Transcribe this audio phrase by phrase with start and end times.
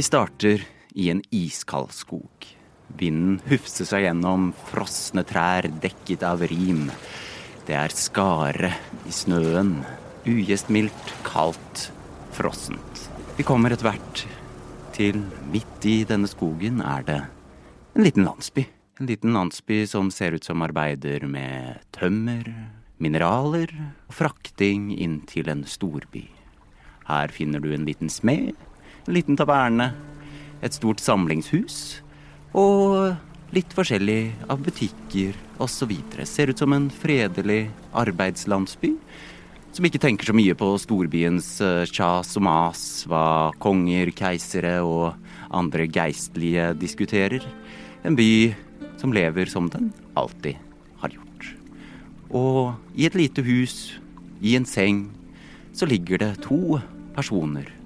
[0.00, 0.62] Vi starter
[0.96, 2.46] i en iskald skog.
[2.96, 6.86] Vinden hufser seg gjennom frosne trær dekket av rim.
[7.68, 8.70] Det er skare
[9.04, 9.74] i snøen.
[10.24, 11.82] Ugjestmildt, kaldt,
[12.32, 13.02] frossent.
[13.36, 14.22] Vi kommer etter hvert
[14.96, 15.20] til
[15.52, 17.18] midt i denne skogen er det
[17.92, 18.64] en liten landsby.
[19.04, 22.48] En liten landsby som ser ut som arbeider med tømmer,
[22.96, 23.76] mineraler
[24.08, 26.24] og frakting inn til en storby.
[27.04, 28.56] Her finner du en liten smed,
[29.06, 29.92] en liten taverne,
[30.60, 32.00] et stort samlingshus
[32.52, 33.16] og
[33.54, 35.92] litt forskjellig av butikker osv.
[36.28, 37.64] Ser ut som en fredelig
[37.96, 38.94] arbeidslandsby
[39.70, 45.14] som ikke tenker så mye på storbyens eh, kjas og mas, hva konger, keisere og
[45.54, 47.44] andre geistlige diskuterer.
[48.02, 48.52] En by
[49.00, 50.58] som lever som den alltid
[51.02, 51.50] har gjort.
[52.34, 53.96] Og i et lite hus,
[54.42, 55.06] i en seng,
[55.72, 56.80] så ligger det to
[57.14, 57.79] personer.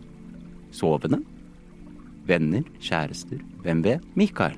[0.75, 1.23] Sovende.
[2.27, 4.05] Venner, kjærester, hvem vet?
[4.17, 4.57] Mikael,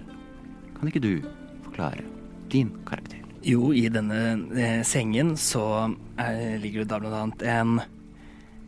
[0.77, 1.13] kan ikke du
[1.67, 2.05] forklare
[2.53, 3.23] din karakter?
[3.47, 4.21] Jo, i denne
[4.59, 7.81] eh, sengen så er, ligger det da blant annet en,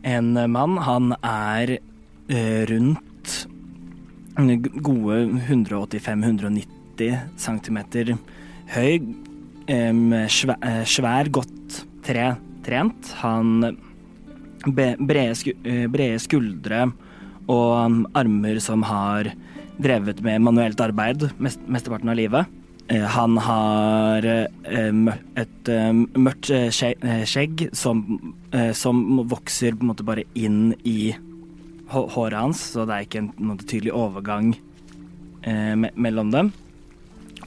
[0.07, 0.77] en mann.
[0.85, 3.47] Han er eh, rundt
[4.83, 7.79] gode 185-190 cm
[8.75, 8.93] høy.
[9.67, 9.93] Eh,
[10.31, 12.31] svær, svær, godt tre,
[12.63, 13.13] trent.
[13.23, 13.77] Han
[14.67, 16.87] brede skuldre
[17.49, 19.31] og um, armer som har
[19.81, 22.57] drevet med manuelt arbeid mest, mesteparten av livet.
[22.89, 25.71] Eh, han har eh, et
[26.19, 28.03] mørkt skjegg som,
[28.75, 31.13] som, vokser på en måte bare inn i
[31.89, 34.51] håret hans, så det er ikke en, tydelig overgang
[35.95, 36.51] mellom dem.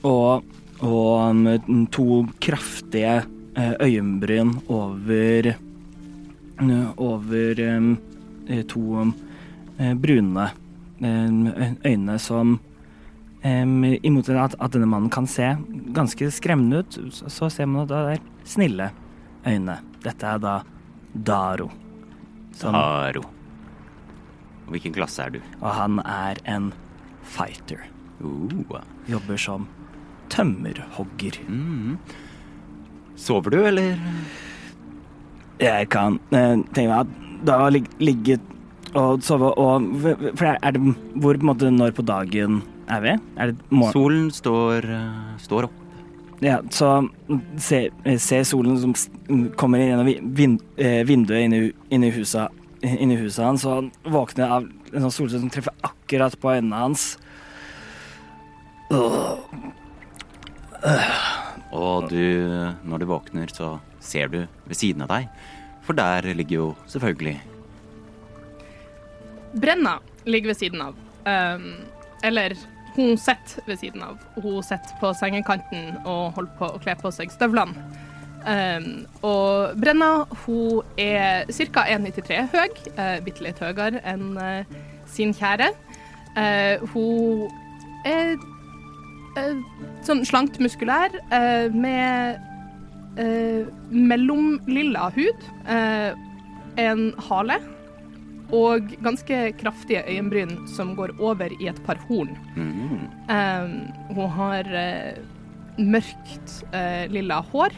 [0.03, 0.43] Og,
[0.83, 3.21] og um, to kraftige
[3.55, 5.53] øyenbryn over
[6.97, 7.61] over
[8.71, 9.13] to Eh,
[9.99, 10.49] brune
[11.03, 12.59] eh, øyne som
[13.43, 15.49] I motsetning til at, denne mannen kan se
[15.97, 18.87] ganske skremmende ut, så ser man at det er snille
[19.43, 19.81] øyne.
[20.05, 20.53] Dette er da
[21.13, 21.67] Daro.
[22.55, 23.25] Som, Daro.
[24.71, 25.41] Hvilken klasse er du?
[25.61, 26.71] Og han er en
[27.27, 27.83] fighter.
[28.23, 28.79] Uh.
[29.11, 29.67] Jobber som
[30.33, 31.41] tømmerhogger.
[31.49, 31.99] Mm.
[33.19, 33.99] Sover du, eller?
[35.61, 38.49] Jeg kan eh, tenke meg at da ligget
[38.99, 39.87] og sove og
[40.37, 43.13] For er det Hvor på en måte når på dagen er vi?
[43.41, 43.55] Er
[43.95, 45.79] solen står, uh, står opp.
[46.43, 47.09] Ja, så
[47.63, 47.87] se,
[48.19, 48.93] se solen som
[49.57, 52.51] kommer gjennom vind, eh, vinduet inne i huset,
[52.83, 56.81] inni huset hans, og han våkner av en sånn solstråle som treffer akkurat på øynene
[56.83, 57.07] hans.
[61.71, 62.27] Og du,
[62.83, 65.31] når du våkner, så ser du ved siden av deg,
[65.87, 67.39] for der ligger jo selvfølgelig
[69.61, 70.95] Brenna ligger ved siden av.
[71.27, 71.75] Um,
[72.25, 72.55] eller
[72.97, 74.19] hun sitter ved siden av.
[74.43, 77.77] Hun sitter på sengekanten og holder på å kle på seg støvlene.
[78.43, 81.85] Um, og Brenna hun er ca.
[81.95, 84.65] 1,93 høy, uh, bitte litt høyere enn uh,
[85.07, 85.71] sin kjære.
[86.35, 87.47] Uh, hun
[88.09, 88.35] er
[90.05, 91.15] sånn slankt muskulær
[91.73, 92.41] med
[93.89, 97.57] mellomlilla hud, en hale
[98.53, 102.35] og ganske kraftige øyenbryn som går over i et par horn.
[102.57, 103.07] Mm.
[103.33, 103.77] Um,
[104.13, 105.21] hun har uh,
[105.81, 107.77] mørkt uh, lilla hår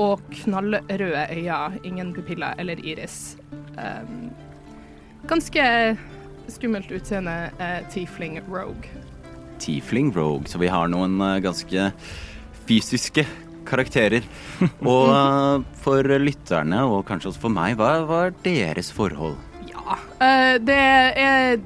[0.00, 1.80] og knallrøde øyne.
[1.84, 3.36] Ingen pupiller eller iris.
[3.78, 4.32] Um,
[5.30, 5.62] ganske
[6.50, 8.90] skummelt utseende uh, tiefling rogue.
[9.60, 11.92] Tiefling rogue, så vi har noen ganske
[12.66, 13.26] fysiske
[13.68, 14.24] karakterer.
[14.88, 19.36] Og for lytterne, og kanskje også for meg, hva var deres forhold?
[19.90, 20.80] Uh, det
[21.20, 21.60] er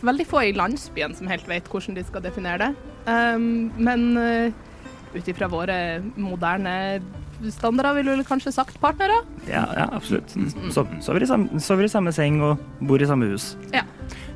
[0.00, 2.70] veldig få i landsbyen som helt vet hvordan de skal definere det.
[3.06, 5.76] Um, men uh, ut ifra våre
[6.16, 7.00] moderne
[7.48, 9.22] standarder ville du kanskje sagt partnere?
[9.48, 10.34] Ja, ja absolutt.
[10.74, 11.28] Sover i,
[11.60, 13.54] sover i samme seng og bor i samme hus.
[13.74, 13.86] Ja.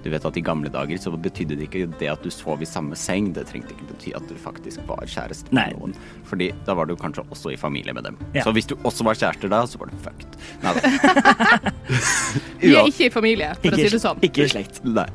[0.05, 2.69] Du vet at I gamle dager så betydde det ikke det at du sov i
[2.69, 3.31] samme seng.
[3.37, 5.97] Det trengte ikke bety at du faktisk var kjæreste med noen.
[6.29, 8.19] Fordi da var du kanskje også i familie med dem.
[8.37, 8.45] Ja.
[8.45, 10.39] Så hvis du også var kjærester da, så var du fucked.
[10.65, 11.73] Nei da.
[12.61, 14.23] Vi er ikke i familie, for ikke, å si det sånn.
[14.29, 14.81] Ikke i slekt.
[14.85, 15.09] Nei.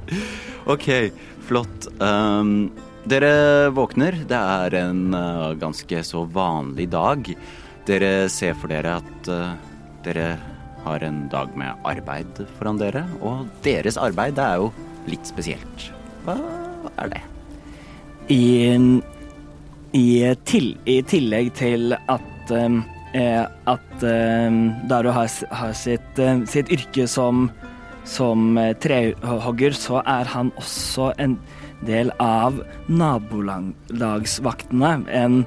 [0.69, 0.89] OK,
[1.45, 1.89] flott.
[2.01, 2.69] Um,
[3.09, 4.23] dere våkner.
[4.29, 7.29] Det er en uh, ganske så vanlig dag.
[7.89, 9.53] Dere ser for dere at uh,
[10.05, 10.33] dere
[10.85, 13.05] har en dag med arbeid foran dere.
[13.21, 14.71] Og deres arbeid det er jo
[15.09, 15.89] litt spesielt.
[16.25, 16.37] Hva
[16.99, 17.23] er det?
[18.29, 18.77] I,
[19.97, 20.05] i,
[20.45, 22.81] til, i tillegg til at eh,
[23.13, 24.51] at eh,
[24.89, 27.49] Daru har, har sitt, eh, sitt, yrke som,
[28.05, 31.37] som eh, trehogger, så er han også en
[31.87, 35.05] del av nabolagsvaktene.
[35.09, 35.45] En,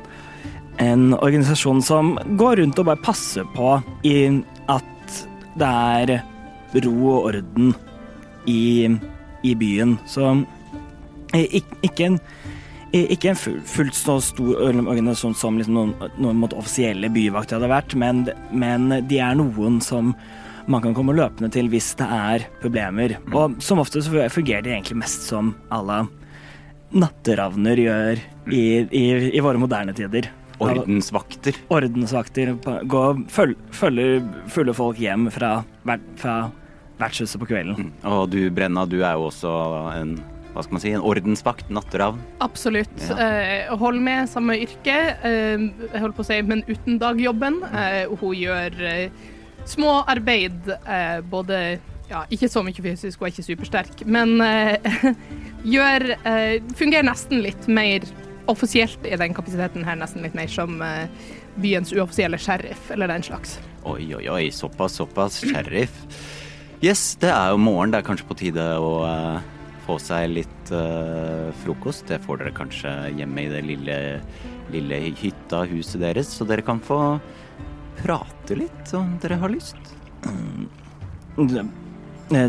[0.78, 4.42] en organisasjon som går rundt og bare passer på i
[5.58, 6.14] det er
[6.86, 7.72] ro og orden
[8.48, 8.88] i,
[9.44, 9.98] i byen.
[10.08, 10.30] Så
[11.34, 12.20] eh, ikke en
[12.92, 17.94] ikke en full- fullt så stor organisasjon som liksom noen, noen offisielle byvakter hadde vært,
[17.96, 20.10] men, men de er noen som
[20.68, 23.16] man kan komme løpende til hvis det er problemer.
[23.32, 26.02] Og som ofte så fungerer de egentlig mest som alle
[26.92, 28.20] natteravner gjør
[28.52, 30.28] i, i, i våre moderne tider.
[30.64, 31.58] Ordensvakter.
[31.72, 32.54] Ordensvakter
[32.88, 35.54] gå, føl, følger fulle folk hjem fra,
[36.20, 36.36] fra
[37.00, 37.90] vertshuset på kvelden.
[38.08, 39.56] Og du, Brenna, du er jo også
[39.96, 40.20] en
[40.52, 42.18] hva skal man si, en ordensvakt, natteravn.
[42.44, 42.92] Absolutt.
[43.08, 43.14] Ja.
[43.24, 47.62] Eh, hold med samme yrke, eh, jeg holdt på å si, men uten dagjobben.
[47.72, 49.30] Eh, hun gjør eh,
[49.64, 51.62] små arbeid, eh, både
[52.10, 54.92] ja, ikke så mye fysisk og er ikke supersterk, men eh,
[55.74, 58.04] gjør eh, Fungerer nesten litt mer
[58.52, 61.08] offisielt er den kapasiteten her, nesten litt mer som eh,
[61.62, 63.56] byens uoffisielle sheriff, eller den slags.
[63.88, 65.40] Oi, oi, oi, såpass, såpass.
[65.42, 65.96] Sheriff.
[66.82, 67.92] Yes, det er jo morgen.
[67.92, 69.38] Det er kanskje på tide å uh,
[69.86, 72.08] få seg litt uh, frokost.
[72.10, 73.96] Det får dere kanskje hjemme i det lille,
[74.74, 76.98] lille hytta, huset deres, så dere kan få
[78.02, 79.78] prate litt om dere har lyst.
[80.26, 81.62] Eh,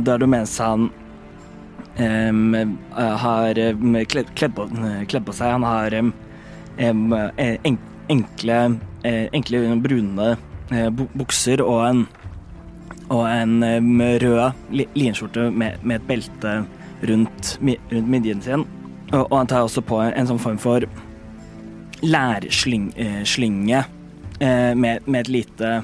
[0.01, 0.89] Da du mens han
[1.98, 3.60] eh, har
[4.06, 4.68] kledd, kledd, på,
[5.07, 6.12] kledd på seg Han har eh,
[6.88, 7.78] en,
[8.10, 8.60] enkle,
[9.04, 10.36] eh, enkle brune
[11.13, 12.06] bukser og en,
[13.13, 13.60] og en
[14.24, 16.54] rød linskjorte med, med et belte
[17.04, 18.63] rundt, rundt midjen sin.
[19.12, 20.88] Og, og han tar også på en, en sånn form for
[22.04, 23.84] lærslynge
[24.39, 25.75] med, med et lite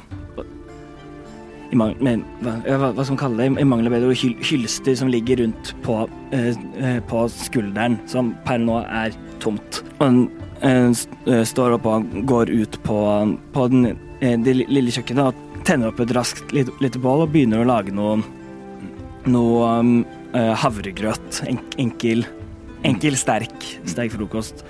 [1.69, 3.62] i mang med, hva, hva, skal man kalle det?
[3.62, 6.01] I mangel bedre hyl, hylster som ligger rundt på,
[6.33, 6.51] eh,
[6.81, 9.13] eh, på skulderen, som per nå er
[9.44, 9.83] tomt.
[10.00, 10.24] Og han
[10.66, 10.89] eh,
[11.30, 12.98] eh, står opp og går ut på,
[13.54, 17.33] på den, eh, det lille kjøkkenet og tenner opp et raskt lite, lite bål og
[17.36, 18.18] begynner å lage noe,
[19.30, 19.94] noe um,
[20.33, 21.44] havregrøt.
[21.45, 22.25] En, enkel,
[22.88, 23.54] enkel, sterk,
[23.86, 24.63] sterk frokost.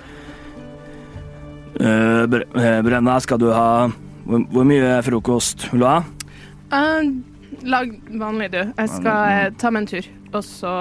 [1.80, 3.88] Uh, Brenna, skal du ha
[4.26, 6.00] hvor, hvor mye frokost vil du ha?
[6.70, 7.02] Eh,
[7.66, 8.60] lag vanlig, du.
[8.62, 10.74] Jeg skal eh, ta meg en tur, og så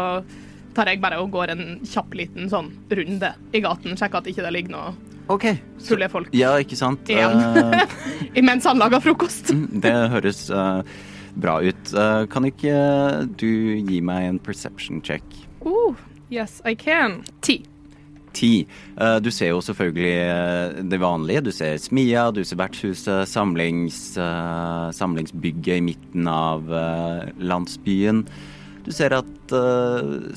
[0.78, 3.98] tar jeg bare og går en kjapp liten sånn runde i gaten.
[3.98, 4.92] Sjekker at ikke det ligger noe
[5.34, 5.58] okay.
[5.86, 7.10] fulle folk Ja, ikke sant?
[7.10, 7.42] Igjen.
[7.42, 7.98] Eh,
[8.42, 9.54] imens han lager frokost.
[9.54, 10.82] mm, det høres uh,
[11.40, 11.94] bra ut.
[11.94, 12.76] Uh, kan ikke
[13.40, 13.50] du
[13.82, 15.26] gi meg en perception check?
[15.66, 15.98] Uh,
[16.30, 17.24] yes, I can.
[17.42, 17.62] Ti.
[18.34, 18.68] Ti.
[18.98, 21.44] Eh, Du ser jo selvfølgelig eh, det vanlige.
[21.48, 26.70] Du ser smia, du ser vertshuset, samlings, eh, samlingsbygget i midten av
[27.40, 28.26] landsbyen.
[28.86, 29.52] Du ser at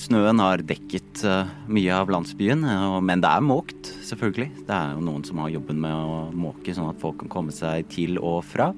[0.02, 1.22] snøen har dekket
[1.72, 2.64] mye av landsbyen,
[3.04, 4.48] men det er måkt, selvfølgelig.
[4.66, 7.54] Det er jo noen som har jobben med å måke, sånn at folk kan komme
[7.54, 8.72] seg til og fra.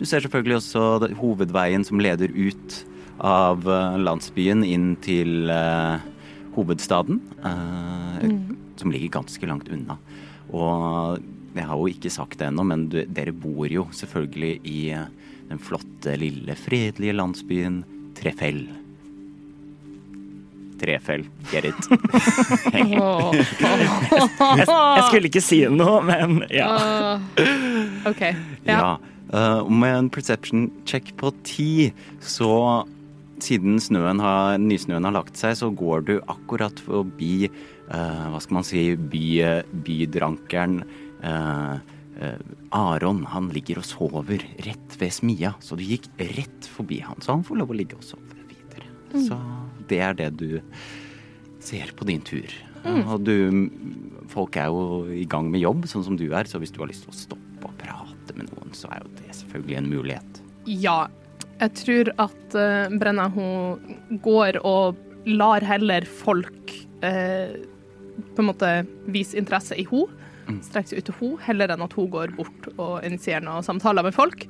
[0.00, 2.80] Du ser selvfølgelig også hovedveien som leder ut
[3.22, 3.68] av
[4.02, 6.00] landsbyen inn til eh,
[6.56, 8.28] hovedstaden, eh,
[8.76, 9.98] som ligger ganske langt unna.
[10.52, 14.78] Og jeg har jo ikke sagt det ennå, men du, dere bor jo selvfølgelig i
[14.96, 15.10] eh,
[15.50, 17.82] den flotte, lille, fredelige landsbyen
[18.16, 18.64] Trefell.
[20.82, 21.88] Trefell, get it?
[22.72, 26.70] jeg, Jeg skulle ikke si noe, men ja.
[27.38, 28.22] Uh, OK.
[28.66, 28.72] Ja.
[28.72, 28.94] Ja.
[29.32, 32.82] Uh, og med en perception check på ti, så
[33.42, 38.58] siden snøen har, nysnøen har lagt seg, så går du akkurat forbi uh, hva skal
[38.58, 39.24] man si, by,
[39.86, 40.82] bydrankeren
[41.24, 41.76] uh,
[42.76, 43.24] Aron.
[43.32, 47.20] Han ligger og sover rett ved smia, så du gikk rett forbi han.
[47.24, 48.88] Så han får lov å ligge og sove videre.
[49.26, 49.38] Så
[49.90, 50.60] det er det du
[51.62, 52.52] ser på din tur.
[52.84, 53.34] Og du
[54.32, 56.88] Folk er jo i gang med jobb, sånn som du er, så hvis du har
[56.88, 60.38] lyst til å stoppe og prate med noen, så er jo det selvfølgelig en mulighet.
[60.64, 60.96] Ja.
[61.62, 64.98] Jeg tror at uh, Brenna hun går og
[65.30, 66.72] lar heller folk
[67.04, 67.54] uh,
[68.34, 68.70] på en måte
[69.14, 70.18] vise interesse i henne.
[70.66, 74.02] Strekke seg ut til henne, heller enn at hun går bort og initierer noen samtaler
[74.04, 74.48] med folk.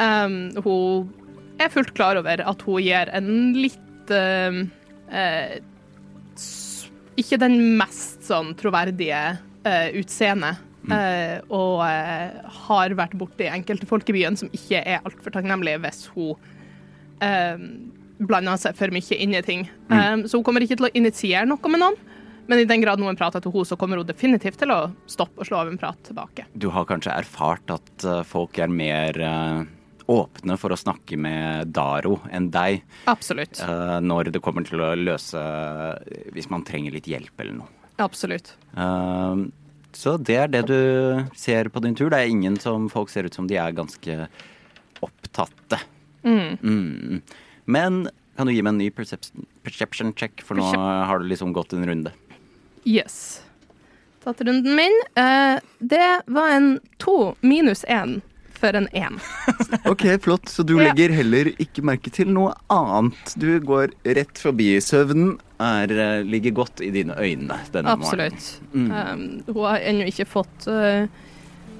[0.00, 1.10] Um, hun
[1.60, 4.62] er fullt klar over at hun gir en litt uh,
[7.20, 9.88] Ikke den mest sånn troverdige uh,
[10.90, 11.40] utseende.
[11.40, 15.80] eh, og eh, har vært borti enkelte folk i byen som ikke er altfor takknemlige
[15.84, 16.36] hvis hun
[17.22, 17.56] eh,
[18.20, 19.66] blander seg for mye inn i ting.
[19.90, 21.98] Eh, så hun kommer ikke til å initiere noe med noen,
[22.50, 25.40] men i den grad noen prater til henne, så kommer hun definitivt til å stoppe
[25.40, 26.48] og slå av en prat tilbake.
[26.52, 29.20] Du har kanskje erfart at folk er mer
[30.10, 33.60] åpne for å snakke med Daro enn deg Absolutt.
[34.02, 35.38] når det kommer til å løse
[36.34, 37.70] Hvis man trenger litt hjelp eller noe.
[38.02, 38.56] Absolutt.
[39.96, 40.80] Så det er det du
[41.36, 42.10] ser på din tur.
[42.12, 44.16] Det er ingen som Folk ser ut som de er ganske
[45.04, 45.80] opptatte.
[46.22, 47.20] Mm.
[47.64, 48.02] Men
[48.36, 51.74] kan du gi meg en ny perception, perception check, for nå har du liksom gått
[51.76, 52.12] en runde.
[52.84, 53.42] Yes.
[54.24, 54.96] Tatt runden min.
[55.14, 58.20] Eh, det var en to minus én
[58.60, 59.18] for en én.
[59.90, 60.48] Ok, flott.
[60.48, 63.34] Så du legger heller ikke merke til noe annet.
[63.40, 64.72] Du går rett forbi.
[64.84, 68.36] Søvnen er, eh, ligger godt i dine øyne denne morgenen.
[68.36, 68.48] Absolutt.
[68.72, 68.90] Mm.
[68.90, 71.06] Um, hun har ennå ikke fått uh,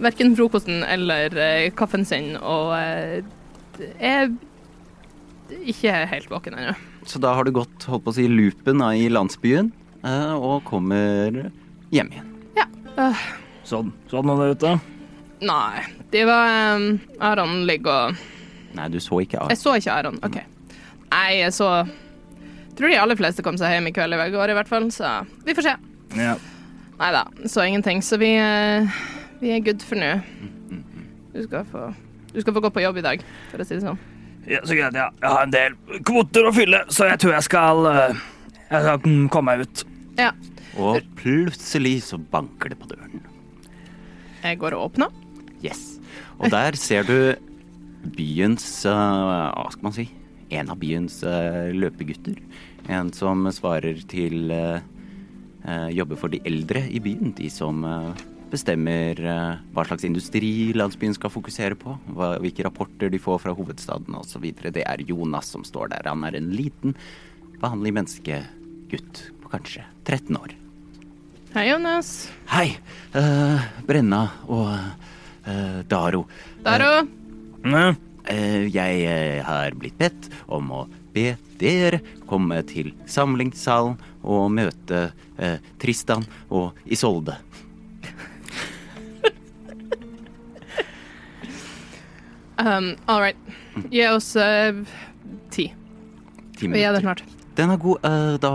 [0.03, 3.21] verken frokosten eller uh, kaffen sin, og uh,
[3.99, 4.33] er
[5.61, 6.77] ikke helt våken ennå.
[7.09, 9.73] Så da har du gått holdt på å si, loopen i landsbyen
[10.05, 11.47] uh, og kommer
[11.95, 12.35] hjem igjen.
[12.59, 12.67] Ja.
[13.65, 14.75] Sånn, sånn er det ute.
[15.41, 16.87] Nei, de var um,
[17.23, 18.29] Aron ligger og
[18.75, 20.19] Nei, du så ikke Jeg så ikke Aron.
[20.27, 20.39] OK.
[21.11, 21.71] Nei, jeg så
[22.79, 25.21] Tror de aller fleste kom seg hjem i kveld i går, i hvert fall, så
[25.45, 25.73] vi får se.
[26.17, 26.37] Ja.
[27.01, 28.01] Nei da, så ingenting.
[28.05, 28.89] Så vi, uh,
[29.43, 30.15] vi er good for nå.
[31.35, 31.91] Du skal få
[32.33, 34.01] Du skal få gå på jobb i dag, for å si det sånn.
[34.49, 34.97] ja, så greit.
[34.97, 35.11] Ja.
[35.21, 35.77] Jeg har en del
[36.07, 38.25] kvoter å fylle, så jeg tror jeg skal eh,
[38.71, 39.85] Jeg skal mm, komme meg ut.
[40.21, 40.31] Ja.
[40.79, 43.27] Og plutselig så banker det på døren.
[44.41, 45.11] Jeg går og åpner.
[45.61, 45.90] Yes.
[46.41, 47.17] Og der ser du
[48.17, 50.07] byens uh, Hva skal man si?
[50.51, 52.41] En av byens uh, løpegutter.
[52.91, 54.81] En som svarer til uh,
[55.93, 57.35] Jobber for de eldre i byen.
[57.37, 57.85] De som
[58.51, 61.93] bestemmer hva slags industri landsbyen skal fokusere på.
[62.17, 64.47] Hva, hvilke rapporter de får fra hovedstaden osv.
[64.73, 66.09] Det er Jonas som står der.
[66.09, 66.97] Han er en liten,
[67.61, 70.57] vanlig menneskegutt på kanskje 13 år.
[71.53, 72.15] Hei, Jonas.
[72.49, 72.67] Hei,
[73.85, 74.73] Brenna og
[75.91, 76.27] Daro.
[76.65, 76.93] Daro.
[77.65, 77.97] Mm.
[78.31, 85.09] Eh, jeg eh, har blitt bedt om å be dere komme til samlingssalen og møte
[85.41, 87.39] eh, Tristan og Isolde.
[92.61, 93.39] Um, all right.
[93.89, 94.83] Gi oss uh,
[95.49, 95.71] ti.
[96.61, 97.23] Ti Vi er der snart.
[97.57, 98.05] Den er god.
[98.05, 98.51] Uh, da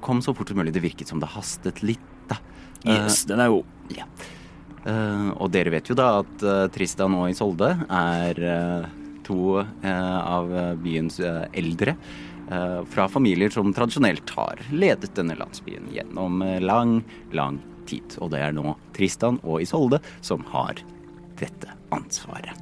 [0.00, 0.72] kom så fort som mulig.
[0.72, 2.38] Det virket som det hastet litt, da.
[2.86, 3.68] Uh, Yes, den er god.
[3.92, 4.08] Ja.
[4.08, 4.43] Eh,
[5.40, 8.86] og dere vet jo da at eh, Tristan og Isolde er eh,
[9.24, 10.50] to eh, av
[10.82, 11.94] byens eh, eldre
[12.50, 16.98] eh, fra familier som tradisjonelt har ledet denne landsbyen gjennom eh, lang,
[17.32, 18.18] lang tid.
[18.20, 20.82] Og det er nå Tristan og Isolde som har
[21.40, 22.52] dette ansvaret.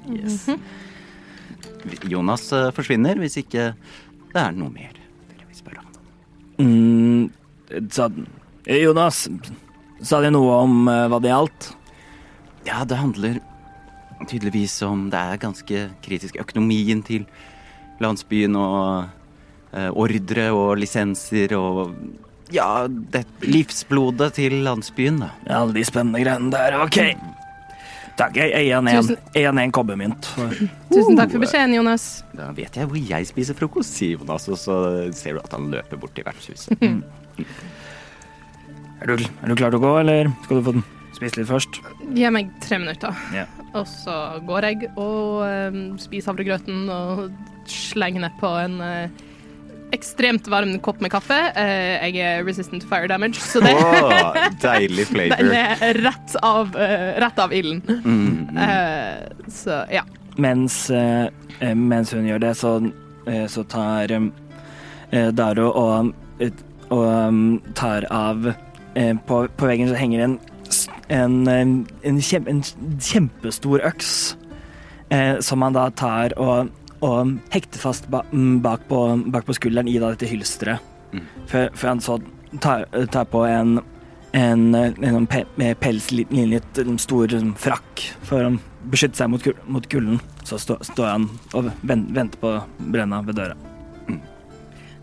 [2.07, 3.73] Jonas eh, forsvinner hvis ikke
[4.33, 5.91] det er noe mer dere vil spørre om.
[6.63, 8.07] Mm, sa,
[8.65, 9.29] Eh, Jonas,
[10.03, 11.73] sa de noe om eh, hva det gjaldt?
[12.67, 13.41] Ja, det handler
[14.31, 16.37] tydeligvis om det er ganske kritisk.
[16.43, 17.25] Økonomien til
[18.03, 19.09] landsbyen og
[19.75, 21.95] eh, ordre og lisenser og
[22.53, 25.31] ja, det, livsblodet til landsbyen, da.
[25.59, 26.77] Alle de spennende greiene der.
[26.85, 26.99] OK.
[28.19, 28.37] Takk.
[28.37, 30.29] Jeg eier en Tusen- eier en en kobbermynt.
[30.93, 32.05] Tusen takk for beskjeden, Jonas.
[32.37, 34.77] Da vet jeg hvor jeg spiser frokost, sier Jonas, og så
[35.17, 36.77] ser du at han løper bort til vertshuset.
[39.03, 40.85] Er du, er du klar til å gå, eller skal du få den
[41.23, 41.81] spist litt først?
[42.17, 43.19] Gi meg tre minutter.
[43.35, 43.47] Ja.
[43.79, 44.15] Og så
[44.47, 47.29] går jeg og um, spiser havregrøten og
[47.71, 49.23] slenger nedpå en uh,
[49.95, 51.39] ekstremt varm kopp med kaffe.
[51.55, 55.55] Uh, jeg er resistant to fire damage, så det, Åh, deilig den flavor.
[55.61, 57.85] er rett av, uh, rett av ilden.
[58.03, 59.49] Mm, mm.
[59.53, 60.03] Så ja.
[60.41, 60.87] Mens,
[61.77, 62.71] mens hun gjør det, så,
[63.53, 64.31] så tar um,
[65.37, 66.15] Daro og,
[66.89, 67.43] og um,
[67.77, 68.49] tar av
[69.29, 70.39] på, på veggen så henger en,
[71.13, 71.65] en, eh,
[72.09, 72.63] en, kjem, en
[72.99, 74.13] kjempestor øks
[75.13, 76.73] eh, som han da tar og,
[77.05, 79.01] og hekter fast ba, mm, bak, på,
[79.33, 80.83] bak på skulderen i da dette hylsteret.
[81.13, 81.27] Mm.
[81.51, 82.19] Før, før han så
[82.61, 83.81] tar, tar på en
[84.33, 85.45] en, eh, en, pe
[85.81, 88.55] pelslinjet stor frakk for å
[88.93, 90.21] beskytte seg mot, mot kulden.
[90.45, 92.57] Så stå, står han og venter på
[92.93, 93.72] Brenna ved døra.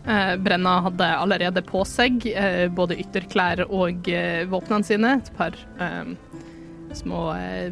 [0.08, 5.18] Eh, Brenna hadde allerede på seg eh, både ytterklær og eh, våpnene sine.
[5.20, 6.13] Et par eh,
[6.98, 7.72] små eh,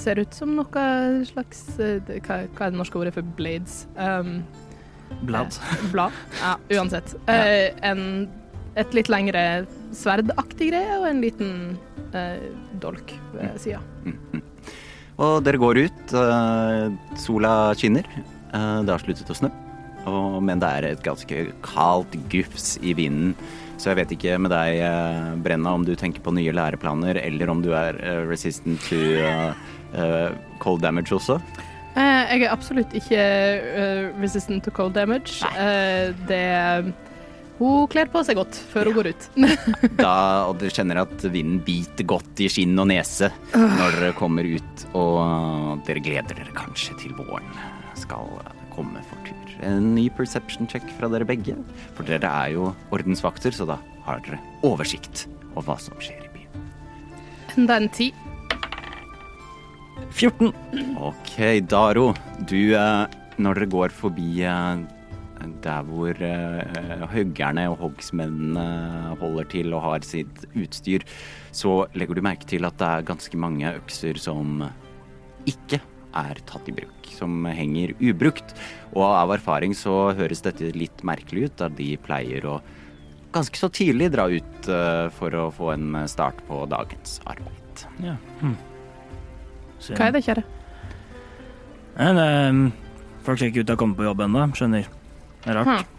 [0.00, 0.82] Ser ut som noe
[1.28, 3.82] slags hva, hva er det norske ordet for blades?
[4.00, 4.38] Um,
[5.28, 5.58] Blad.
[5.92, 6.14] Blad.
[6.40, 7.12] Ja, uansett.
[7.28, 8.24] Eh, en,
[8.80, 11.52] et litt lengre sverdaktig greie og en liten
[12.16, 12.48] eh,
[12.80, 13.82] dolk ved sida.
[15.20, 16.16] Og dere går ut.
[17.20, 18.08] sola skinner.
[18.56, 19.52] eh, det har sluttet å snø.
[20.10, 23.34] Og, men det er et ganske kaldt gufs i vinden.
[23.78, 27.50] Så jeg vet ikke med deg, eh, Brenna, om du tenker på nye læreplaner, eller
[27.50, 31.40] om du er eh, resistant to eh, cold damage også.
[31.94, 33.18] Jeg er absolutt ikke
[34.18, 35.44] resistant to cold damage.
[35.46, 36.14] Nei.
[36.26, 36.94] det
[37.60, 39.28] Hun kler på seg godt før hun går ut.
[40.00, 40.16] Da,
[40.48, 44.88] og du kjenner at vinden biter godt i skinn og nese når dere kommer ut,
[44.98, 47.46] og dere gleder dere kanskje til våren
[47.94, 48.26] skal
[48.74, 49.54] komme for tur.
[49.64, 51.56] En ny perception check fra dere begge,
[51.96, 56.32] for dere er jo ordensvakter, så da har dere oversikt over hva som skjer i
[56.34, 56.66] byen.
[57.56, 58.10] Enda en ti.
[60.14, 60.50] 14.
[61.00, 61.36] Ok,
[61.70, 62.10] Daro,
[62.46, 63.06] du, eh,
[63.38, 64.84] når dere går forbi eh,
[65.64, 66.16] der hvor
[67.12, 71.04] hoggerne og hoggsmennene holder til og har sitt utstyr,
[71.52, 74.62] så legger du merke til at det er ganske mange økser som
[75.48, 75.82] ikke
[76.16, 78.54] er tatt i bruk, som henger ubrukt.
[78.94, 82.58] Og av erfaring så høres dette litt merkelig ut, da de pleier å
[83.34, 87.86] ganske så tidlig dra ut eh, for å få en start på dagens arbeid.
[88.04, 88.14] Ja.
[88.40, 88.56] Hm.
[89.90, 90.44] Hva er det, kjære?
[92.00, 92.62] En, det, um,
[93.26, 94.88] folk ser ikke ut til å komme på jobb ennå, skjønner.
[95.44, 95.90] Det er rart.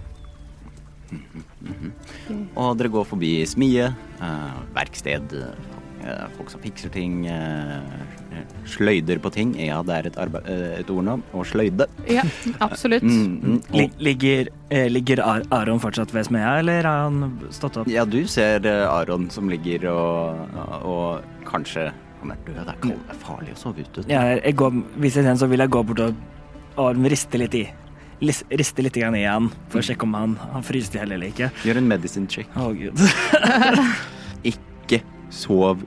[2.59, 7.81] Og dere går forbi smie, eh, verksted, eh, folk som fikser ting, eh,
[8.69, 9.53] sløyder på ting.
[9.59, 11.15] Ja, det er et, arbeid, eh, et ord nå.
[11.33, 11.87] Å sløyde.
[12.11, 12.23] Ja,
[12.63, 13.03] absolutt.
[13.05, 17.77] Mm, mm, og, ligger eh, ligger Ar Aron fortsatt ved smedja, eller har han stått
[17.81, 17.87] opp?
[17.91, 22.55] ja, du ser eh, Aron som ligger og, og kanskje Han er død.
[22.57, 24.05] Det er kald- det er farlig å sove ute.
[24.09, 26.15] Ja, jeg går, hvis jeg ser så vil jeg gå bort og,
[26.81, 27.65] og riste litt i.
[28.23, 31.51] Riste litt i han for å sjekke om han, han fryser i hjel eller ikke.
[31.67, 32.47] Gjør en medicine check.
[32.55, 32.97] Å, gud.
[34.51, 35.83] Ikke sov.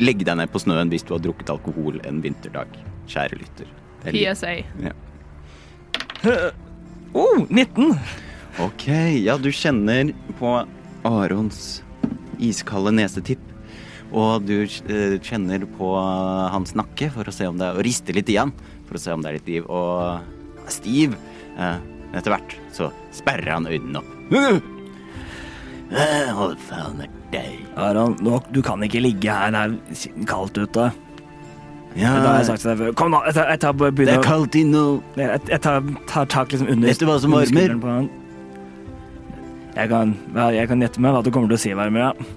[0.00, 2.72] Legg deg ned på snøen hvis du har drukket alkohol en vinterdag,
[3.10, 3.68] kjære lytter.
[4.08, 4.54] Er PSA.
[4.86, 4.94] Ja.
[7.12, 7.94] Oh, 19!
[8.60, 8.86] Ok,
[9.20, 10.54] ja, du kjenner på
[11.08, 11.82] Arons
[12.40, 13.42] iskalde nesetipp.
[14.10, 15.92] Og du eh, kjenner på
[16.50, 18.50] hans nakke for å se om det er Og rister litt i han
[18.88, 19.68] for å se om det er litt liv.
[19.70, 21.14] Og stiv.
[21.54, 21.78] Eh,
[22.10, 24.10] etter hvert så sperrer han øynene opp.
[26.40, 27.60] Hold faen deg?
[27.80, 28.16] Aron,
[28.52, 30.90] du kan ikke ligge her, det er kaldt ute.
[31.98, 32.92] Ja, Det har jeg sagt til deg før.
[32.98, 36.28] Kom nå, jeg tar, jeg tar, det er kaldt inne og jeg, jeg tar, tar
[36.30, 37.74] tak liksom under Vet du hva som varmer?
[39.74, 40.14] Jeg kan,
[40.54, 42.30] jeg kan gjette meg hva du kommer til å si, varmer, ja.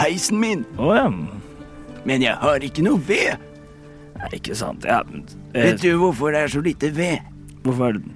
[0.00, 1.06] heisen min, Å ja.
[2.08, 3.36] men jeg har ikke noe ved.
[4.20, 4.84] Nei, ikke sant.
[4.88, 5.02] Ja,
[5.52, 7.32] eh, Vet du hvorfor det er så lite ved?
[7.64, 8.13] hvorfor Eh,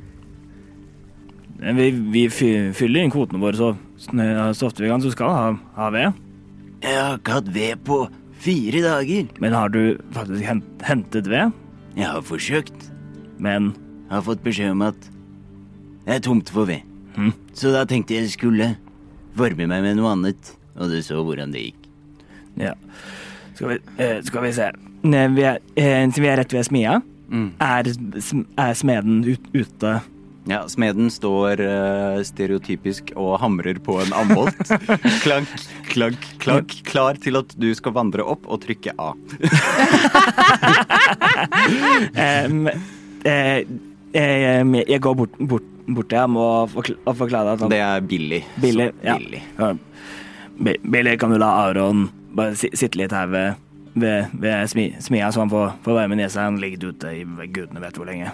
[1.58, 5.46] Vi, vi fyller inn kvotene våre så, så ofte vi kan, så skal ha,
[5.78, 6.18] ha ved.
[6.84, 7.98] Jeg har ikke hatt ved på
[8.38, 9.26] fire dager.
[9.42, 11.56] Men har du faktisk hent, hentet ved?
[11.98, 12.90] Jeg har forsøkt.
[13.42, 13.72] Men
[14.08, 15.08] Jeg har fått beskjed om at
[16.06, 16.80] det er tomt for ved.
[17.18, 17.34] Hm.
[17.52, 18.70] Så da tenkte jeg skulle
[19.36, 21.88] varme meg med noe annet, og du så hvordan det gikk.
[22.62, 22.72] ja.
[23.58, 24.68] Skal vi, eh, skal vi se.
[25.02, 27.00] Vi, er, eh, vi er rett ved smia,
[27.60, 27.88] er,
[28.62, 29.92] er smeden ut, ute.
[30.48, 34.56] Ja, smeden står uh, stereotypisk og hamrer på en ambolt.
[35.24, 35.48] klank,
[35.90, 39.10] klank, klank, klar til at du skal vandre opp og trykke A.
[42.48, 42.64] um,
[43.28, 43.60] eh,
[44.16, 47.82] eh, jeg går bort, bort, bort til ham og, forkl- og forklarer at han Det
[47.84, 48.40] er billig.
[48.56, 49.18] Billig, Så ja.
[49.20, 49.42] billig.
[49.60, 49.68] Ja.
[50.58, 53.52] Bi- Billy, kan du la Aron bare sitte litt her ved,
[54.00, 56.48] ved, ved smia, så han får, får være med nesa?
[56.48, 58.32] Han ligget ute i gudene vet hvor lenge.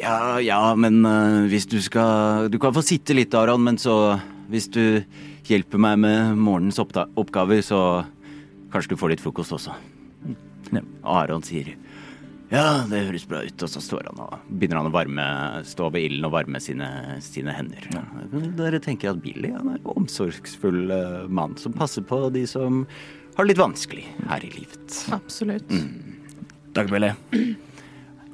[0.00, 4.16] Ja, ja, men uh, hvis du skal Du kan få sitte litt, Aron, men så
[4.50, 5.02] Hvis du
[5.50, 8.04] hjelper meg med morgenens oppta oppgaver, så
[8.70, 9.72] kanskje du får litt frokost også.
[10.70, 10.82] Ja.
[11.02, 11.72] Aron sier
[12.50, 15.24] ja, det høres bra ut, og så står han og begynner han å varme,
[15.66, 16.88] stå ved ilden og varme sine,
[17.22, 17.84] sine hender.
[18.58, 22.80] Dere tenker at Billy han er en omsorgsfull uh, mann som passer på de som
[23.36, 24.98] har det litt vanskelig her i livet.
[25.14, 25.70] Absolutt.
[26.74, 27.12] Takk, Billy.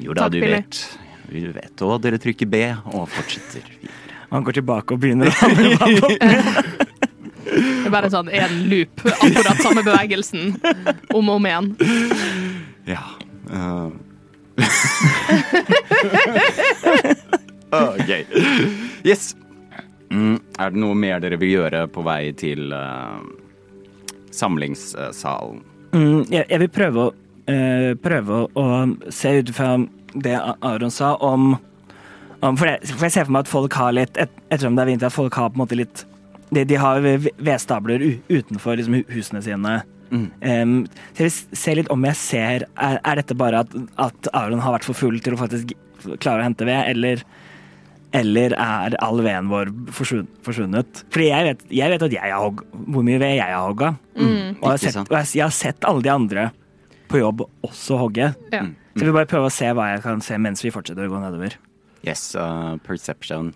[0.00, 0.62] Jo da, Takk, du Billy.
[0.64, 0.80] vet.
[1.30, 2.62] Vi vet, og dere trykker B
[2.92, 4.02] og fortsetter videre.
[4.30, 6.08] Han går tilbake og begynner å hamre på.
[7.46, 9.04] Det er bare sånn en loop.
[9.06, 10.56] Akkurat samme bevegelsen
[11.14, 11.70] om og om igjen.
[12.90, 13.04] Ja.
[13.46, 13.94] Uh.
[17.70, 18.06] OK.
[18.10, 18.24] gøy.
[19.06, 19.34] Yes.
[20.10, 23.22] Mm, er det noe mer dere vil gjøre på vei til uh,
[24.34, 25.62] samlingssalen?
[25.94, 27.14] Mm, jeg, jeg vil prøve å,
[27.50, 28.66] uh, prøve å
[29.14, 29.74] se ut fra
[30.22, 31.56] det Aron sa om,
[32.40, 34.84] om for, jeg, for jeg ser for meg at folk har litt et, Ettersom det
[34.84, 36.04] er vinter, at folk har på en måte litt
[36.54, 39.80] De, de har ve- vedstabler utenfor liksom, husene sine.
[40.12, 40.26] Mm.
[40.38, 40.74] Um,
[41.16, 44.62] så jeg vil se litt om jeg ser Er, er dette bare at, at Aron
[44.62, 45.74] har vært for full til å faktisk
[46.22, 47.24] klare å hente ved, eller
[48.14, 51.00] eller er all veden vår forsvunnet?
[51.12, 53.90] Fordi jeg vet, jeg vet at jeg har hvor mye ved jeg har hogga.
[54.14, 54.54] Mm.
[54.62, 56.44] Og jeg har, sett, og jeg, jeg har sett alle de andre
[57.10, 58.32] på jobb også hogge.
[58.52, 58.64] Ja.
[58.96, 61.20] Så vi bare prøver å se hva jeg kan se mens vi fortsetter å gå
[61.22, 61.58] nedover.
[62.06, 63.52] Yes, uh, perception.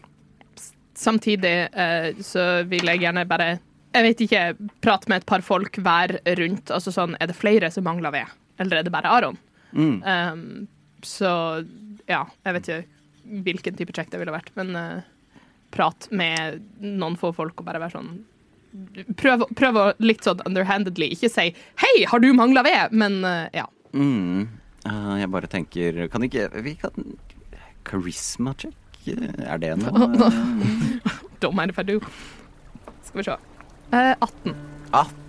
[0.98, 3.58] Samtidig uh, så vil jeg gjerne bare
[3.90, 4.42] Jeg vet ikke,
[4.84, 6.70] prate med et par folk hver rundt.
[6.70, 9.38] Altså sånn, Er det flere som mangler ved, eller er det bare Aron?
[9.72, 9.96] Mm.
[10.02, 10.68] Um,
[11.02, 11.30] så
[12.10, 15.02] ja, jeg vet ikke hvilken type check det ville vært, men uh,
[15.74, 18.12] prat med noen få folk og bare være sånn
[19.18, 23.48] Prøv, prøv å litt sånn underhandedly ikke si 'hei, har du mangla ved?' Men eh,
[23.60, 23.66] ja.
[23.92, 24.48] Mm.
[24.86, 26.94] Uh, jeg bare tenker Kan ikke Vi kan
[27.84, 28.76] Charisma check?
[29.06, 30.30] Er det noe?
[31.40, 32.00] Don't mind if I do.
[33.02, 33.36] Skal vi se.
[33.92, 34.54] Uh, 18.
[34.92, 35.19] 18.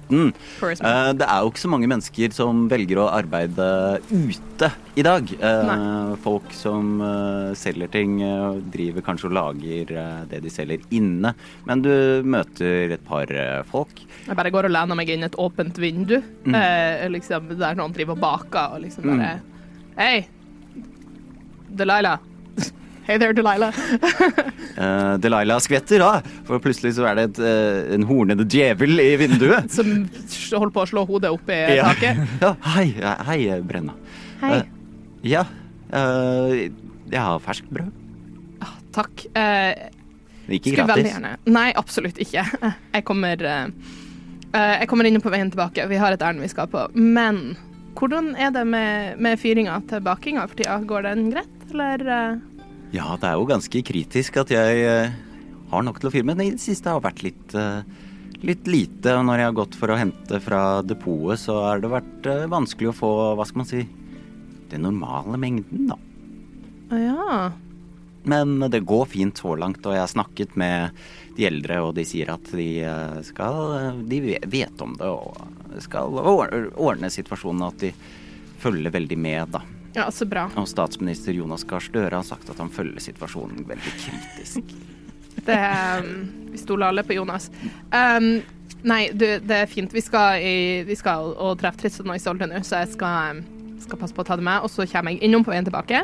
[0.59, 0.89] Charisma.
[0.91, 3.67] Eh, det er jo ikke så mange mennesker som velger å arbeide
[4.11, 4.69] ute
[4.99, 5.31] i dag.
[5.39, 8.17] Eh, folk som eh, selger ting,
[8.73, 9.93] driver kanskje og lager
[10.31, 11.33] det de selger inne.
[11.67, 11.91] Men du
[12.23, 13.31] møter et par
[13.71, 14.03] folk.
[14.27, 16.55] Jeg bare går og lener meg inn et åpent vindu, Mm.
[17.13, 19.39] liksom, der noen driver og baker, og liksom bare
[19.97, 20.27] Hei,
[21.71, 22.19] Delilah.
[23.07, 23.73] Hey there, Delilah.
[24.77, 29.09] uh, Delilah skvetter, da, for plutselig så er det et, uh, en hornede djevel i
[29.19, 29.71] vinduet.
[29.77, 30.05] Som
[30.53, 31.89] holder på å slå hodet opp i Ja.
[31.91, 32.21] taket.
[32.45, 32.85] Ja, hei,
[33.27, 33.95] hei, Brenna.
[34.43, 34.59] Hei.
[34.61, 34.77] Uh,
[35.21, 35.43] ja,
[35.93, 36.53] eh,
[37.11, 37.91] jeg har ferskt brød.
[38.95, 39.25] Takk.
[39.37, 39.89] Eh,
[40.51, 41.11] Ikke skulle veldig gratis.
[41.13, 42.41] gjerne Nei, absolutt ikke.
[42.95, 43.43] Jeg kommer
[44.51, 45.85] Jeg kommer inn på veien tilbake.
[45.87, 46.87] Vi har et ærend vi skal på.
[46.97, 47.53] Men
[47.95, 50.79] hvordan er det med, med fyringa til bakinga for tida?
[50.89, 52.03] Går den greit, eller?
[52.91, 55.13] Ja, det er jo ganske kritisk at jeg eh,
[55.71, 57.87] har nok til å fyre, men i det siste har vært litt, eh,
[58.43, 59.13] litt lite.
[59.15, 62.49] Og når jeg har gått for å hente fra depotet, så har det vært eh,
[62.51, 63.85] vanskelig å få, hva skal man si,
[64.73, 65.99] den normale mengden, da.
[66.99, 67.41] Ja.
[68.27, 71.01] Men det går fint så langt, og jeg har snakket med
[71.37, 72.67] de eldre, og de sier at de
[73.23, 74.19] skal De
[74.51, 77.93] vet om det og skal ordne situasjonen, og at de
[78.61, 79.63] følger veldig med, da.
[79.93, 80.45] Ja, så bra.
[80.55, 84.61] Og statsminister Jonas Gahr Støre har sagt at han følger situasjonen veldig kritisk.
[85.41, 85.55] Det,
[86.03, 86.09] um,
[86.51, 87.47] vi stoler alle på Jonas.
[87.89, 88.41] Um,
[88.85, 89.89] nei, du, det er fint.
[89.95, 93.79] Vi skal, i, vi skal å treffe Tristan og Isolde nå, så jeg skal, um,
[93.81, 94.61] skal passe på å ta det med.
[94.61, 96.03] Og så kommer jeg innom på veien tilbake.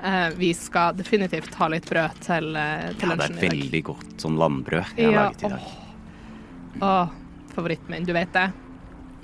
[0.00, 3.50] Uh, vi skal definitivt ha litt brød til, uh, til Ja, det lunsjen er i
[3.50, 3.50] dag.
[3.50, 6.80] veldig godt sånn landbrød jeg har Ja, laget i dag.
[6.88, 7.12] Åh,
[7.52, 8.46] favoritten min, du vet det.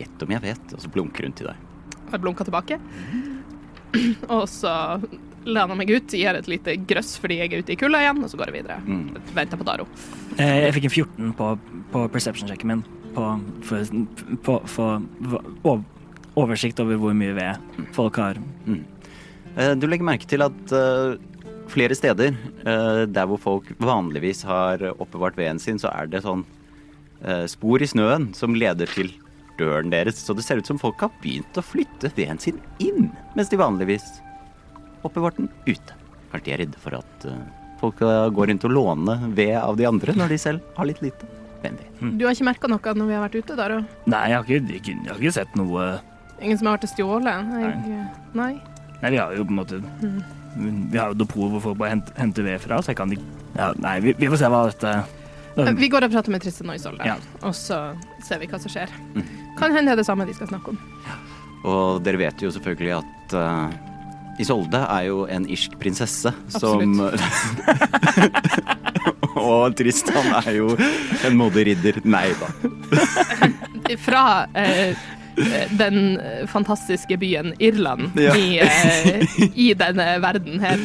[0.03, 1.65] Gjett om jeg vet, og så blunker hun til deg.
[2.13, 2.77] Jeg blunka tilbake.
[4.37, 4.73] Og så
[5.47, 8.23] lener jeg meg ut, gir et lite grøss fordi jeg er ute i kulda igjen,
[8.27, 8.79] og så går jeg videre.
[8.83, 9.05] Mm.
[9.37, 9.87] Venter på Daro.
[10.39, 11.51] Eh, Jeg fikk en 14 på,
[11.93, 12.83] på perception-sjekken min.
[13.15, 13.29] På,
[13.65, 13.87] for,
[14.45, 15.07] på, for
[15.71, 15.85] ov-
[16.37, 18.41] oversikt over hvor mye ved folk har.
[19.57, 21.15] Eh, Du legger merke til at eh,
[21.73, 22.35] flere steder
[22.67, 26.43] eh, der hvor folk vanligvis har oppbevart veden sin, så er det sånn
[27.23, 29.15] eh, spor i snøen som leder til
[29.59, 30.21] døren deres.
[30.23, 33.61] Så det ser ut som folk har begynt å flytte veden sin inn, mens de
[33.61, 34.07] vanligvis
[35.07, 35.97] oppbevarte den ute.
[36.33, 37.41] Kanskje de er redde for at uh,
[37.81, 41.03] folk eh, går rundt og låner ved av de andre når de selv har litt
[41.05, 41.29] lite.
[41.63, 42.01] Hvem vet.
[42.19, 43.79] Du har ikke merka noe når vi har vært ute, Daro?
[44.05, 45.87] Nei, jeg har ikke, jeg, jeg har ikke sett noe
[46.37, 47.47] Ingen som har vært stjålet?
[47.49, 48.01] Nei.
[48.37, 48.51] nei.
[49.01, 52.13] Nei, vi har jo på en måte Vi har jo depot hvor folk bare henter,
[52.21, 53.25] henter ved fra, så jeg kan ikke
[53.57, 54.93] ja, Nei, vi, vi får se hva dette
[55.57, 57.17] Vi går og prater med Tristan og Isolde, Ja.
[57.43, 57.79] og så
[58.23, 58.91] ser vi hva som skjer.
[59.59, 60.79] Kan hende det er det samme de skal snakke om.
[61.67, 63.71] Og dere vet jo selvfølgelig at eh,
[64.45, 67.01] Isolde er jo en irsk prinsesse som
[69.37, 70.71] Og Tristan er jo
[71.27, 71.99] en modig ridder.
[72.09, 72.49] Nei da.
[74.07, 74.23] Fra
[74.57, 74.97] eh,
[75.77, 76.17] den
[76.51, 78.33] fantastiske byen Irland Ja.
[78.37, 80.81] i, eh, i denne verden her,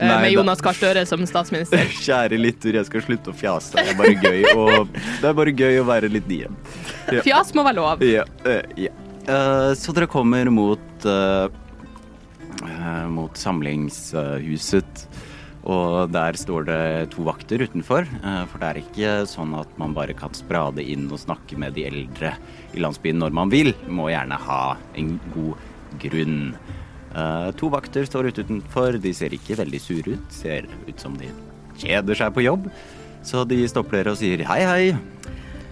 [0.00, 0.32] Nei med.
[0.32, 1.84] Jonas Gahr Støre som statsminister.
[2.06, 3.76] Kjære lytter, jeg skal slutte å fjase.
[3.76, 4.66] Det er bare gøy å,
[5.20, 6.56] det er bare gøy å være litt diem.
[7.12, 7.22] Ja.
[7.26, 8.04] Fjas må være lov.
[8.06, 8.94] Ja, eh, ja.
[9.22, 11.46] Eh, så dere kommer mot eh,
[12.66, 15.06] eh, mot samlingshuset.
[15.62, 16.80] Og der står det
[17.14, 18.02] to vakter utenfor.
[18.02, 21.76] eh, For det er ikke sånn at man bare kan sprade inn og snakke med
[21.78, 22.32] de eldre
[22.74, 23.70] i landsbyen når man vil.
[23.86, 24.62] Må gjerne ha
[24.98, 26.54] en god grunn.
[27.14, 28.98] Eh, To vakter står ute utenfor.
[29.02, 30.32] De ser ikke veldig sure ut.
[30.32, 31.28] Ser ut som de
[31.82, 32.68] kjeder seg på jobb.
[33.22, 34.86] Så de stopper dere og sier hei, hei.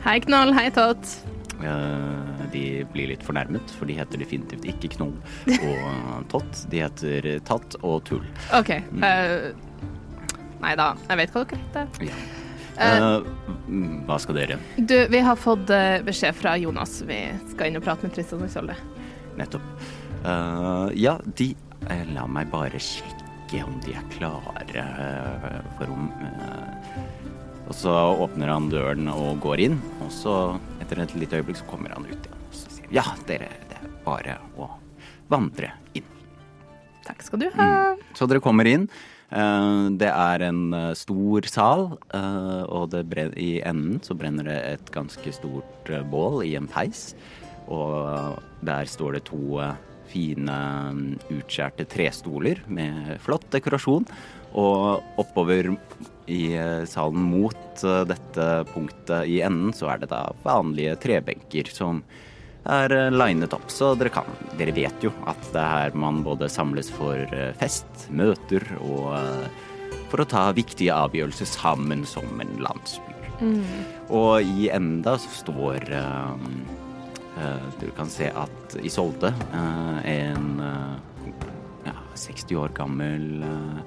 [0.04, 0.52] Hei, Knoll.
[0.56, 1.16] Hei, Tott.
[1.60, 5.12] Eh, De blir litt fornærmet, for de heter definitivt ikke Knoll
[5.60, 6.64] og Tott.
[6.72, 8.24] De heter Tatt og Tull.
[8.56, 8.72] OK.
[8.96, 9.50] Uh,
[10.60, 12.10] nei da, jeg vet hva dere heter.
[12.10, 12.18] Ja.
[13.68, 14.56] Mm, hva skal dere?
[14.80, 15.68] Du, vi har fått
[16.06, 17.02] beskjed fra Jonas.
[17.06, 17.18] Vi
[17.52, 18.76] skal inn og prate med Tristan og Isolde.
[19.38, 19.66] Nettopp.
[20.24, 21.54] Eh, ja, de
[21.88, 26.90] uh, La meg bare sjekke om de er klare uh, for om eh,
[27.70, 27.94] Og så
[28.26, 30.34] åpner han døren og går inn, og så,
[30.82, 32.42] etter et lite øyeblikk, så kommer han ut igjen.
[32.50, 34.68] Og så sier ja, dere, det er bare å
[35.30, 36.06] vandre inn.
[37.06, 37.68] Takk skal du ha.
[38.18, 38.88] Så dere kommer inn.
[39.30, 41.84] Det er en stor sal,
[42.66, 47.12] og det bren- i enden så brenner det et ganske stort bål i en peis.
[47.70, 49.62] Og der står det to
[50.10, 50.56] fine,
[50.94, 54.06] mm, utskjærte trestoler med flott dekorasjon.
[54.58, 55.70] Og oppover
[56.30, 61.70] i eh, salen mot eh, dette punktet i enden så er det da vanlige trebenker
[61.70, 62.02] som
[62.66, 64.26] er eh, linet opp, så dere kan
[64.58, 67.22] Dere vet jo at det er her man både samles for
[67.56, 69.14] fest, møter og
[70.10, 73.10] for å ta viktige avgjørelser sammen som en landsby.
[74.12, 76.48] Og i enden da så står eh,
[77.80, 81.28] Du kan se at Isolde, uh, en eh,
[81.86, 83.78] ja, 60 år gammel eh,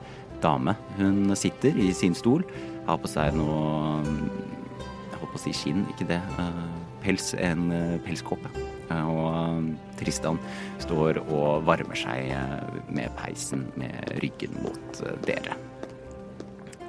[0.44, 2.44] dame, hun sitter i sin stol,
[2.88, 6.22] har på seg noe jeg holdt på å si skinn, ikke det.
[6.42, 6.63] eh,
[7.04, 8.50] pels, en eh, pelskåpe.
[8.89, 10.39] Eh, og eh, Tristan
[10.84, 15.58] står og varmer seg eh, med peisen med ryggen mot eh, dere.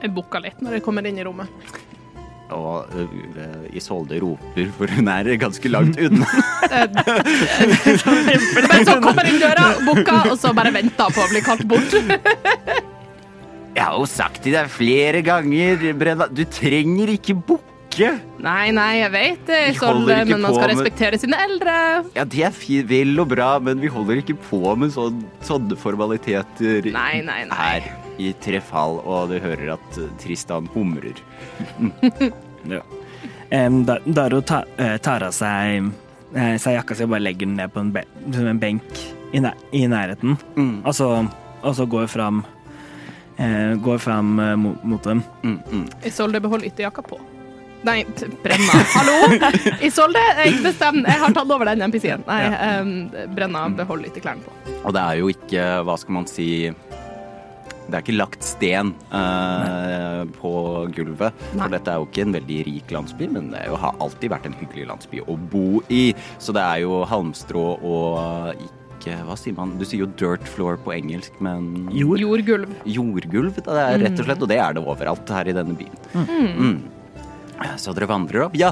[0.00, 1.50] Jeg bukker litt når jeg kommer inn i rommet.
[2.52, 6.28] Og uh, Isolde roper, for hun er ganske langt unna.
[8.68, 11.92] Men så kommer inn døra, bukka, og så bare venter på å bli kalt bort.
[13.74, 18.12] Jeg har jo sagt til deg flere ganger, Brenna, du trenger ikke bukke.
[18.44, 21.74] Nei, nei, jeg vet det, Isolde, men man skal skal med- respektere sine eldre.
[22.14, 22.52] Ja, det er
[22.90, 27.56] vel og bra, men vi holder ikke på med sånn, sånne formaliteter Nei, nei, nei.
[27.56, 27.80] her
[28.18, 31.18] i tre fall, og du hører at Tristan humrer.
[32.64, 32.80] Ja.
[33.66, 35.90] Um, Daro ta, eh, tar av seg,
[36.34, 38.04] eh, seg jakka si og bare legger den ned på en, be
[38.40, 39.02] en benk
[39.34, 40.38] i, nær i nærheten.
[40.56, 40.78] Mm.
[40.80, 41.10] Og, så,
[41.60, 42.40] og så går fram,
[43.36, 45.22] uh, går fram uh, mot, mot dem.
[45.44, 45.86] Mm, mm.
[46.08, 47.20] Isolde, behold ytterjakka på.
[47.84, 47.98] Nei,
[48.40, 48.80] Brenna.
[48.94, 49.16] Hallo!
[49.84, 51.04] Isolde, jeg bestemmer.
[51.10, 52.24] Jeg har tatt over den NPC-en.
[52.24, 52.94] Nei, em,
[53.36, 54.54] Brenna, behold ytterklærne på.
[54.80, 56.48] Og det er jo ikke, hva skal man si
[57.84, 60.52] Det er ikke lagt sten eh, på
[60.96, 61.42] gulvet.
[61.52, 61.66] Nei.
[61.66, 64.48] For dette er jo ikke en veldig rik landsby, men det jo, har alltid vært
[64.48, 66.06] en hyggelig landsby å bo i.
[66.40, 69.74] Så det er jo halmstrå og ikke Hva sier man?
[69.76, 72.22] Du sier jo dirt floor på engelsk, men Jord.
[72.22, 72.70] Jordgulv.
[72.88, 75.98] Jordgulv, det er rett og slett, og det er det overalt her i denne byen.
[76.14, 76.78] Mm.
[77.80, 78.56] Så dere vandrer opp.
[78.56, 78.70] Ja,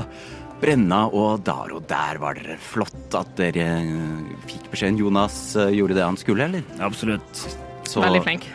[0.62, 3.66] Brenna og Daro, der var dere flott at dere
[4.46, 5.00] fikk beskjeden.
[5.02, 6.64] Jonas eh, gjorde det han skulle, eller?
[6.80, 7.44] Absolutt.
[7.84, 8.46] Så- Veldig flink.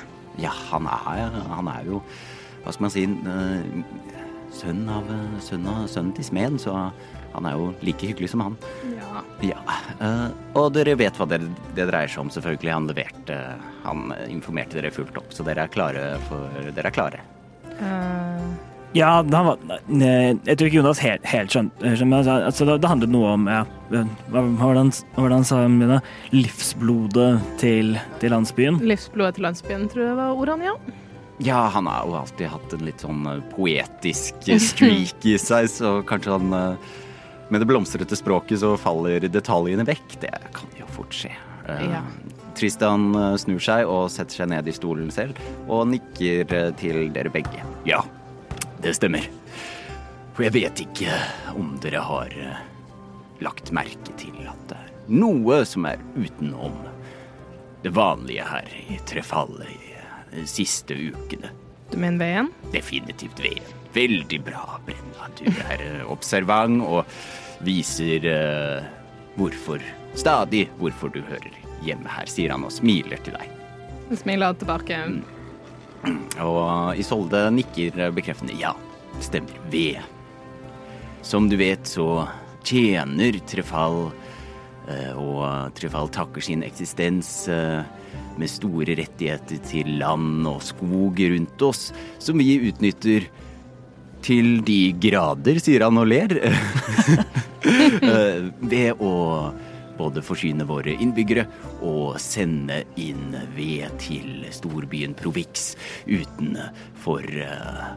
[0.41, 2.01] Ja, han er, han er jo,
[2.63, 4.07] hva skal man si, eh,
[4.57, 6.75] sønn av, eh, sønnen til smeden, så
[7.33, 8.57] han er jo like hyggelig som han.
[8.95, 9.23] Ja.
[9.45, 9.59] Ja,
[10.01, 11.41] eh, og dere vet hva det,
[11.77, 12.73] det dreier seg om, selvfølgelig.
[12.73, 13.37] Han leverte,
[13.83, 17.21] han informerte dere fullt opp, så dere er klare for, dere er klare.
[17.77, 18.26] Eh,
[18.95, 19.57] Ja, han var,
[19.91, 23.49] jeg tror ikke Jonas helt, helt skjønte men altså, altså, det, det handlet noe om
[23.51, 23.59] ja,
[23.91, 25.99] hvordan, hvordan sa han, det
[26.33, 28.79] livsblodet til, til landsbyen.
[28.87, 30.77] livsblodet til landsbyen, tror jeg var ordene, ja.
[31.43, 35.99] Ja, han har jo alltid hatt en litt sånn eh, poetisk streak i seg, så
[36.07, 36.95] kanskje han eh,
[37.53, 40.17] Med det blomstrete språket så faller detaljene vekk.
[40.19, 41.29] Det kan jo fort skje.
[41.67, 42.01] Eh, Ja.
[42.57, 45.37] Tristan snur seg og setter seg ned i stolen selv
[45.69, 46.49] og nikker
[46.81, 47.61] til dere begge.
[47.85, 47.99] Ja,
[48.83, 49.25] det stemmer.
[50.35, 51.13] For jeg vet ikke
[51.57, 52.59] om dere har eh,
[53.43, 56.75] lagt merke til at det er noe som er utenom
[57.83, 59.95] det vanlige her i Trefallet i
[60.35, 61.53] de siste ukene.
[61.91, 62.51] Du mener veien?
[62.73, 63.75] Definitivt veien.
[63.95, 65.29] Veldig bra, Brenna.
[65.39, 67.17] Du er eh, observant og
[67.65, 68.83] viser uh,
[69.39, 69.81] hvorfor
[70.17, 71.53] Stadig hvorfor du hører
[71.85, 73.51] hjemme her, sier han og smiler til deg.
[74.09, 74.97] Jeg smiler tilbake.
[76.43, 78.57] Og Isolde nikker bekreftende.
[78.59, 78.73] Ja,
[79.23, 79.57] stemmer.
[79.71, 79.99] Ved.
[81.25, 82.27] Som du vet, så
[82.67, 84.09] tjener Trefall
[84.89, 87.81] eh, Og Trefall takker sin eksistens eh,
[88.37, 91.87] med store rettigheter til land og skog rundt oss,
[92.21, 93.25] som vi utnytter
[94.25, 96.37] til de grader, sier han og ler.
[97.67, 99.09] Eh, Ved å
[99.97, 101.45] både forsyne våre innbyggere
[101.85, 105.71] og sende inn ved til storbyen Provix
[106.05, 107.89] utenfor uh,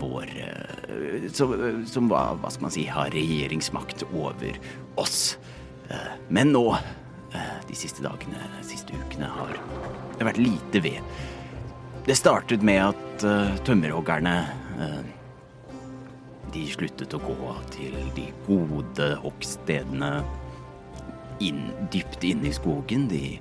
[0.00, 1.54] vår uh, Som,
[1.86, 4.58] som hva, hva skal man si har regjeringsmakt over
[5.00, 5.36] oss.
[5.90, 6.64] Uh, men nå,
[7.36, 9.56] eh, de siste dagene, de siste ukene, har
[10.18, 11.14] det vært lite ved.
[12.06, 13.24] Det startet med at
[13.66, 14.34] tømmerhoggerne
[14.82, 15.02] eh,
[16.52, 20.10] de sluttet å gå til de gode hoggstedene
[21.48, 23.08] inn, dypt inne i skogen.
[23.10, 23.38] De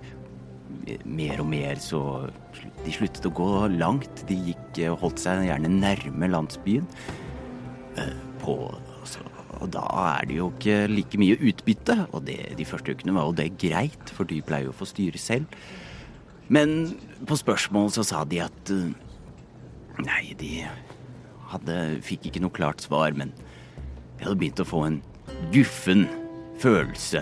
[1.06, 2.02] mer og mer så
[2.86, 4.24] De sluttet å gå langt.
[4.30, 6.88] De gikk eh, og holdt seg gjerne nærme landsbyen.
[7.98, 8.58] eh, På
[9.00, 9.26] altså,
[9.62, 9.84] og da
[10.18, 11.98] er det jo ikke like mye utbytte.
[12.12, 14.90] Og det, de første ukene var jo det greit, for de pleier jo å få
[14.90, 15.46] styre selv.
[16.52, 16.96] Men
[17.30, 18.92] på spørsmål så sa de at eh,
[20.02, 20.64] Nei, de
[21.52, 25.02] hadde, fikk ikke noe klart svar, men de hadde begynt å få en
[25.52, 26.08] guffen
[26.64, 27.22] følelse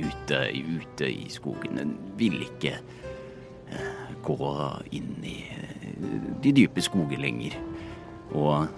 [0.00, 1.78] ute, ute i skogen.
[1.78, 4.50] Den ville ikke eh, gå
[4.96, 5.86] inn i eh,
[6.42, 7.56] de dype skoger lenger.
[8.36, 8.68] Og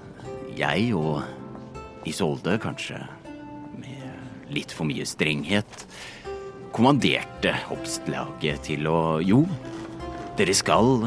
[0.59, 1.23] jeg og
[2.09, 3.01] Isolde, kanskje
[3.77, 5.85] med litt for mye strenghet,
[6.73, 9.43] kommanderte hogstlaget til å Jo,
[10.39, 11.03] dere skal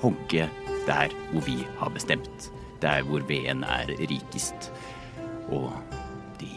[0.00, 0.48] hogge
[0.86, 2.50] der hvor vi har bestemt.
[2.80, 4.70] Der hvor veden er rikest.
[5.52, 5.68] Og
[6.40, 6.50] de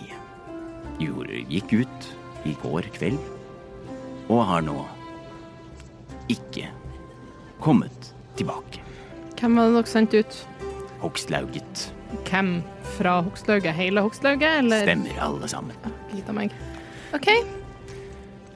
[1.02, 2.13] gjorde, gikk ut
[2.50, 3.20] i går kveld
[4.32, 4.78] og har nå
[6.32, 6.70] ikke
[7.64, 8.82] kommet tilbake.
[9.40, 10.40] Hvem var det dere sendte ut?
[11.04, 11.90] Hogstlauget
[12.30, 12.62] Hvem
[12.98, 13.74] fra Hogslauget?
[13.76, 14.86] Hele Hogslauget, eller?
[14.86, 15.76] stemmer alle sammen.
[16.14, 16.54] Gitt av meg.
[17.16, 17.30] OK.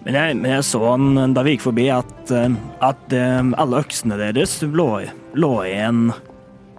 [0.06, 2.54] Men jeg, men jeg så han da vi gikk forbi, at, eh,
[2.86, 4.88] at eh, alle øksene deres lå,
[5.36, 6.12] lå igjen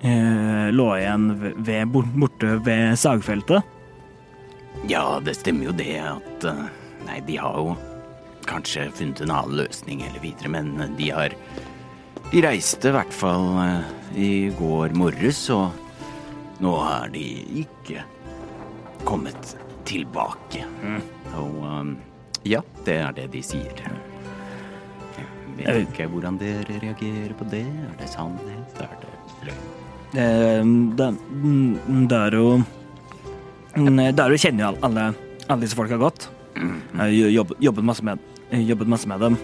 [0.01, 1.29] eh, Lå igjen
[1.67, 3.75] ved, borte ved sagfeltet.
[4.89, 6.65] Ja, det stemmer jo det at eh,
[7.09, 7.73] Nei, de har jo
[8.49, 11.35] kanskje funnet en annen løsning eller videre, men de har
[12.29, 17.23] De reiste i hvert fall eh, i går morges, og nå har de
[17.63, 18.03] ikke
[19.09, 19.55] kommet
[19.89, 20.67] tilbake.
[21.41, 21.95] Og eh,
[22.53, 23.81] ja, det er det de sier.
[25.59, 27.65] Jeg vet ikke hvordan dere reagerer på det.
[27.65, 28.83] Er det sannhet?
[28.85, 29.15] Er det
[29.49, 29.65] løgn?
[30.09, 32.45] Det, mm, Daro
[33.77, 35.11] mm, Daro kjenner jo alle,
[35.49, 36.29] alle disse folka godt.
[36.59, 38.19] Jeg jobb, jobbet, masse med,
[38.53, 39.37] jobbet masse med dem.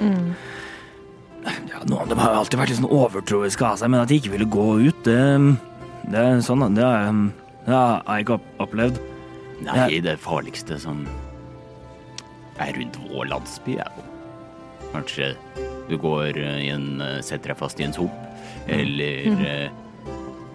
[1.44, 4.16] Ja, noen av dem har alltid vært litt sånn overtroiske av seg, men at de
[4.20, 5.18] ikke ville gå ut, det,
[6.08, 7.04] det er sånn det har,
[7.66, 9.00] jeg- jeg ikke opp- opplevd.
[9.64, 11.04] Nei, det farligste som
[12.60, 14.04] er rundt vår landsby, er jo
[14.94, 15.34] kanskje
[15.88, 18.12] du går eh, i en eh, Setter deg fast i en sump,
[18.68, 19.68] eller eh,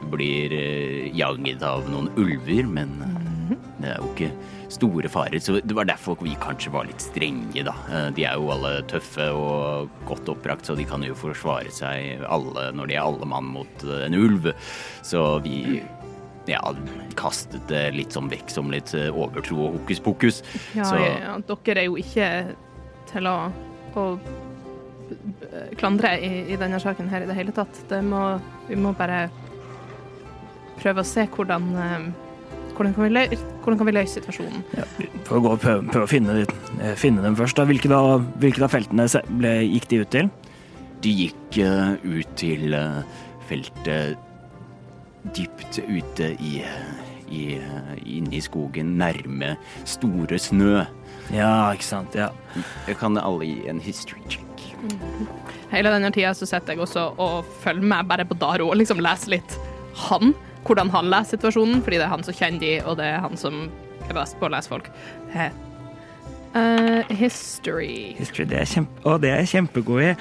[0.10, 3.58] blir eh, jaget av noen ulver, men mm.
[3.84, 4.32] det er jo ikke
[4.70, 5.40] store farer.
[5.42, 7.74] Så det var derfor vi kanskje var litt strenge, da.
[7.92, 12.22] Eh, De er jo alle tøffe og godt oppbrakt, så de kan jo forsvare seg
[12.30, 14.52] alle når de er alle mann mot eh, en ulv.
[15.06, 15.82] Så vi
[16.50, 16.62] ja,
[17.20, 20.44] kastet det litt sånn vekk som litt eh, overtro og hokus pokus.
[20.78, 22.30] Ja, Så- ja, dere er jo ikke
[23.12, 23.36] til å,
[23.98, 24.06] å
[25.82, 27.74] klandre i, i denne saken her i det hele tatt.
[27.90, 29.28] Det må, vi må bare
[30.80, 31.66] prøve å se hvordan
[32.80, 34.62] hvordan kan, vi lø hvordan kan vi løse situasjonen?
[34.78, 34.86] Ja,
[35.28, 37.60] for å gå og prøve, prøve å finne, de- eh, finne dem først.
[37.60, 37.66] Da.
[37.68, 38.00] Hvilke, da,
[38.40, 40.30] hvilke av feltene ble, gikk de ut til?
[41.04, 43.04] De gikk uh, ut til uh,
[43.50, 44.18] feltet
[45.36, 46.64] dypt ute i,
[47.30, 49.54] i uh, inne i skogen, nærme
[49.88, 50.86] store snø.
[51.36, 52.16] Ja, ikke sant.
[52.16, 52.32] Ja.
[52.88, 54.46] Jeg kan alle gi en history check.
[55.70, 59.02] Hele denne tida så sitter jeg også og følger med bare på Daro og liksom
[59.04, 59.58] leser litt
[60.08, 60.32] han,
[60.68, 63.40] hvordan han leser situasjonen, fordi det er han som kjenner de, og det er han
[63.40, 63.66] som
[64.08, 64.92] er best på å lese folk.
[65.34, 65.50] He.
[66.58, 69.04] Eh, history History, det er kjempe...
[69.06, 70.14] Å, det er jeg kjempegod i.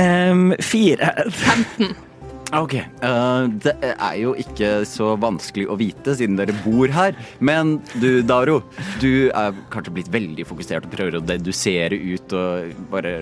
[0.00, 1.12] Um, fire.
[1.30, 1.92] 15.
[2.50, 7.14] Ok, Uh, det er jo ikke så vanskelig å vite siden dere bor her.
[7.38, 8.56] Men du, Daro,
[8.98, 13.12] du er kanskje blitt veldig fokusert og prøver å dedusere ut og bare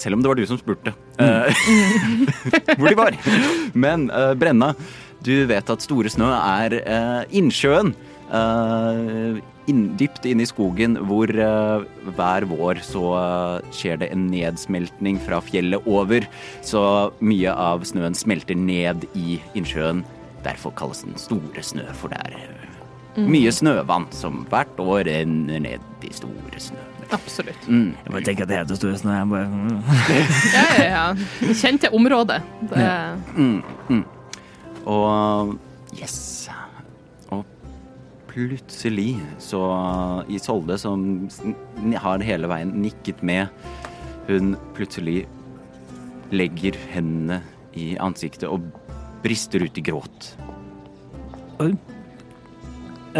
[0.00, 0.90] Selv om det var du som spurte
[1.22, 1.64] eh,
[2.80, 3.16] hvor de var.
[3.78, 4.72] Men uh, Brenna,
[5.22, 7.94] du vet at Store Snø er eh, innsjøen.
[8.32, 11.84] eh, inn, dypt inne i skogen hvor eh,
[12.16, 16.26] hver vår så eh, skjer det en nedsmeltning fra fjellet over.
[16.66, 16.82] Så
[17.22, 20.02] mye av snøen smelter ned i innsjøen.
[20.42, 25.62] Derfor kalles den Store Snø, for det er eh, mye snøvann som hvert år renner
[25.62, 26.80] ned i Store Snø.
[27.12, 27.66] Absolutt.
[27.68, 27.90] Mm.
[28.06, 29.12] Jeg bare tenker at det heter Store Snø.
[29.18, 29.46] Jeg bare...
[29.52, 29.78] mm.
[30.56, 31.52] Ja, ja, ja.
[31.60, 32.40] Kjente området.
[32.72, 32.88] Det,
[33.36, 33.62] Mm,
[33.92, 34.02] mm.
[34.90, 35.54] Og
[35.98, 36.16] yes.
[37.32, 37.44] Og
[38.32, 39.60] plutselig så
[40.32, 41.04] Isolde, som
[42.00, 43.48] har hele veien nikket med,
[44.28, 45.24] hun plutselig
[46.32, 47.42] legger hendene
[47.76, 48.64] i ansiktet og
[49.22, 50.30] brister ut i gråt.
[51.62, 51.72] Oi.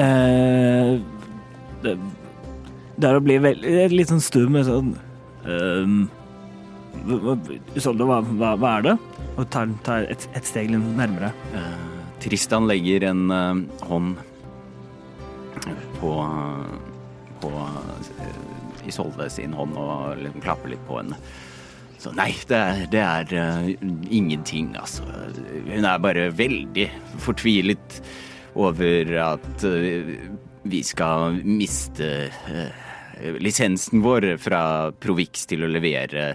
[0.00, 0.96] Eh,
[1.84, 1.92] det,
[2.96, 4.94] det er å bli veldig litt sånn stum sånn
[5.44, 5.98] um,
[7.04, 7.36] hva-
[7.76, 8.94] Isolde, hva, hva, hva er det?
[9.36, 11.32] Og tar, tar et, et steg nærmere.
[11.56, 11.86] Eh,
[12.22, 14.18] Tristan legger en uh, hånd
[15.98, 16.12] på,
[17.42, 21.18] på uh, Isolde sin hånd og liksom klapper litt på henne.
[22.02, 25.06] Så nei, det er, det er uh, ingenting, altså.
[25.66, 26.86] Hun er bare veldig
[27.22, 27.98] fortvilet
[28.58, 30.14] over at uh,
[30.62, 36.32] vi skal miste eh, lisensen vår fra Provix til å levere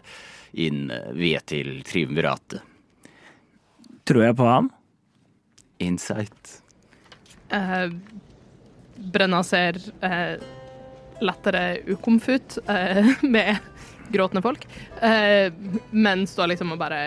[0.60, 2.77] inn eh, ved til triumviratet.
[4.08, 4.70] Tror jeg på ham?
[5.84, 6.54] Insight.
[7.52, 7.92] Uh,
[9.14, 10.38] Brenna ser uh,
[11.22, 13.58] lettere ukomfut uh, med
[14.10, 14.68] gråtende folk,
[15.02, 15.54] eh,
[15.92, 17.02] men står liksom og bare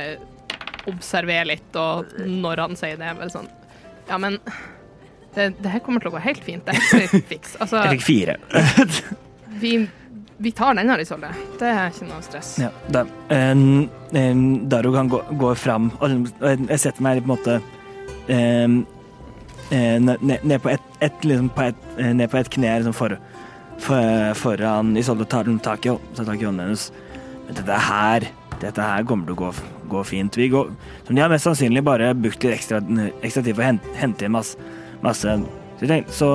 [0.90, 3.48] observerer litt, og når han sier det, er vel sånn
[4.08, 4.36] Ja, men
[5.34, 6.64] det, det her kommer til å gå helt fint.
[6.66, 7.56] Det her skal vi fikse.
[7.62, 8.36] Altså, Jeg fikk fire.
[9.62, 9.74] vi,
[10.40, 11.28] vi tar denne, Isolde.
[11.60, 12.54] Det er ikke noe stress.
[12.62, 14.40] Ja, da, um, en,
[14.72, 17.58] Daru kan gå, gå fram, og jeg setter meg på en måte
[18.32, 18.78] em,
[19.70, 23.14] eh, ned, ned på ett et, liksom et, eh, et kne liksom for,
[23.80, 26.90] for, foran Isolde tar tak tar tak i hånden hennes.
[27.50, 28.26] Dette her,
[28.60, 29.52] dette her kommer til å gå,
[29.92, 30.36] gå fint.
[30.36, 30.68] Vi går,
[31.06, 32.82] som de har mest sannsynlig bare brukt litt ekstra,
[33.24, 34.56] ekstra tid for å hente, hente inn masse,
[35.04, 35.38] masse.
[35.80, 36.28] Så, jeg så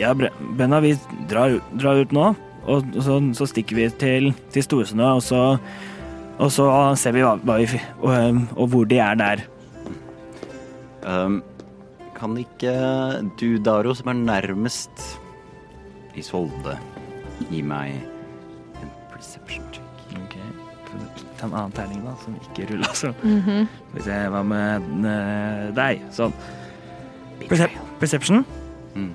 [0.00, 0.94] ja, Bre- Brenna, vi
[1.28, 2.30] drar, drar ut nå.
[2.66, 5.42] Og og så, så stikker vi til, til Storesnø, og så,
[6.38, 6.66] og så
[6.98, 9.44] ser vi hva, hva vi, og, um, og hvor de er der.
[11.06, 11.42] Um,
[12.16, 12.74] kan ikke
[13.40, 15.04] du, Daro, som er nærmest
[16.16, 16.78] i Svolde,
[17.50, 17.98] gi meg
[18.80, 20.06] en perception check?
[20.16, 20.38] Ok,
[21.36, 25.66] Ta en annen terning, da, som ikke rulla, så Skal vi se, hva med eh,
[25.76, 26.06] deg?
[26.16, 26.32] Sånn.
[27.44, 28.44] Percep perception.
[28.96, 29.12] Mm.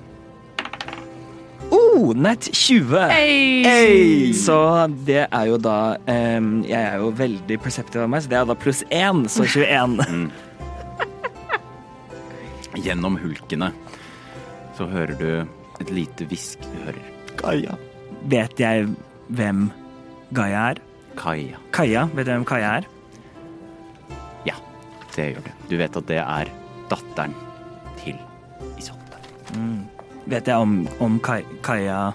[1.92, 2.96] Oh, nett 20!
[3.12, 4.32] Hey!
[4.32, 4.56] Så
[5.04, 8.48] det er jo da um, Jeg er jo veldig perceptive av meg, så det er
[8.48, 10.30] da pluss én, så 21.
[12.86, 13.68] Gjennom hulkene
[14.72, 16.64] så hører du et lite hvisk.
[16.72, 17.04] Du hører
[17.36, 17.76] Kaja.
[18.32, 18.88] Vet jeg
[19.36, 19.66] hvem
[20.32, 20.80] Gaia er?
[21.18, 21.60] Kaja.
[21.76, 22.88] Kaja, vet du hvem Kaja er?
[24.48, 24.56] Ja,
[25.12, 25.50] det gjør du.
[25.68, 26.52] Du vet at det er
[26.88, 27.36] datteren.
[30.30, 32.12] Vet jeg om, om Kaja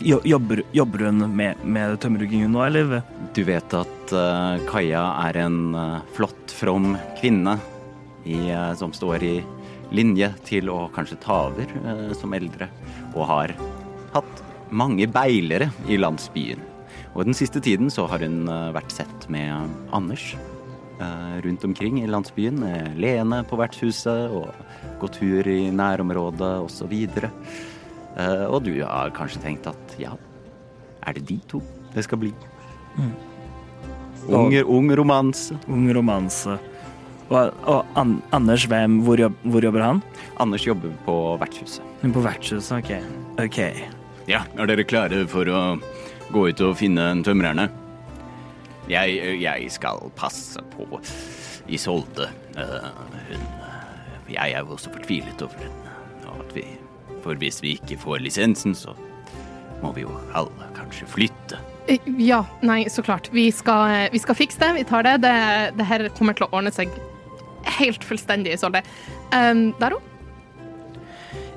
[0.00, 3.00] jobber, jobber hun med, med tømmerhuggingen nå, eller?
[3.36, 7.58] Du vet at uh, Kaja er en uh, flott, from kvinne
[8.24, 9.34] i, uh, som står i
[9.92, 12.70] linje til å kanskje ta over som eldre,
[13.12, 13.54] og har
[14.14, 16.62] hatt mange beilere i landsbyen.
[17.16, 18.44] Og den siste tiden så har hun
[18.74, 19.50] vært sett med
[19.90, 20.30] Anders
[21.44, 22.60] rundt omkring i landsbyen.
[22.60, 24.50] med Lene på vertshuset og
[25.00, 26.94] gå tur i nærområdet osv.
[28.16, 30.16] Uh, og du har kanskje tenkt at ja,
[31.06, 31.62] er det de to
[31.94, 32.32] det skal bli?
[34.28, 35.56] Ung, ung romanse.
[35.68, 36.58] Ung romanse.
[37.30, 40.02] Og, og An Anders, hvem, hvor, jobb, hvor jobber han?
[40.42, 41.86] Anders jobber på vertshuset.
[42.14, 42.92] På vertshuset, OK.
[43.46, 43.60] Ok.
[44.30, 45.60] Ja, er dere klare for å
[46.30, 47.70] gå ut og finne tømrerne?
[48.90, 50.86] Jeg, jeg skal passe på
[51.70, 52.30] Isolde.
[52.58, 52.88] Eh,
[53.30, 53.46] hun
[54.30, 55.94] Jeg er jo også fortvilet over henne.
[56.30, 56.64] Og at vi
[57.22, 58.94] For hvis vi ikke får lisensen, så
[59.82, 61.58] må vi jo alle kanskje flytte.
[61.88, 63.30] Eh, Ja, nei, så klart.
[63.32, 64.72] Vi skal, vi skal fikse det.
[64.78, 65.16] Vi tar det.
[65.22, 65.36] det.
[65.76, 66.88] Det her kommer til å ordne seg
[67.78, 68.82] helt fullstendig, Isolde.
[69.34, 70.00] Um, Daro?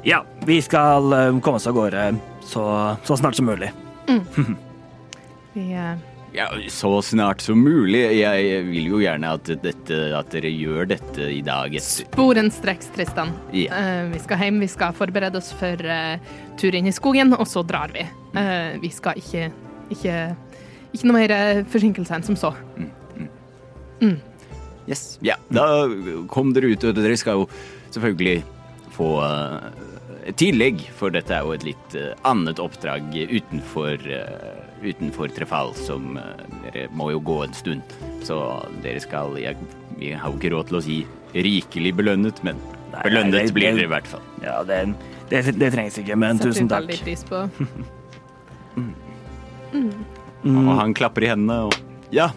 [0.04, 1.08] Ja, vi skal
[1.42, 2.10] komme oss av gårde
[2.44, 2.64] så,
[3.08, 3.72] så snart som mulig.
[5.54, 5.96] Vi, eh,
[6.34, 8.00] Ja, så snart som mulig.
[8.18, 13.36] Jeg vil jo gjerne at, dette, at dere gjør dette i dag sporenstreks, Tristan.
[13.54, 13.78] Ja.
[13.78, 16.18] Uh, vi skal hjem, vi skal forberede oss for uh,
[16.58, 18.08] tur inn i skogen, og så drar vi.
[18.34, 19.52] Uh, vi skal ikke,
[19.94, 20.18] ikke
[20.94, 22.52] Ikke noe mer forsinkelse enn som så.
[24.86, 25.18] Yes.
[25.26, 25.88] Ja, da
[26.30, 27.48] kom dere ut, og dere skal jo
[27.94, 28.44] selvfølgelig
[28.94, 29.08] få
[30.28, 31.98] et tillegg, for dette er jo et litt
[32.30, 37.96] annet oppdrag utenfor, uh, utenfor Trefall, som eh, dere må jo gå en stund.
[38.26, 38.38] Så
[38.84, 39.58] dere skal jeg,
[40.00, 40.98] Vi har jo ikke råd til å si
[41.34, 42.58] rikelig belønnet, men
[42.94, 44.22] Nei, belønnet nei, det- blir dere i hvert fall.
[44.44, 44.82] Ja, det,
[45.30, 46.88] det, det trengs ikke, men Setter tusen takk.
[46.88, 47.44] veldig pris på.
[49.74, 50.60] Mm.
[50.68, 51.74] Og han klapper i hendene og
[52.14, 52.28] Ja.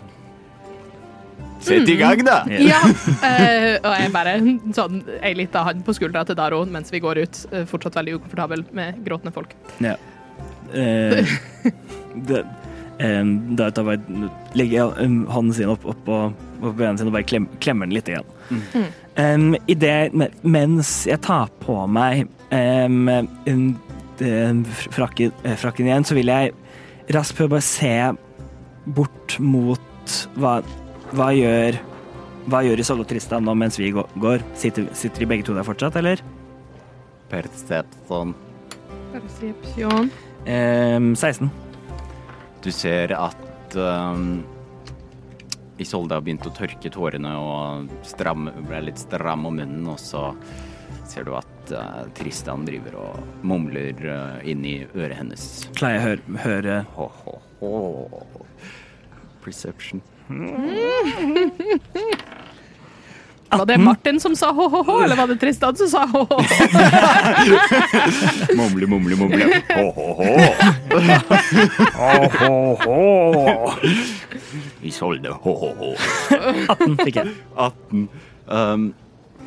[1.60, 2.38] Sett i gang, da!
[2.48, 4.34] Ja, Uh, og jeg bare
[4.76, 8.14] sånn ei lita hånd på skuldra til Daro mens vi går ut, eh, fortsatt veldig
[8.20, 9.52] ukomfortabel med gråtende folk.
[9.82, 9.96] Ja.
[10.72, 11.26] Eh,
[12.28, 12.42] det,
[12.98, 13.24] eh,
[13.58, 17.28] da tar jeg, legger eh, hånden sin opp, opp opp, på benen sin og bare
[17.28, 18.08] klem, klemmer den litt.
[18.10, 18.86] Grann.
[19.16, 20.12] Um, i det,
[20.42, 23.76] mens jeg tar på meg um,
[24.94, 26.54] frakken, eh, frakken igjen, så vil jeg
[27.16, 27.92] raskt prøve å se
[28.96, 30.60] bort mot hva,
[31.16, 31.78] hva gjør
[32.46, 34.44] hva gjør Isolde og Tristan nå mens vi går?
[34.58, 36.22] Sitter, sitter de begge to der fortsatt, eller?
[37.30, 38.36] Perception.
[39.10, 40.12] Persepsjon.
[40.46, 41.50] Um, 16.
[42.66, 44.42] Du ser at um,
[45.78, 50.34] Isolde har begynt å tørke tårene og stramme, ble litt stram om munnen, og så
[51.06, 55.70] ser du at eh, Tristan driver og mumler uh, inn i øret hennes.
[55.78, 57.38] Klarer jeg å høre, høre Ho, ho,
[58.34, 58.42] ho.
[59.46, 60.02] Perception.
[63.58, 66.38] Var det Martin som sa ho-ho-ho, eller var det Tristan som sa ho-ho?
[68.56, 69.62] Mumle, mumle, mumle.
[69.76, 69.86] Ho,
[72.36, 73.72] ho, ho.
[74.86, 75.32] Isolde.
[75.42, 75.90] Ho, ho, ho.
[76.76, 77.34] 18 fikk jeg.
[77.56, 78.08] 18.
[78.46, 78.88] Um,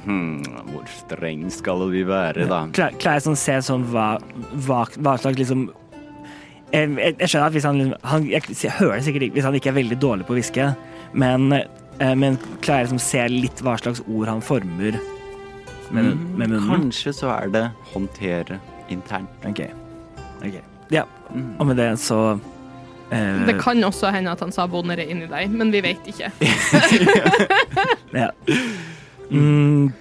[0.05, 2.66] hmm, hvor streng skal vi være, da?
[2.76, 4.16] Klarer jeg sånn se sånn hva,
[4.66, 5.70] hva, hva slags liksom
[6.70, 9.47] jeg, jeg, jeg skjønner at hvis han, han Jeg jeg hører det sikkert ikke hvis
[9.47, 10.68] han ikke er veldig dårlig på å hviske,
[11.18, 11.47] men,
[12.00, 15.00] men klarer liksom å se litt hva slags ord han former
[15.91, 16.68] med, med munnen?
[16.70, 18.60] Kanskje så er det håndtere
[18.93, 19.32] internt.
[19.45, 19.62] OK.
[20.39, 20.64] okay.
[20.93, 21.06] Ja.
[21.60, 22.39] Og med det så
[23.14, 26.32] eh, Det kan også hende at han sa 'bondere inni deg, men vi vet ikke.
[28.10, 28.32] Ja.
[29.30, 29.93] Mm.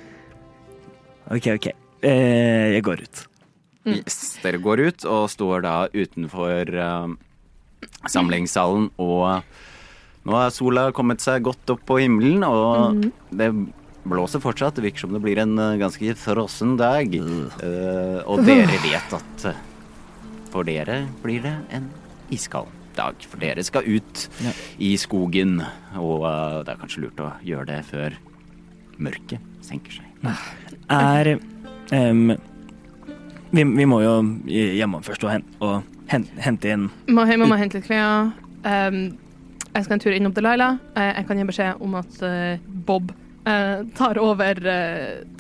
[1.29, 1.67] OK, OK.
[2.01, 3.25] Eh, jeg går ut.
[3.89, 7.09] Yes, dere går ut og står da utenfor uh,
[8.09, 9.45] samlingssalen, og
[10.27, 13.53] nå har sola kommet seg godt opp på himmelen, og det
[14.09, 14.77] blåser fortsatt.
[14.79, 17.13] Det virker som det blir en uh, ganske frossen dag.
[17.15, 19.63] Uh, og dere vet at uh,
[20.53, 21.91] for dere blir det en
[22.35, 23.21] iskald dag.
[23.29, 24.53] For dere skal ut Ja.
[24.79, 25.61] i skogen,
[25.97, 28.19] og uh, det er kanskje lurt å gjøre det før
[28.99, 30.35] mørket senker seg.
[30.91, 31.37] Er
[31.93, 32.33] um,
[33.53, 34.17] vi, vi må jo
[34.51, 38.33] hjemom først og, hen, og hen, hente inn Må må hente litt klær.
[38.67, 39.17] Um,
[39.79, 40.79] jeg skal en tur innom Delilah.
[40.97, 43.13] Uh, jeg kan gi beskjed om at uh, Bob
[43.47, 44.61] uh, tar, over,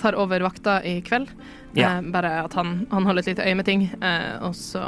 [0.00, 1.32] tar over vakta i kveld.
[1.76, 1.98] Ja.
[2.02, 3.82] Bare at han, han holder et lite øye med ting.
[4.42, 4.82] Og så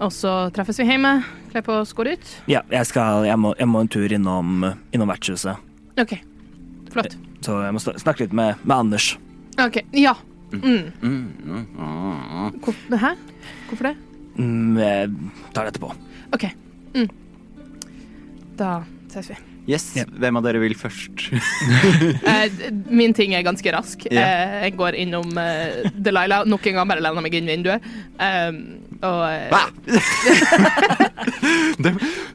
[0.00, 1.10] Og så treffes vi hjemme,
[1.50, 2.28] kler på oss, går ut.
[2.48, 4.62] Ja, jeg, skal, jeg, må, jeg må en tur innom,
[4.96, 5.60] innom vertshuset.
[6.00, 6.14] OK.
[6.92, 7.16] Flott.
[7.44, 9.10] Så jeg må snakke litt med, med Anders.
[9.60, 9.80] OK.
[9.96, 10.14] Ja.
[10.52, 10.62] Mm.
[10.62, 12.54] Mm, mm, mm.
[12.64, 13.12] Hvor, hæ?
[13.68, 13.96] Hvorfor det?
[14.40, 15.10] Mm, jeg
[15.52, 15.92] tar det etterpå.
[16.32, 16.48] OK.
[16.96, 17.10] Mm.
[18.60, 19.36] Da ses vi.
[19.70, 20.08] Yes, Yeah.
[20.18, 21.26] hvem av dere vil først?
[22.30, 24.06] Eh, min ting er ganske rask.
[24.10, 26.44] Eh, jeg går innom eh, Delilah.
[26.48, 27.84] Nok en gang bare lener meg inn vinduet.
[28.18, 28.60] Um,
[29.00, 29.62] og eh, Hva?
[31.84, 31.90] du,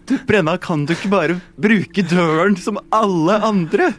[0.09, 3.91] du, Brenna, kan du ikke bare bruke døren som alle andre?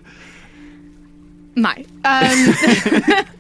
[1.57, 1.79] Nei.
[2.03, 3.25] Um,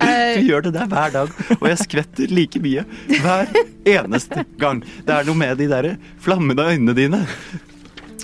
[0.00, 2.86] Du gjør det der hver dag, og jeg skvetter like mye
[3.20, 3.50] hver
[3.84, 4.80] eneste gang.
[5.04, 5.90] Det er noe med de der
[6.24, 7.20] flammende øynene dine.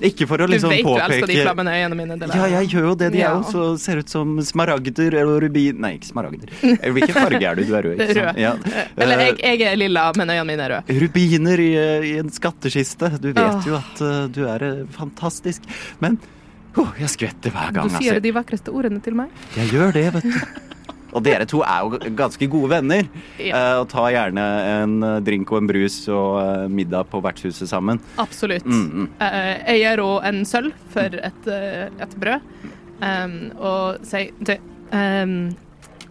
[0.05, 0.83] Ikke for å du vet påpeke...
[0.85, 2.31] du elsker de påpeke flammende øynene mine.
[2.35, 3.13] Ja, jeg gjør jo det.
[3.15, 6.53] De er jo så, ser ut som smaragder eller rubin Nei, ikke smaragder.
[6.67, 7.65] Eh, Hvilken farge er du?
[7.67, 8.37] Du er rød, ikke sant?
[8.37, 8.43] Rød.
[8.43, 8.55] Ja.
[8.97, 10.99] Eller jeg, Eh, jeg er lilla, men øynene mine er røde.
[11.03, 11.71] Rubiner i,
[12.11, 13.11] i en skattkiste.
[13.23, 13.67] Du vet Åh.
[13.69, 15.67] jo at uh, du er eh, fantastisk.
[16.03, 16.19] Men
[16.77, 17.91] oh, jeg skvetter hver gang.
[17.91, 18.05] Du altså.
[18.05, 19.35] sier de vakreste ordene til meg.
[19.57, 20.73] Jeg gjør det, vet du.
[21.17, 23.07] Og dere to er jo ganske gode venner.
[23.41, 23.57] Ja.
[23.57, 24.45] Eh, og tar gjerne
[24.75, 28.03] en eh, drink og en brus og eh, middag på vertshuset sammen.
[28.21, 28.67] Absolutt.
[28.69, 29.09] Mm, mm.
[29.23, 31.49] Jeg gir henne en sølv for et,
[32.05, 32.45] et brød,
[33.01, 34.61] um, og sier til,
[34.93, 35.37] um,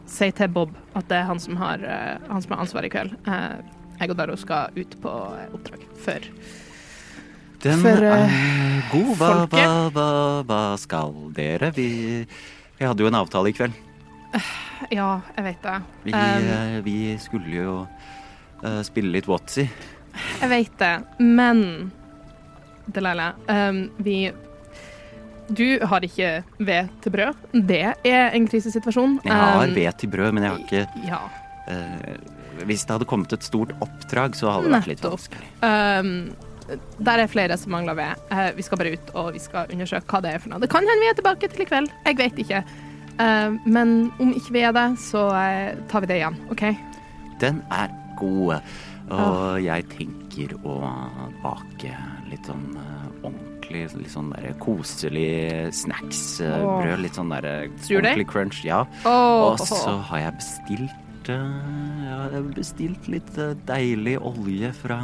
[0.10, 1.84] til Bob at det er han som har,
[2.26, 3.14] han som har ansvar i kveld.
[3.28, 3.62] Uh,
[4.00, 5.16] jeg og Daro skal ut på
[5.54, 6.30] oppdrag før.
[7.66, 8.30] Den For, er
[8.92, 9.12] god.
[9.20, 10.10] Hva, hva, hva,
[10.46, 11.72] hva skal dere?
[11.76, 11.90] Vi,
[12.78, 13.85] vi hadde jo en avtale i kveld.
[14.92, 15.76] Ja, jeg vet det.
[16.04, 17.76] Vi, Um, vi skulle jo
[18.64, 19.68] uh, spille litt Watsy.
[20.42, 21.92] jeg vet det, men
[22.86, 24.32] Delilah, um, vi
[25.48, 27.36] Du har ikke ved til brød.
[27.70, 29.20] Det er en krisesituasjon.
[29.26, 31.20] Jeg har Um, ved til brød, men jeg har ikke Ja.
[31.70, 35.48] uh, Hvis det hadde kommet et stort oppdrag, så hadde det vært litt vanskelig.
[35.62, 36.36] Um,
[36.98, 38.56] der er flere som mangler ved.
[38.56, 40.60] Vi skal bare ut og vi skal undersøke hva det er for noe.
[40.64, 41.92] Det kan hende vi er tilbake til i kveld.
[42.08, 42.64] Jeg vet ikke.
[43.22, 46.38] Eh, men om ikke vi er det, så eh, tar vi det igjen.
[46.52, 46.66] OK?
[47.42, 48.60] Den er god.
[49.06, 50.80] Og jeg tenker å
[51.44, 51.92] bake
[52.32, 57.00] litt sånn eh, ordentlig litt sånn der koselig snacksbrød.
[57.02, 58.62] Litt sånn der ordentlig crunch.
[58.66, 58.84] Ja.
[59.10, 63.32] Og så har jeg bestilt jeg har bestilt litt
[63.66, 65.00] deilig olje fra,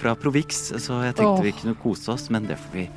[0.00, 1.44] fra Provix, så jeg tenkte oh.
[1.46, 2.88] vi kunne kose oss, men det får vi,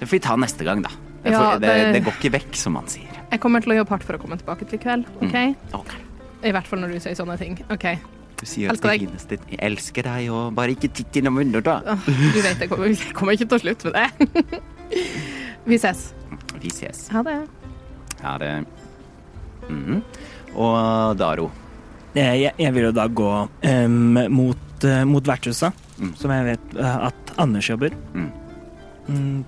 [0.00, 0.94] det får vi ta neste gang, da.
[1.20, 3.15] Det, Ja, får, det, det- det går ikke vekk, som man sier.
[3.30, 5.08] Jeg kommer til å jobbe hardt for å komme tilbake til i kveld.
[5.22, 5.36] OK?
[5.80, 5.94] Ok.
[6.46, 7.56] I hvert fall når du sier sånne ting.
[7.72, 7.86] OK.
[8.36, 11.78] Du sier Elsker det fineste Jeg elsker deg, og bare ikke titt innom munnen, da.
[12.06, 14.60] Du vet jeg kommer, jeg kommer ikke til å slutte med det.
[15.70, 16.02] vi ses.
[16.60, 17.06] Vi ses.
[17.14, 17.38] Ha det.
[18.22, 18.52] Ha det
[19.66, 19.98] Mm.
[20.54, 21.48] Og Daro.
[22.14, 23.96] Eh, Jeg, jeg vil jo da gå um,
[24.30, 26.10] mot, uh, mot vertshuset, Mm.
[26.14, 27.90] som jeg vet uh, at Anders jobber.
[28.14, 28.28] Mm.
[29.08, 29.44] Mm,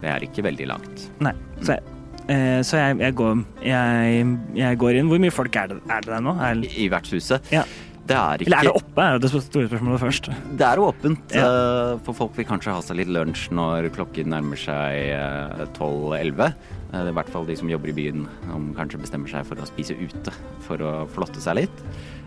[0.00, 1.08] Det er ikke veldig langt.
[1.20, 1.82] nei, så jeg
[2.30, 4.24] eh, så jeg, jeg, går, jeg,
[4.62, 5.10] jeg går inn.
[5.12, 6.36] Hvor mye folk er det, er det der nå?
[6.40, 7.50] Er, I vertshuset.
[7.54, 7.64] Ja.
[8.10, 9.02] Det er ikke eller er det oppe?
[9.04, 10.30] Er det store spørsmålet først?
[10.58, 11.44] Det er åpent, Ja.
[11.46, 16.48] eh, for folk vil kanskje ha seg litt lunsj når klokken nærmer seg eh, 12-11.
[16.90, 19.68] Eh, I hvert fall de som jobber i byen, som kanskje bestemmer seg for å
[19.68, 20.34] spise ute
[20.66, 21.84] for å flotte seg litt.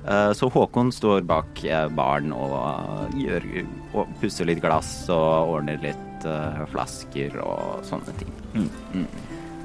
[0.08, 3.50] Eh, Så Håkon står bak eh, baren og eh, gjør,
[3.98, 8.32] og pusser litt glass og ordner litt eh, flasker og sånne ting.
[8.56, 9.06] Mm.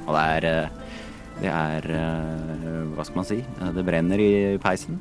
[0.08, 0.68] Og det er eh,
[1.38, 3.38] det er eh, Hva skal man si?
[3.44, 4.30] Eh, Det brenner i
[4.62, 4.98] peisen.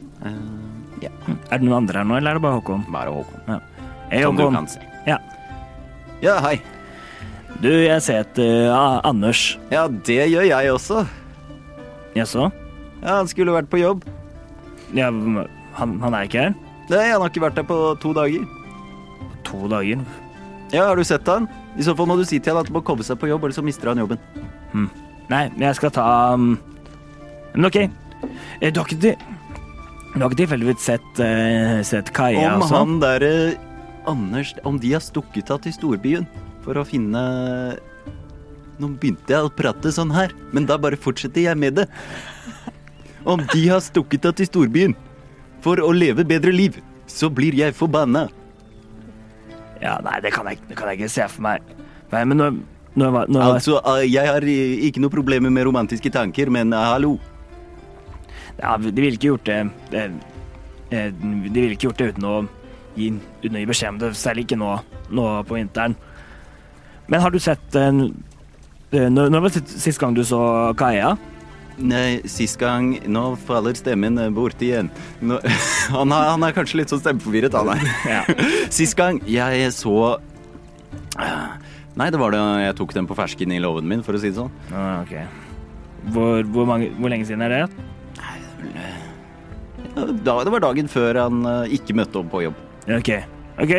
[1.01, 1.09] Ja,
[1.49, 2.83] Er det noen andre her nå, eller er det bare Håkon?
[2.93, 3.41] bare Håkon.
[3.47, 3.59] Ja.
[4.11, 4.81] Hei, Som du kan se.
[5.07, 5.17] Ja.
[6.23, 6.55] Ja, hei.
[7.61, 9.57] Du, jeg ser etter uh, Anders.
[9.73, 11.03] Ja, det gjør jeg også.
[12.17, 12.47] Jaså?
[13.01, 14.05] Ja, han skulle vært på jobb.
[14.97, 15.09] Ja,
[15.77, 16.55] han, han er ikke her?
[16.89, 18.45] Nei, han har ikke vært der på to dager.
[19.49, 20.01] To dager.
[20.73, 21.45] Ja, har du sett han?
[21.77, 23.45] I så fall må du si til han at han må komme seg på jobb,
[23.45, 24.21] eller så mister han jobben.
[25.31, 26.05] Nei, jeg skal ta
[26.37, 26.53] um,
[27.55, 27.77] Men OK.
[28.61, 32.77] Dere Du har ikke, til- ikke tilfeldigvis sett, uh, sett Kaja om sånn?
[32.77, 33.33] han derre
[34.07, 36.27] Anders Om de har stukket av til storbyen
[36.63, 37.21] for å finne
[38.77, 41.85] Nå begynte jeg å prate sånn her, men da bare fortsetter jeg med det.
[43.25, 44.93] Om de har stukket av til storbyen
[45.65, 46.77] for å leve bedre liv,
[47.09, 48.27] så blir jeg forbanna.
[49.81, 51.65] Ja, nei, det kan jeg, det kan jeg ikke se for meg.
[52.13, 52.51] Nei, men nå,
[52.97, 56.73] nå, var- nå, Altså, eh, jeg har eh, ikke noe problemer med romantiske tanker, men
[56.73, 57.15] eh, hallo.
[58.59, 60.11] ja, De ville ikke gjort det
[60.89, 62.35] De ville ikke gjort det uten å
[62.97, 63.11] gi,
[63.43, 64.71] uten å gi beskjed om det, særlig ikke nå,
[65.13, 65.95] nå på vinteren.
[67.07, 71.17] Men har du sett Når når var det sist- gang du så Kaia?
[71.77, 74.89] Nei, sist gang Nå faller stemmen bort igjen.
[75.21, 75.37] Nå,
[75.93, 77.83] han, er, han er kanskje litt sånn stemmeforvirret, han er.
[78.15, 78.23] Ja.
[78.73, 80.17] Sist gang jeg så
[81.97, 82.39] Nei, det var det.
[82.61, 84.51] jeg tok den på fersken i låven min, for å si det sånn.
[84.69, 85.15] Ah, ok.
[86.13, 87.61] Hvor, hvor, mange, hvor lenge siden er det?
[88.21, 88.35] Nei,
[90.21, 92.59] det var dagen før han eh, ikke møtte opp på jobb.
[92.99, 93.09] Ok.
[93.57, 93.73] ok.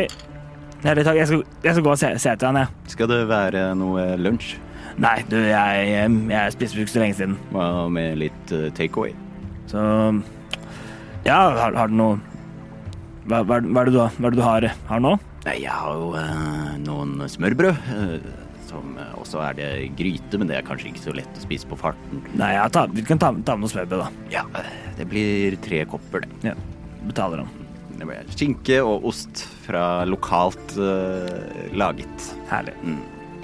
[0.83, 1.19] Ærlig takk.
[1.19, 2.91] jeg skal, jeg skal gå og se, se etter han, jeg.
[2.95, 4.57] Skal det være noe lunsj?
[4.99, 7.37] Nei, du, jeg, jeg spiste for ikke så lenge siden.
[7.55, 9.15] Hva med litt eh, takeaway?
[9.71, 9.79] Så
[11.23, 12.19] Ja, har, har du noe
[13.29, 15.15] hva, hva, hva er det du, hva er det du har, har nå?
[15.45, 17.75] Nei, Jeg har jo eh, noen smørbrød.
[17.95, 18.29] eh,
[18.69, 21.69] som eh, også er det gryte, men det er kanskje ikke så lett å spise
[21.69, 22.21] på farten.
[22.37, 24.27] Nei, ja, ta, vi kan ta, ta med noe smørbrød, da.
[24.33, 26.51] Ja, eh, det blir tre kopper, det.
[26.51, 26.57] Ja,
[27.07, 27.55] betaler han.
[27.99, 32.29] Det blir skinke og ost fra lokalt eh, laget.
[32.51, 32.75] Herlig.
[32.83, 32.99] Mm.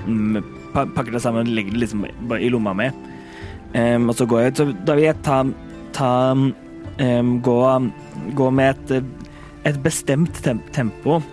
[0.06, 0.38] Mm,
[0.76, 2.92] pa, pakker det sammen, legger det liksom bare i lomma mi.
[3.76, 4.62] Em, og så går jeg ut.
[4.62, 5.42] Så da vil jeg ta,
[5.98, 6.12] ta
[7.02, 7.58] em, gå,
[8.38, 9.02] gå med et,
[9.68, 11.32] et bestemt tem tempo em,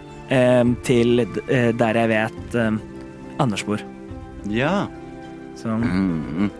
[0.84, 2.54] til eh, der jeg vet
[3.40, 3.80] Anders bor.
[4.48, 4.86] Ja.
[5.56, 6.50] Så Mm.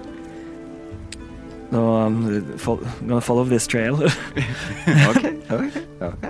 [1.73, 3.95] nå I'm fol- Gonna follow this trail.
[5.09, 6.27] Ok, ok, ok.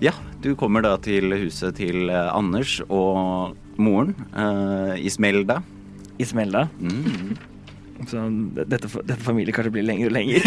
[0.00, 5.60] Ja, du kommer da til huset til eh, Anders og moren, uh, Ismelda.
[6.20, 6.68] Ismelda.
[6.78, 7.34] Mm.
[8.06, 8.20] Så
[8.68, 10.40] dette, dette familiekartet blir lenger og lenger.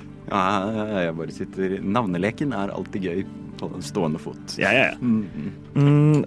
[0.30, 3.22] Ja, jeg bare sitter Navneleken er alltid gøy
[3.60, 4.56] på den stående fot.
[4.58, 4.96] ja, ja, ja.
[5.00, 5.52] Mm.
[5.74, 6.24] Mm.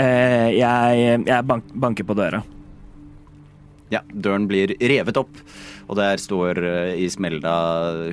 [0.00, 2.40] Eh, jeg jeg bank, banker på døra.
[3.92, 5.36] Ja, døren blir revet opp,
[5.84, 7.52] og der står eh, Ismelda,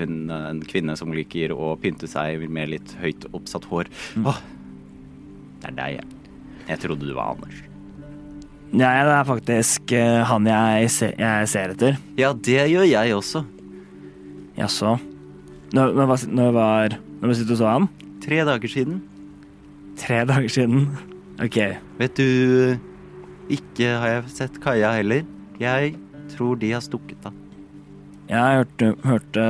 [0.01, 3.87] hun, en kvinne som liker å pynte seg med litt høyt oppsatt hår.
[4.19, 4.41] Åh,
[5.63, 6.35] det er deg, jeg.
[6.69, 7.63] Jeg trodde du var Anders.
[8.69, 11.95] Ja, det er faktisk eh, han jeg, se, jeg ser etter.
[12.19, 13.45] Ja, det gjør jeg også.
[14.59, 14.97] Jaså.
[15.73, 17.87] Når, når, når var Når var sist du så han?
[18.23, 19.01] Tre dager siden.
[19.99, 20.85] Tre dager siden.
[21.43, 21.57] OK.
[21.99, 22.77] Vet du,
[23.51, 25.25] ikke har jeg sett Kaja heller.
[25.59, 25.95] Jeg
[26.31, 27.35] tror de har stukket av.
[28.29, 29.43] Jeg hørte, hørte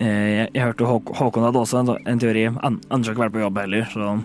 [0.00, 2.46] eh, jeg, jeg hørte Håk Håkon hadde også en, en teori.
[2.48, 4.16] An Anders har ikke vært på jobb heller, så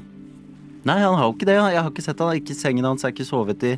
[0.84, 1.55] Nei, han har jo ikke det.
[1.55, 2.39] Jeg har ikke sett han.
[2.39, 3.77] Ikke sengen hans er ikke sovet i.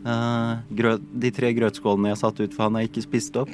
[0.00, 3.52] Uh, grøt, de tre grøtskålene jeg satt ut for han, er ikke spist opp.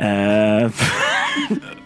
[0.00, 0.68] eh,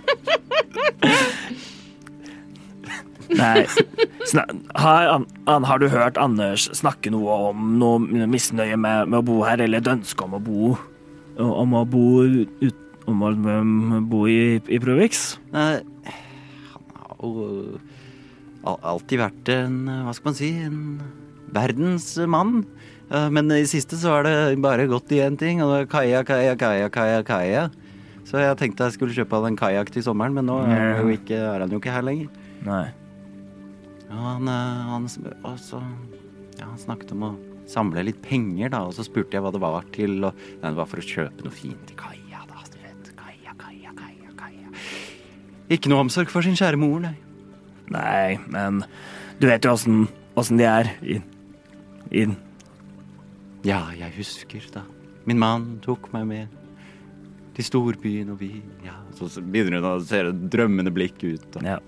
[3.35, 3.65] Nei
[4.77, 5.09] har,
[5.49, 9.63] an, har du hørt Anders snakke noe om noe misnøye med, med å bo her,
[9.65, 10.75] eller et ønske om å bo
[11.41, 12.77] Om å bo ut,
[13.11, 13.33] Om å
[14.09, 15.39] bo i, i Provix?
[15.53, 15.83] Nei,
[16.73, 17.49] han har jo
[18.65, 19.75] alltid vært en,
[20.07, 20.79] hva skal man si, en
[21.53, 22.63] verdensmann.
[23.11, 25.91] Eh, Men i siste så har det bare gått i én ting, og det er
[25.93, 27.67] kaja, kaja, kaja, kaja, kaja.
[28.25, 31.37] Så jeg tenkte jeg skulle kjøpe en kajakk til sommeren, men nå er, jo ikke,
[31.37, 32.31] er han jo ikke her lenger.
[32.65, 32.87] Nei.
[34.09, 35.09] Ja, han, eh, han,
[35.45, 35.83] også,
[36.59, 37.35] ja, han snakket om å
[37.69, 38.85] samle litt penger, da.
[38.89, 41.45] Og så spurte jeg hva det var til, og nei, det var for å kjøpe
[41.45, 42.65] noe fint til Kaja, da.
[42.73, 43.13] Du vet.
[43.21, 44.75] Kaja, Kaja, Kaja, kaia.
[45.77, 47.17] Ikke noe omsorg for sin kjære mor, nei.
[47.93, 48.85] Nei, men
[49.37, 51.21] du vet jo åssen åssen de er i,
[52.11, 52.27] i
[53.65, 54.83] Ja, jeg husker da.
[55.29, 56.64] Min mann tok meg med
[57.55, 61.49] til storbyen, og vi Ja, så så begynner hun å se et drømmende blikk ut.
[61.57, 61.63] Og.
[61.63, 61.79] Ja.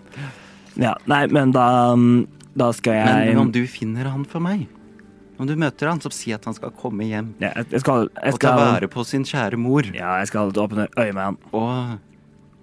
[0.77, 0.95] ja.
[1.11, 1.67] Nei, men da
[2.57, 4.67] Da skal jeg Men om du finner han for meg,
[5.39, 8.07] om du møter han, så si at han skal komme hjem ja, jeg, jeg skal,
[8.17, 9.85] jeg og ta vare på sin kjære mor.
[9.93, 11.37] Ja, jeg skal åpne øye med han.
[11.53, 11.99] Og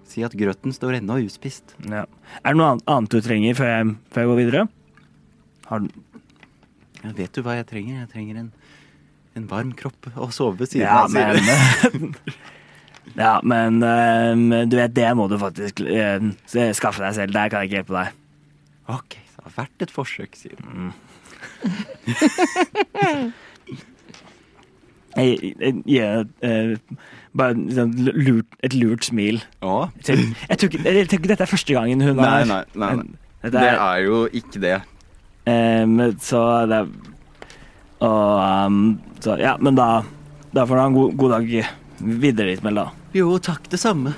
[0.09, 1.75] si at grøten står ennå uspist.
[1.85, 2.05] Ja.
[2.41, 4.63] Er det noe annet- du trenger før jeg, før jeg går videre?
[5.69, 5.87] Har du
[7.03, 7.99] Ja, vet du hva jeg trenger?
[7.99, 8.51] Jeg trenger en,
[9.35, 11.13] en varm kropp å sove ved siden Ja, av.
[11.13, 11.99] hun.
[11.99, 12.15] men
[13.17, 16.31] Ja, men øhm, du vet, det må du faktisk uh,
[16.73, 17.33] skaffe deg selv.
[17.35, 18.07] Der kan jeg ikke hjelpe deg.
[18.93, 20.93] Ok, det har vært et forsøk, sier hun.
[25.13, 26.77] Jeg, jeg, jeg, øh,
[27.37, 29.43] bare liksom, lurt, et lurt smil.
[29.61, 29.85] Ja.
[30.07, 30.57] Jeg tror, jeg,
[31.09, 33.05] tror ikke, dette er første gangen hun Nei, har nei, nei, nei.
[33.43, 34.81] Dette Det er, er jo ikke det.
[35.45, 36.87] Um, så det er
[37.99, 40.01] Og um, så, ja, men da
[40.55, 41.51] Da får du ha en god, god dag
[42.03, 42.87] videre, Ismael, da.
[43.15, 44.13] Jo, takk, det samme.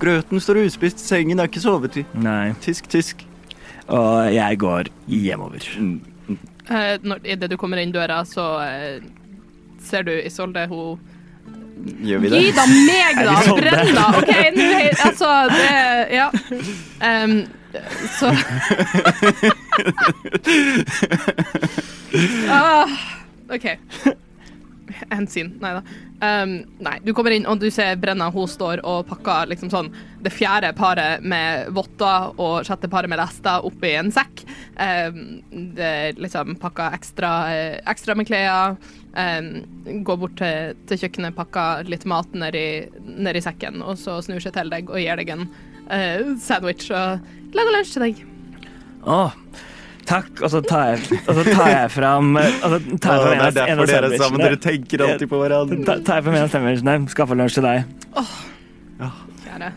[0.00, 2.04] Grøten står uspist, sengen er ikke sovet i.
[2.18, 2.52] Nei.
[2.64, 3.24] Tysk, tysk.
[3.92, 5.62] Og jeg går hjemover.
[5.78, 6.00] Mm.
[6.70, 9.02] Eh, når, Idet du kommer inn døra, så eh,
[9.84, 10.98] ser du Isolde, hun
[11.84, 12.38] Gjør vi det?
[12.40, 13.34] Gi da meg, da!
[13.58, 14.04] Brenn, da!
[14.20, 14.64] OK, nå
[15.04, 15.70] Altså, det
[16.14, 16.28] Ja.
[17.02, 17.34] Um,
[18.14, 18.28] så
[22.54, 22.86] ah,
[23.50, 23.66] OK.
[25.14, 25.54] En scene.
[25.62, 25.82] Nei da.
[26.24, 28.30] Um, nei, du kommer inn, og du ser Brenna.
[28.32, 29.90] Hun står og pakker liksom sånn
[30.24, 34.44] det fjerde paret med votter og sjette paret med lester oppi en sekk.
[34.78, 35.42] Um,
[35.76, 38.78] det liksom pakker ekstra, eh, ekstra med klær.
[39.14, 39.50] Um,
[40.06, 44.56] går bort til, til kjøkkenet, pakker litt mat nedi, nedi sekken, og så snur seg
[44.56, 45.46] til deg og gir deg en
[45.86, 48.24] uh, sandwich og lager lunsj til deg.
[49.04, 49.20] Å,
[50.08, 50.42] takk.
[50.44, 53.44] Og så tar jeg, og så tar jeg fram og så tar jeg fram en
[53.44, 55.84] av- er sammen, dere tenker alltid på hverandre.
[55.84, 57.84] Ta- tar jeg fram en av sandwichene, skaffer lunsj til deg.
[59.44, 59.68] Kjære.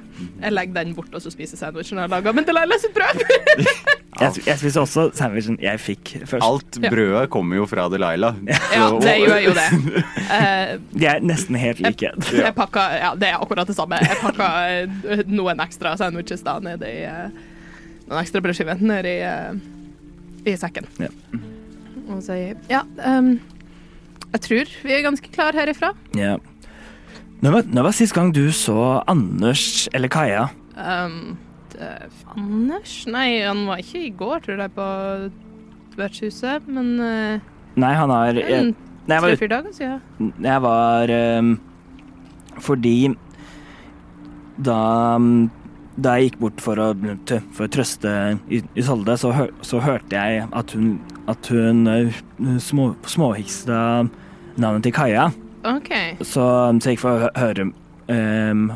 [0.41, 2.31] Jeg legger den bort og så spiser sandwichen jeg har laga.
[2.33, 3.23] Men Delilah sitt brød!
[4.17, 6.41] Jeg, jeg spiser også sandwichen jeg fikk først.
[6.41, 8.33] Alt brødet kommer jo fra Delilah.
[8.49, 9.67] Ja, det gjør jo det.
[10.37, 12.09] Eh, De er nesten helt like.
[12.33, 13.99] jeg pakka Ja, det er akkurat det samme.
[14.01, 17.29] Jeg pakka eh, noen ekstra sandwiches da nedi uh,
[18.09, 19.53] Noen ekstra brødskiver nedi uh,
[20.53, 20.87] i sekken.
[21.01, 21.11] Ja.
[22.07, 23.35] Og sier Ja, um,
[24.33, 25.93] jeg tror vi er ganske klar herifra.
[26.17, 26.37] Ja.
[27.43, 30.47] Når var, når var sist gang du så Anders eller Kaja?
[30.73, 31.37] Um,
[31.73, 31.91] det,
[32.33, 33.03] Anders?
[33.09, 34.87] Nei, han var ikke i går, tror jeg, på
[35.97, 38.73] vertshuset, men uh, Nei, han har jeg, en
[39.07, 40.33] Nei, jeg var, dager siden.
[40.43, 41.53] jeg var um,
[42.65, 42.97] Fordi
[44.57, 44.81] da
[45.97, 46.91] da jeg gikk bort for å,
[47.55, 48.11] for å trøste
[48.77, 50.97] Isolde, så, hør, så hørte jeg at hun,
[51.29, 52.19] at hun eh,
[52.61, 53.79] små, småhiksta
[54.61, 55.27] navnet til Kaja.
[55.67, 56.13] Okay.
[56.21, 58.67] Så, så jeg gikk for å høre um,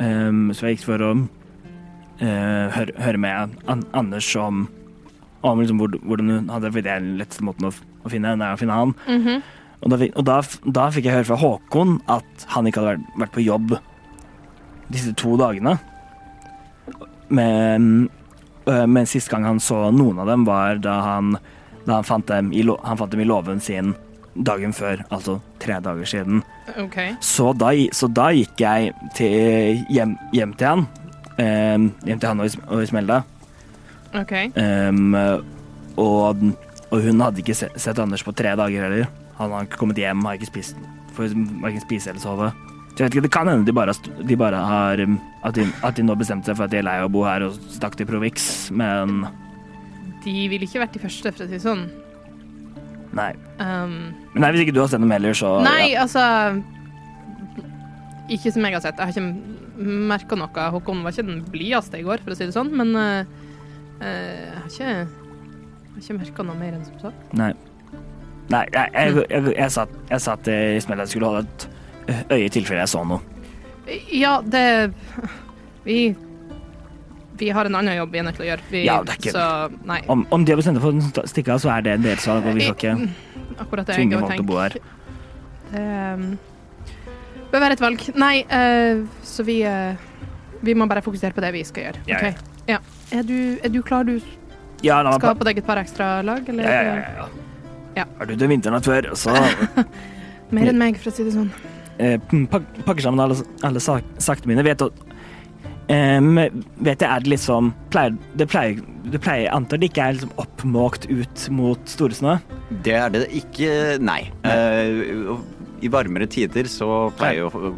[0.00, 4.64] um, Så jeg gikk for å uh, høre, høre med An Anders om,
[5.44, 8.48] om liksom hvordan hun hadde For det er den letteste måten å, å finne henne,
[8.48, 8.96] er å finne han.
[9.04, 9.44] Mhm.
[9.84, 10.38] Og, da, og da,
[10.80, 13.74] da fikk jeg høre fra Håkon at han ikke hadde vært, vært på jobb
[14.94, 15.74] disse to dagene.
[17.28, 18.08] Men,
[18.66, 21.36] øh, men sist gang han så noen av dem, var da han,
[21.84, 23.94] da han, fant, dem i, han fant dem i låven sin
[24.34, 26.42] dagen før, altså tre dager siden.
[26.80, 26.98] OK.
[27.22, 30.86] Så da, så da gikk jeg til, hjem, hjem til han.
[31.34, 33.22] Um, hjem til han og, Is og Ismelda.
[34.14, 34.34] OK.
[34.58, 35.14] Um,
[35.98, 36.44] og,
[36.90, 39.08] og hun hadde ikke sett, sett Anders på tre dager heller.
[39.38, 40.78] Han har ikke kommet hjem, har ikke spist,
[41.16, 42.52] får verken spise eller sove.
[42.94, 45.64] Så jeg vet ikke, Det kan hende de bare, de bare har um, at de,
[45.82, 47.56] at de nå bestemte seg for at de er lei av å bo her og
[47.74, 49.24] stakk til Provix, men
[50.24, 51.88] De ville ikke vært de første, for å si det sånn.
[53.18, 53.32] nei.
[53.58, 56.06] Um, Men nei, hvis ikke du har sett dem heller, så nei, ja.
[56.06, 56.22] altså
[58.30, 58.96] Ikke som jeg har sett.
[58.96, 60.70] Jeg har ikke merka noe.
[60.78, 63.26] Håkon var ikke den blideste i går, for å si det sånn, men eh,
[64.00, 67.12] jeg har ikke, jeg har ikke merka noe mer enn som så.
[67.36, 67.52] Nei.
[68.52, 71.68] Nei, jeg, jeg, jeg, jeg, satt, satt Ismail at jeg skulle holde et
[72.08, 73.20] øye i tilfelle jeg så noe.
[74.12, 74.92] Ja, det
[75.84, 76.16] Vi
[77.36, 78.62] Vi har en annen jobb vi er nødt til å gjøre.
[78.70, 80.00] Vi, Ja, det er ikke- Så nei.
[80.08, 82.46] Om, om de har bestemt seg for å stikke av, så er det deres valg,
[82.46, 84.76] og vi skal ikke det tvinge folk til å bo her.
[85.72, 86.38] Det um,
[87.50, 88.00] bør være et valg.
[88.14, 89.94] Nei, uh, så vi uh,
[90.62, 91.98] Vi må bare fokusere på det vi skal gjøre.
[92.06, 92.32] Ja, ja.
[92.66, 92.78] Ja.
[93.12, 94.04] Er, du, er du klar?
[94.04, 94.20] Du
[94.82, 96.64] Ja, la skal ha på deg et par ekstra lag, eller?
[96.64, 97.28] ja, ja,
[97.96, 99.34] ja, er du det vinternatt før, så
[100.54, 101.50] Mer enn meg, for å si det sånn.
[101.98, 102.18] Eh,
[102.50, 103.36] pakker sammen alle,
[103.66, 104.64] alle sak sakene mine.
[104.66, 104.82] Vet,
[105.92, 108.80] em, vet jeg, er det liksom pleier, Det pleier,
[109.12, 112.38] det pleier antar det ikke er liksom oppmåkt ut mot Storesnø?
[112.84, 113.72] Det er det ikke,
[114.02, 114.22] nei.
[114.48, 115.34] Eh,
[115.84, 117.74] I varmere tider så pleier jo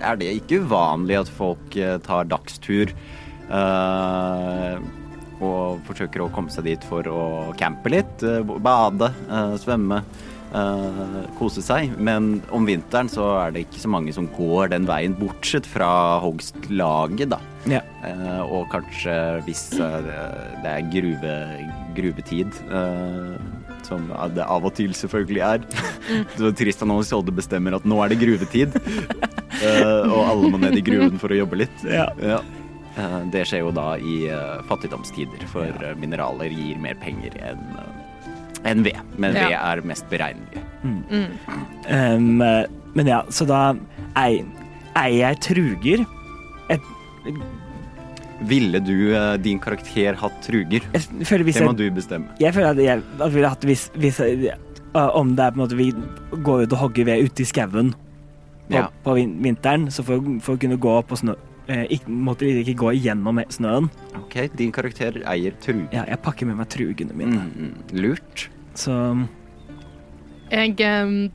[0.00, 2.94] Er det ikke uvanlig at folk eh, tar dagstur
[3.50, 4.80] eh,
[5.40, 7.22] og forsøker å komme seg dit for å
[7.60, 10.02] campe litt, eh, bade, eh, svømme.
[10.56, 14.88] Eh, kose seg, men om vinteren så er det ikke så mange som går den
[14.88, 15.90] veien, bortsett fra
[16.24, 17.40] hogstlaget, da.
[17.68, 17.82] Ja.
[18.00, 19.98] Uh, og kanskje hvis uh,
[20.62, 21.34] det er gruve,
[21.92, 22.56] gruvetid,
[23.84, 25.66] som det av og til selvfølgelig er.
[26.38, 28.76] Så Tristan og Isolde bestemmer at nå er det gruvetid,
[30.14, 31.84] og alle må ned i gruven for å jobbe litt.
[31.84, 32.08] Ja.
[32.96, 34.22] Eh, det skjer jo da i
[34.70, 37.64] fattigdomstider, for mineraler gir mer penger enn
[38.64, 38.82] eh, enn
[39.16, 39.48] men Men Ja.
[39.74, 40.64] er mest beregnelige.
[41.88, 42.36] Em,
[42.94, 43.74] men ja, så da
[44.16, 44.44] eier
[44.96, 46.06] jeg truger.
[46.70, 46.80] Et,
[48.48, 50.80] Ville du, eh, din karakter, hatt truger?
[50.94, 51.02] jeg
[51.52, 52.28] Det må jeg, du bestemme.
[52.40, 54.54] jeg føler at jeg at ville hatt hvis, hvis jeg,
[54.94, 55.92] uh, Om det er på en måte vi
[56.42, 57.92] går ut og hogger ved ute i skauen
[58.70, 58.86] på, Ja.
[59.04, 61.36] på vinteren, så for, for å kunne gå på snø eh,
[61.70, 63.90] ikke, Måtte ikke gå igjennom snøen.
[64.18, 65.88] Ok, din karakter eier truger.
[65.94, 67.44] Ja, jeg pakker med meg trugene mine.
[67.44, 68.48] Mm, mm, lurt.
[68.78, 68.96] Så
[70.50, 71.30] Jeg em,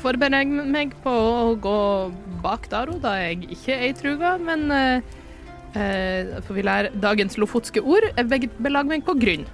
[0.00, 1.78] forbereder meg på å gå
[2.44, 5.14] bak Daro, da jeg ikke er i truga, men eh,
[5.74, 8.08] eh, For vi lærer dagens lofotske ord.
[8.16, 9.46] Jeg belager meg på grunn.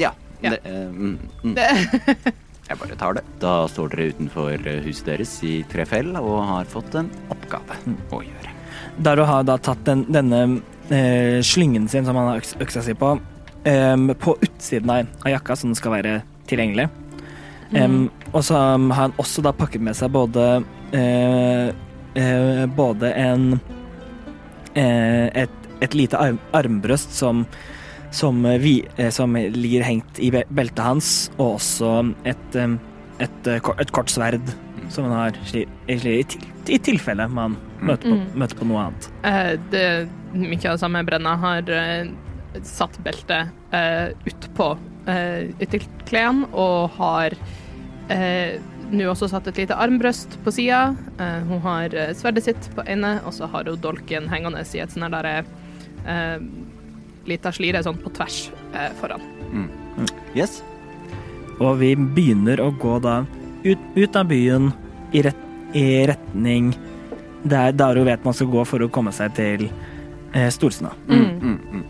[0.00, 0.14] Ja.
[0.42, 0.56] Ja.
[0.56, 1.54] Det, eh, mm, mm.
[1.54, 2.32] Det,
[2.72, 3.22] Jeg bare tar det.
[3.42, 7.78] Da står dere utenfor eh, huset deres i Trefell og har fått en oppgave
[8.14, 8.51] å gjøre.
[8.98, 10.42] Daro har da tatt den, denne
[10.92, 15.32] eh, slyngen sin som han har øks, øksa si på, um, på utsiden av, av
[15.32, 16.16] jakka, så den skal være
[16.50, 16.88] tilgjengelig.
[17.72, 20.44] Em, og så um, har han også da pakket med seg både
[20.92, 21.70] eh,
[22.20, 23.46] eh, både en
[24.76, 27.46] eh, et, et lite arm, armbrøst som
[28.12, 31.92] som, vi, eh, som ligger hengt i beltet hans, og også
[32.28, 34.52] et, et, eh, et kort sverd
[34.92, 36.18] som han har i, i,
[36.68, 38.26] i tilfelle man møter på, Mm.
[38.38, 39.10] møte på noe annet.
[39.24, 42.10] eh, det mye av det samme Brenna har eh,
[42.62, 44.66] satt beltet uh, utpå
[45.08, 47.32] uh, ytterklærne og har
[48.12, 48.58] eh,
[48.92, 50.94] nå også satt et lite armbrøst på sida.
[51.48, 54.92] hun har eh, sverdet sitt på ene, og så har hun dolken hengende i et
[54.92, 55.44] sånt der
[56.04, 56.38] uh,
[57.24, 59.22] lita slire sånn på tvers eh, foran.
[60.34, 60.62] Yes?
[61.60, 63.22] Og vi begynner å gå da
[63.64, 64.72] ut, ut av byen
[65.12, 65.36] i, ret,
[65.72, 66.72] i retning
[67.44, 70.92] der Daro vet man skal gå for å komme seg til eh, Storsnø.
[71.08, 71.86] Mm, mm, mm.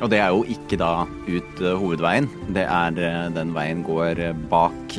[0.00, 2.28] Og det er jo ikke da ut uh, hovedveien.
[2.56, 4.96] Det er uh, den veien går eh, bak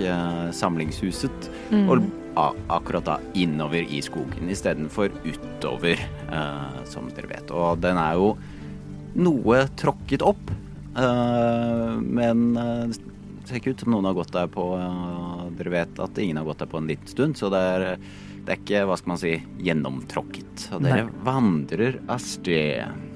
[0.56, 1.49] samlingshuset
[1.88, 2.06] og
[2.39, 5.99] a akkurat da innover i skogen istedenfor utover,
[6.32, 7.52] eh, som dere vet.
[7.52, 8.30] Og den er jo
[9.20, 10.54] noe tråkket opp,
[10.95, 14.64] eh, men det ser ikke ut som noen har gått der på
[15.58, 17.84] Dere vet at ingen har gått der på en liten stund, så det er,
[18.46, 20.68] det er ikke, hva skal man si, gjennomtråkket.
[20.76, 21.16] Og dere Nei.
[21.28, 23.08] vandrer av sted.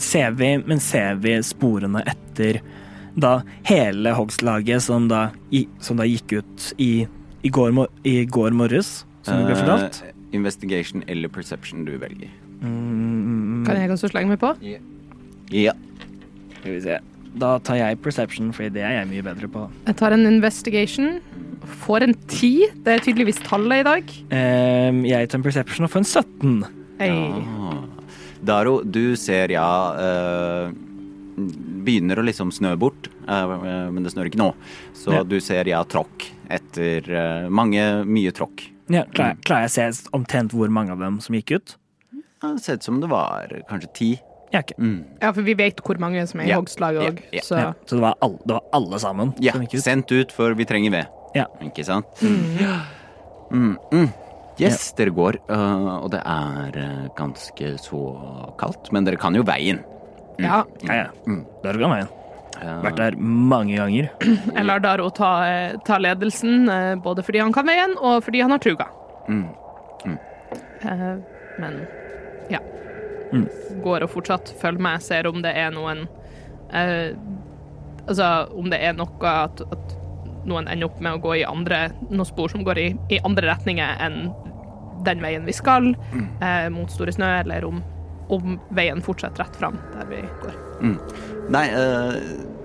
[0.00, 2.62] Ser vi, men ser vi sporene etter
[3.16, 3.38] da
[3.68, 7.06] hele hogstlaget som da, i, som da gikk ut i,
[7.42, 7.76] i, går,
[8.08, 10.00] i går morges, som vi ble fortalt?
[10.04, 12.32] Eh, investigation eller perception du velger.
[12.60, 14.54] Mm, Kan jeg også slenge meg på?
[15.52, 15.76] Ja.
[16.60, 16.98] skal vi se.
[17.36, 19.66] Da tar jeg perception, for det er jeg mye bedre på.
[19.86, 21.18] Jeg tar en investigation.
[21.82, 22.52] Får en ti.
[22.84, 24.12] Det er tydeligvis tallet i dag.
[24.30, 26.56] Um, jeg tar en perception og får en 17.
[27.00, 27.12] Hey.
[27.12, 27.74] Ja.
[28.46, 29.66] Daro, du ser ja
[29.96, 30.70] uh,
[31.36, 34.50] Begynner å liksom snø bort, uh, men det snør ikke nå.
[34.96, 35.24] Så Ja.
[35.28, 38.64] du ser ja tråkk etter uh, mange, mye tråkk.
[38.88, 41.76] Ja, klarer, klarer jeg å se omtrent hvor mange av dem som gikk ut?
[42.14, 44.10] Ja, Det ser ut som det var kanskje ti.
[44.52, 44.72] Ja, ok.
[44.78, 45.04] Mm.
[45.22, 46.56] Ja, for vi vet hvor mange som er i Ja.
[46.60, 49.60] hogstlaget òg, ja, så Ja, så det var, alle, det var alle sammen Ja, som
[49.66, 49.82] gikk ut?
[49.84, 51.06] sendt ut, for vi trenger ved.
[51.34, 51.46] Ja.
[51.60, 52.06] Ikke sant?
[53.50, 54.08] Mm, mm.
[54.58, 57.98] Yes, dere går, øh, og det er øh, ganske så
[58.58, 59.82] kaldt, men dere kan jo veien.
[60.40, 60.62] ja.
[60.86, 61.06] Ja, ja.
[61.62, 62.08] Der kan veien.
[62.56, 64.08] Eh, Vært der mange ganger.
[64.56, 68.40] Jeg lar Daro ta, eh, ta ledelsen, eh, både fordi han kan veien, og fordi
[68.40, 68.86] han har truga.
[69.28, 69.48] Mm.
[70.80, 71.16] Eh,
[71.60, 71.86] Men
[72.50, 72.58] ja.
[73.32, 73.46] Mm.
[73.84, 76.06] Går og fortsatt følger med, ser om det er noen
[76.70, 77.16] eh,
[78.06, 79.94] Altså om det er noe at, at
[80.46, 83.48] noen ender opp med å gå i andre noen spor som går i, i andre
[83.50, 84.28] retninger enn
[85.06, 87.82] den veien vi skal, eh, mot Store Snø, eller om,
[88.32, 90.56] om veien fortsetter rett fram der vi går.
[91.52, 92.16] Nei, øh,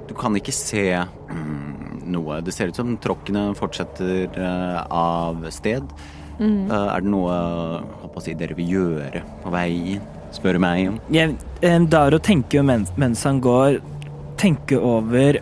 [0.09, 2.39] du kan ikke se mm, noe.
[2.45, 5.91] Det ser ut som tråkkene fortsetter eh, av sted.
[6.41, 7.35] Eh, er det noe
[8.25, 10.09] jeg, dere vil gjøre på vei inn?
[10.31, 10.99] Spør meg om.
[11.11, 13.81] Jeg, eh, Daro tenker jo mens, mens han går,
[14.37, 15.41] tenker over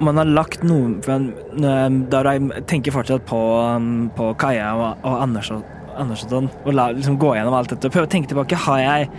[0.00, 2.34] om han har lagt noe for han, eh, Daro
[2.66, 3.38] tenker fortsatt på,
[3.76, 5.62] um, på Kaja og, og Anders og,
[5.96, 7.86] Anders og sånn, og la, liksom gå gjennom alt dette.
[7.86, 8.58] og Prøve å tenke tilbake.
[8.66, 9.10] Har jeg,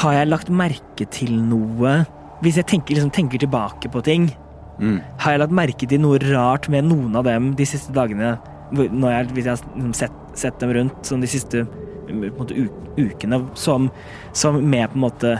[0.00, 2.06] har jeg lagt merke til noe
[2.40, 4.30] Hvis jeg tenker, liksom, tenker tilbake på ting,
[4.74, 5.00] Mm.
[5.22, 8.38] har jeg lagt merke til noe rart med noen av dem de siste dagene?
[8.74, 11.68] Når jeg, hvis jeg har liksom sett, sett dem rundt sånn de siste en
[12.14, 13.90] måte, ukene, som,
[14.32, 15.34] som med på en måte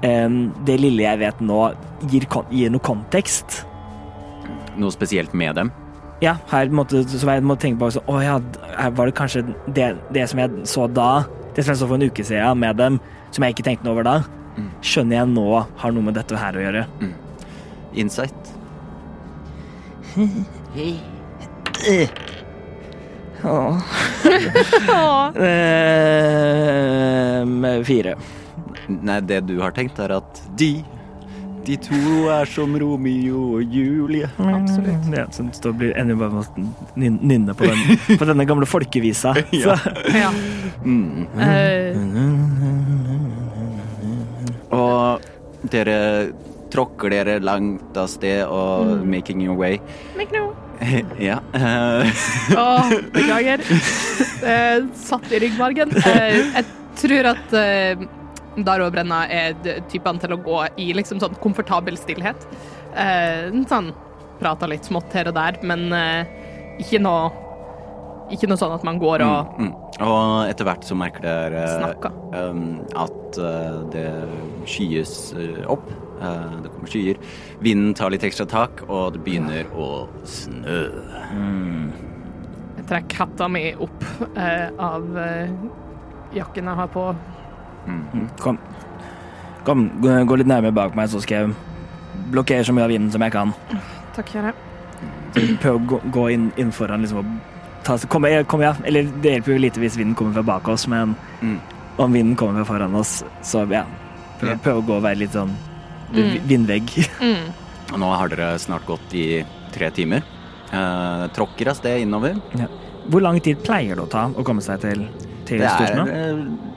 [0.00, 1.58] Det lille jeg vet nå,
[2.08, 3.58] gir, gir noe kontekst.
[4.80, 5.68] Noe spesielt med dem?
[6.24, 8.36] Ja, her måtte, som jeg måtte tenke på så, Å ja,
[8.76, 11.24] her var det kanskje det, det som jeg så da,
[11.56, 13.00] det som jeg så for en uke siden med dem,
[13.32, 14.16] som jeg ikke tenkte noe over da,
[14.84, 15.48] skjønner jeg nå
[15.80, 16.84] har noe med dette her å gjøre.
[18.04, 18.52] Insight?
[26.60, 28.14] Ehm, fire.
[28.90, 30.72] Nei, det du har tenkt, er at de
[31.66, 31.94] De to
[32.32, 34.28] er som Romeo og Julie.
[34.40, 35.04] Absolutt.
[35.12, 36.44] Ja, så det blir ender bare med å
[36.96, 37.78] nynne på, den,
[38.18, 39.34] på denne gamle folkevisa.
[39.52, 39.76] Ja.
[39.76, 39.90] Så.
[40.16, 40.30] Ja.
[40.82, 41.26] Mm.
[41.36, 41.96] Uh.
[44.72, 45.20] Og
[45.70, 46.30] dere
[46.72, 49.78] tråkker dere langt av sted og making your way.
[50.16, 50.54] Make no.
[51.30, 51.38] ja.
[51.52, 52.22] eh,
[52.56, 52.66] Å,
[53.12, 53.62] beklager.
[54.40, 55.92] Eh, satt i ryggmargen.
[56.00, 56.64] Eh, jeg
[57.00, 58.06] tror at eh,
[58.64, 62.46] Daro og Brenna er typen typene til å gå i liksom sånn komfortabel stillhet.
[62.96, 63.92] Eh, sånn
[64.40, 67.30] prata litt smått her og der, men eh, ikke noe
[68.30, 69.70] ikke noe sånn at man går og mm.
[70.00, 72.14] Og etter hvert så merker dere snakker.
[72.32, 74.06] um, at uh, det
[74.70, 75.34] skyes
[75.68, 75.90] opp.
[76.20, 77.16] Uh, det kommer skyer.
[77.64, 79.86] Vinden tar litt ekstra tak, og det begynner å
[80.28, 80.80] snø.
[82.76, 84.04] Jeg trekker hatta mi opp
[84.36, 85.50] eh, av eh,
[86.34, 87.04] jakken jeg har på.
[88.40, 88.58] Kom.
[89.64, 91.54] Kom, gå, litt nærmere bak meg, så skal jeg
[92.32, 93.52] blokkere så mye av vinden som jeg kan.
[94.16, 94.52] Takk, kjære.
[95.62, 98.74] Prøv å gå, inn, inn foran, liksom, og ta Kom, jeg- kom, ja.
[98.84, 101.58] Eller det hjelper jo lite hvis vinden kommer fra bak oss, men Mm.
[101.98, 103.84] om vinden kommer fra foran oss, så ja.
[104.40, 105.52] Prøv, prøv å gå og være litt sånn
[106.10, 106.36] Mm.
[106.50, 106.92] vindvegg.
[107.20, 107.48] Mm.
[107.92, 109.26] Og nå har dere snart gått i
[109.74, 110.26] tre timer.
[110.70, 112.38] Eh, tråkker av sted innover.
[113.10, 115.08] Hvor lang tid pleier det å ta å komme seg til,
[115.48, 116.04] til Det, er, Storsnø?
[116.06, 116.76] uh,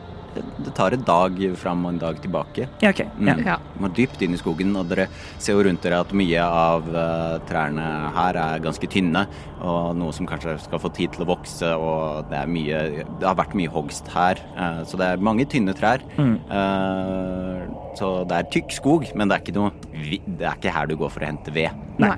[0.65, 2.65] det tar en dag fram og en dag tilbake.
[2.81, 3.03] Ja, ok.
[3.03, 3.35] Ja.
[3.35, 3.43] Mm.
[3.45, 3.57] Ja.
[3.77, 5.05] Man er dypt inn i skogen, og dere
[5.37, 9.27] ser jo rundt dere at mye av uh, trærne her er ganske tynne,
[9.61, 12.81] og noe som kanskje skal få tid til å vokse, og det er mye
[13.19, 16.01] Det har vært mye hogst her, uh, så det er mange tynne trær.
[16.17, 16.35] Mm.
[16.49, 20.87] Eh, så det er tykk skog, men det er ikke noe Det er ikke her
[20.89, 21.69] du går for å hente ved.
[22.01, 22.15] Nei.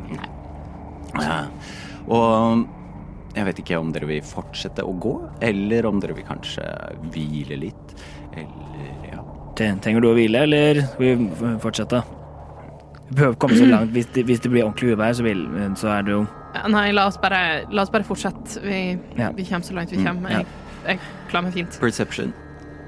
[1.19, 1.47] Eh,
[2.11, 2.65] og
[3.35, 5.13] jeg vet ikke om dere vil fortsette å gå,
[5.43, 6.63] eller om dere vil kanskje
[7.11, 7.95] hvile litt,
[8.35, 9.23] eller ja.
[9.55, 12.01] Trenger du å hvile, eller vil vi fortsette?
[13.09, 13.91] Vi behøver komme så langt.
[13.93, 15.43] Hvis det, hvis det blir ordentlig uvær, så, vil,
[15.79, 16.23] så er det jo
[16.55, 18.61] Ja, Nei, la oss bare, la oss bare fortsette.
[18.63, 18.79] Vi,
[19.19, 19.29] Ja.
[19.35, 20.29] vi kommer så langt vi Mm, kommer.
[20.31, 20.45] Jeg,
[20.87, 20.99] jeg
[21.29, 21.77] klarer meg fint.
[21.79, 22.33] Perception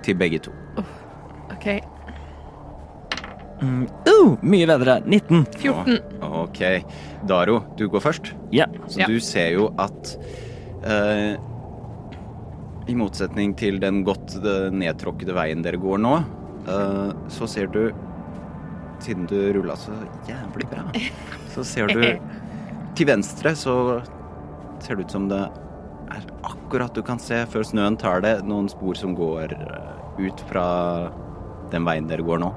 [0.04, 0.52] til begge to.
[1.52, 1.68] OK.
[3.62, 5.00] Uh, Mye bedre.
[5.06, 5.46] 19.
[5.58, 6.00] 14.
[6.22, 6.62] Oh, Ok.
[7.28, 8.34] Daro, du går først.
[8.54, 8.68] Ja.
[8.88, 9.08] Så Ja.
[9.08, 10.18] du ser jo at
[10.86, 11.36] uh,
[12.88, 16.14] I motsetning til den godt eh, nedtråkkede veien dere går nå,
[16.70, 17.92] uh, så ser du
[19.04, 19.92] Siden du rulla så
[20.26, 20.86] jævlig bra,
[21.54, 22.00] så ser du
[22.96, 24.02] Til venstre så
[24.80, 25.42] ser det ut som det
[26.16, 29.52] er akkurat du kan se før snøen tar det, noen spor som går
[30.18, 31.12] ut fra
[31.74, 32.52] den veien dere går nå.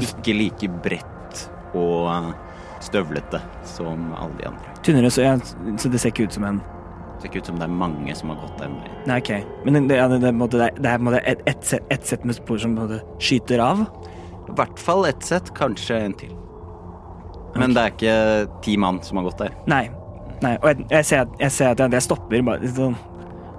[0.00, 1.42] Ikke like bredt
[1.76, 2.30] og eh,
[2.84, 4.74] støvlete som alle de andre.
[4.86, 6.62] Tynnere, så, jeg, så det ser ikke ut som en
[7.16, 8.96] Det ser ikke ut som det er mange som har gått den veien.
[9.08, 9.30] Nei, OK.
[9.64, 12.58] Men det, ja, det, det, det det er ett et, sett- et sett med spor
[12.60, 12.76] som
[13.18, 13.86] skyter av.
[14.46, 16.34] I hvert fall ett sett, kanskje en til.
[17.56, 19.54] Men det er ikke ti mann som har gått der.
[19.66, 19.86] Nei.
[20.44, 20.58] Nei.
[20.60, 22.96] Og jeg, jeg, ser, jeg ser at jeg, jeg stopper bare sånn,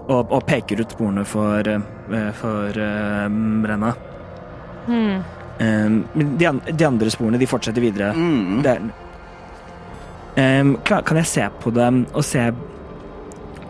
[0.08, 3.26] og, og peker ut sporene for, eh, for uh,
[3.66, 3.96] Brenna.
[4.88, 5.20] Hmm.
[5.60, 8.12] Um, men de, an, de andre sporene, de fortsetter videre.
[8.16, 8.62] Mm.
[8.66, 9.04] Der, er,
[10.38, 12.44] Ehm, klar, kan jeg se på dem og se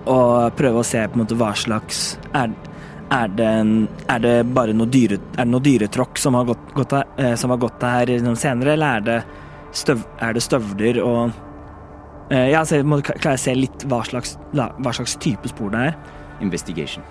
[0.07, 2.51] Og prøve å se på en måte hva slags Er,
[3.07, 3.69] er, det, en,
[4.11, 7.35] er det bare noe, dyre, er det noe dyretråkk som har gått, gått, her- eh,
[7.39, 9.17] som har gått her senere, eller er det,
[9.79, 11.31] støv, er det støvler og
[12.33, 15.15] uh, Ja, så jeg må, klarer jeg å se litt hva slags, la, hva slags
[15.23, 15.95] type spor det er?
[16.43, 17.03] Investigation.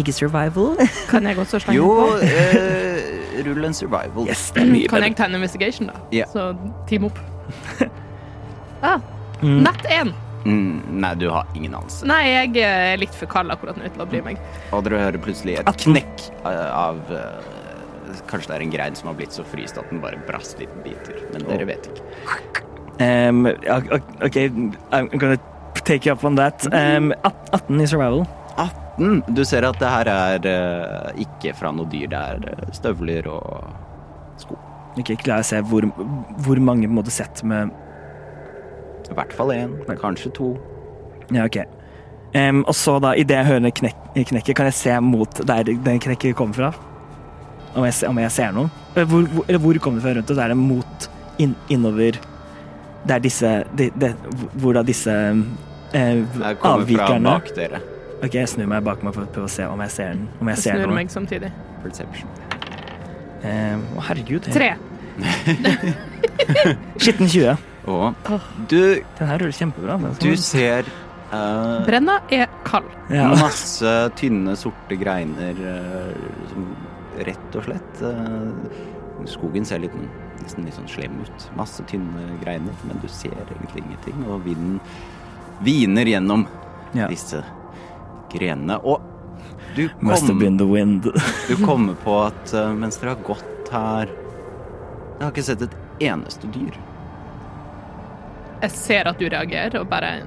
[0.00, 0.72] Ikke survival?
[1.12, 2.16] Kan jeg også slenge Jo, på?
[2.24, 4.28] eh, rull en survival.
[4.28, 5.10] Yes, det er mye Kan bedre.
[5.10, 6.04] jeg ta en investigation, da?
[6.14, 6.28] Ja.
[6.32, 6.48] Så
[6.88, 7.18] team opp.
[8.82, 9.00] ah,
[9.42, 10.14] Nett én.
[10.46, 12.06] Mm, nei, du har ingen anelse.
[12.06, 14.38] Nei, jeg er litt for kald akkurat nå til å bry meg.
[14.76, 17.52] Og dere hører plutselig et knekk eh, av uh,
[18.30, 20.72] Kanskje det er en grein som har blitt så fryst at den bare brast litt
[20.84, 21.18] biter.
[21.34, 22.06] Men dere vet ikke.
[23.02, 23.42] Um,
[24.24, 24.38] OK,
[24.94, 25.36] I'm gonna
[25.84, 26.64] take you up on that.
[26.72, 27.12] Um,
[27.52, 28.24] 18 i survival.
[28.56, 29.22] 18!
[29.36, 32.08] Du ser at det her er eh, ikke fra noe dyr.
[32.12, 33.66] Det er eh, støvler og
[34.40, 34.58] sko.
[34.96, 35.84] Ikke klarer å se hvor,
[36.44, 37.72] hvor mange på en måte sett med
[39.10, 40.54] I hvert fall én, kanskje to.
[41.30, 41.60] Ja, OK.
[42.36, 46.00] Um, og så, da, idet jeg hører knek knekket, kan jeg se mot der den
[46.02, 46.70] knekket kommer fra?
[47.76, 48.72] Om jeg, om jeg ser noe?
[48.94, 50.40] Eller hvor, hvor, eller hvor kommer det fra rundt oss?
[50.40, 52.16] Er det mot inn, innover
[53.06, 54.14] Der disse de, de,
[54.56, 57.82] Hvor da disse eh, Det avvikerne bak dere.
[58.24, 60.26] OK, jeg snur meg bak meg for å prøve å se om jeg ser den.
[60.40, 60.96] Om jeg Jeg ser snur noe.
[60.96, 61.50] meg samtidig.
[61.82, 62.28] Perception.
[63.46, 64.46] Um, å, herregud.
[64.54, 64.70] Tre.
[67.02, 67.56] Skitten 20.
[67.86, 68.14] Og
[68.68, 68.80] du,
[69.18, 69.96] Den her ruller kjempebra.
[70.02, 70.88] Den du ser
[71.30, 72.88] uh, Brenna er kald.
[73.12, 73.28] ja.
[73.44, 76.10] masse tynne, sorte greiner uh,
[76.50, 76.66] som
[77.26, 78.50] rett og slett uh,
[79.30, 79.94] Skogen ser litt,
[80.42, 81.46] nesten litt sånn slem ut.
[81.56, 84.18] Masse tynne greiner, men du ser egentlig ingenting.
[84.28, 84.80] Og vinden
[85.64, 86.44] viner gjennom
[86.94, 87.06] Ja.
[87.08, 87.40] disse
[88.32, 88.78] grenene.
[88.84, 89.02] Og
[89.76, 91.02] du Must have been the wind.
[91.48, 95.76] du kommer på at eh, mens dere har gått her Jeg har ikke sett et
[96.06, 96.76] eneste dyr.
[98.62, 100.22] Jeg ser at du reagerer, og bare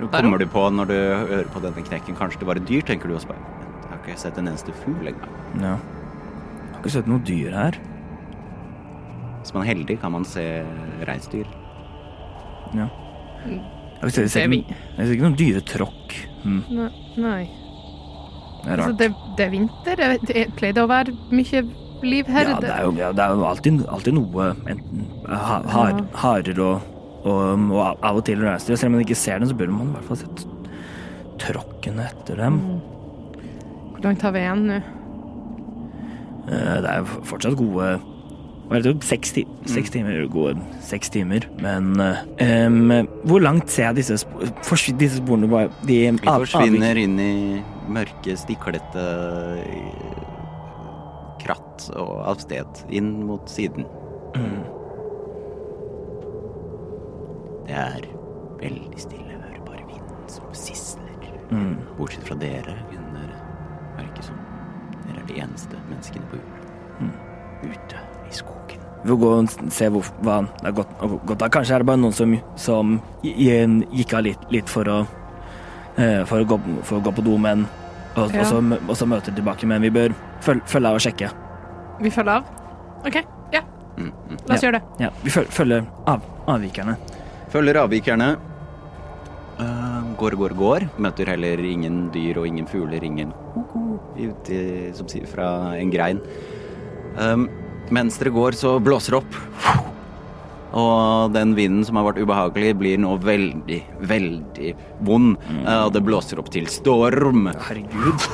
[0.00, 2.84] Nå kommer du på når du hører på denne knekken, kanskje det var et dyr,
[2.88, 3.42] tenker du også bare.
[3.82, 5.34] Jeg har ikke sett en eneste fugl engang.
[5.60, 5.74] Ja.
[5.76, 7.76] Jeg har ikke sett noe dyr her.
[9.40, 10.46] Hvis man er heldig, kan man se
[11.08, 11.48] reinsdyr.
[12.76, 12.88] Ja.
[13.44, 13.60] Jeg
[14.00, 16.16] har ikke sett, noen dyretråkk.
[16.44, 16.90] Hm, Nei.
[17.16, 17.50] nei.
[18.64, 18.98] det er Altså, rart.
[18.98, 19.96] det, det er vinter.
[20.30, 21.62] Det, pleide å være mye
[22.02, 22.48] liv her.
[22.48, 26.04] Ja, det er jo, ja, det er jo alltid, alltid noe enten ha, har, Ja.
[26.22, 26.80] harer og,
[27.24, 28.76] og, og av og til reinsdyr.
[28.80, 30.46] Selv om man ikke ser den, så burde man i hvert fall sett
[31.40, 32.60] tråkkene etter dem.
[33.90, 34.80] Hvor langt har vi igjen nå?
[36.50, 37.90] Eh, Det er jo fortsatt gode
[39.02, 40.56] seks, ti seks timer, gode
[40.86, 45.48] seks timer, men um, hvor langt ser jeg disse, spor disse sporene?
[45.50, 49.06] bare- De Vi forsvinner inn i mørke, stiklete
[49.66, 50.14] eh,
[51.42, 52.84] kratt og av sted.
[52.94, 53.84] Inn mot siden.
[54.36, 54.62] Mm.
[57.66, 58.06] Det er
[58.60, 59.26] veldig stille.
[59.30, 61.06] Jeg hører bare vinden som sisler.
[61.50, 61.74] Mm.
[61.98, 63.42] Bortsett fra dere, kunne dere
[63.98, 64.38] merke som
[65.08, 67.10] dere er de eneste menneskene på jorden.
[67.10, 67.12] Mm.
[67.74, 67.99] Ute.
[69.02, 70.90] Vi får gå og se hvor, hva det har gått,
[71.26, 71.48] gått av.
[71.54, 74.98] Kanskje er det bare noen som, som gi- gi- gikk av litt, litt for å
[75.96, 77.66] eh, for å, gå, for å gå på do, men
[78.16, 78.42] og, Ja.
[78.42, 79.66] og, så, og så møter tilbake.
[79.70, 80.12] Men vi bør
[80.44, 81.30] følge, følge av og sjekke.
[82.02, 82.44] Vi følger av?
[83.06, 83.16] OK,
[83.54, 83.62] ja.
[83.96, 84.36] Mm, mm.
[84.48, 84.68] La oss Ja.
[84.70, 85.04] gjøre det.
[85.06, 86.96] Ja, vi følger, følger av, avvikerne.
[87.54, 88.30] Følger avvikerne.
[89.60, 90.86] Uh, går, går, går.
[91.04, 93.86] Møter heller ingen dyr og ingen fugler, ingen ko-ko
[94.96, 96.20] som sier fra en grein.
[97.20, 97.46] Um,
[97.94, 99.40] mens dere går, så blåser det opp.
[100.70, 104.74] Og den vinden som har vært ubehagelig, blir nå veldig, veldig
[105.06, 105.34] vond.
[105.64, 107.48] Eh, og det blåser opp til storm.
[107.66, 108.26] Herregud.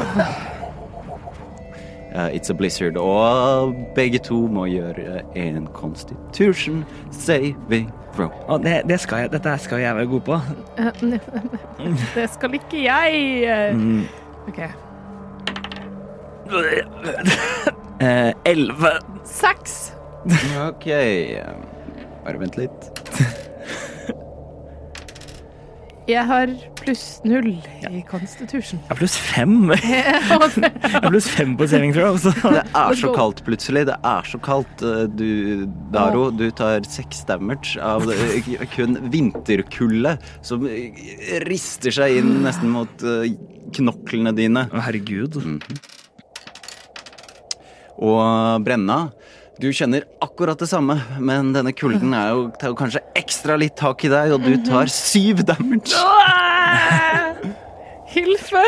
[2.13, 2.99] Uh, it's a blizzard.
[3.01, 8.33] Og begge to må gjøre en constitution saving throw.
[8.49, 10.41] Oh, det, det skal jeg, dette skal jeg være god på.
[12.17, 13.77] Det skal ikke jeg.
[13.77, 14.05] Mm.
[14.49, 14.61] OK.
[18.01, 19.16] Eh, Elleve.
[19.27, 19.93] Seks.
[20.63, 20.87] Ok,
[22.25, 22.91] bare vent litt.
[26.07, 26.47] Jeg har
[26.79, 27.49] pluss null
[27.91, 28.79] i constitution.
[28.79, 29.73] Jeg har pluss fem.
[29.83, 32.15] Jeg har pluss fem på saving throw.
[32.23, 32.31] Så.
[32.55, 33.83] Det er så kaldt plutselig.
[33.89, 34.85] Det er så kaldt.
[34.87, 38.47] Eh, Du, Daro, du tar seks damage av eh,
[38.77, 40.15] kun vinterkulde
[40.47, 40.95] som eh,
[41.49, 43.27] rister seg inn nesten mot eh,
[43.75, 44.69] knoklene dine.
[44.87, 45.41] Herregud.
[47.97, 49.09] Og Brenna,
[49.61, 53.77] du kjenner akkurat det samme, men denne kulden er jo, tar jo kanskje ekstra litt
[53.81, 55.97] tak i deg, og du tar syv damage.
[58.13, 58.65] Hilfe!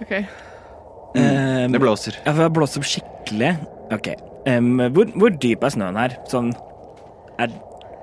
[0.00, 0.12] OK.
[0.12, 2.16] Eh, Det blåser.
[2.24, 3.50] Ja, for det har blåst opp skikkelig.
[3.92, 4.12] Ok.
[4.48, 6.14] Um, hvor, hvor dyp er snøen her?
[6.30, 6.52] Sånn
[7.42, 7.50] er,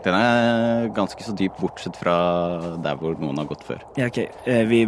[0.05, 2.17] Den er ganske så dyp, bortsett fra
[2.83, 3.81] der hvor noen har gått før.
[3.97, 4.19] Ja, OK.
[4.45, 4.83] Eh, vi,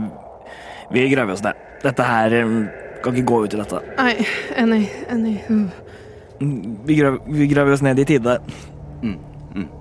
[0.94, 1.58] vi graver oss ned.
[1.84, 2.60] Dette her um,
[3.04, 3.82] kan ikke gå ut i dette.
[3.98, 4.14] Nei,
[4.60, 4.84] enig.
[5.10, 5.38] Enig.
[5.50, 5.70] Mm,
[6.40, 8.38] Vi graver, vi graver oss ned i tide.
[9.04, 9.18] Mm.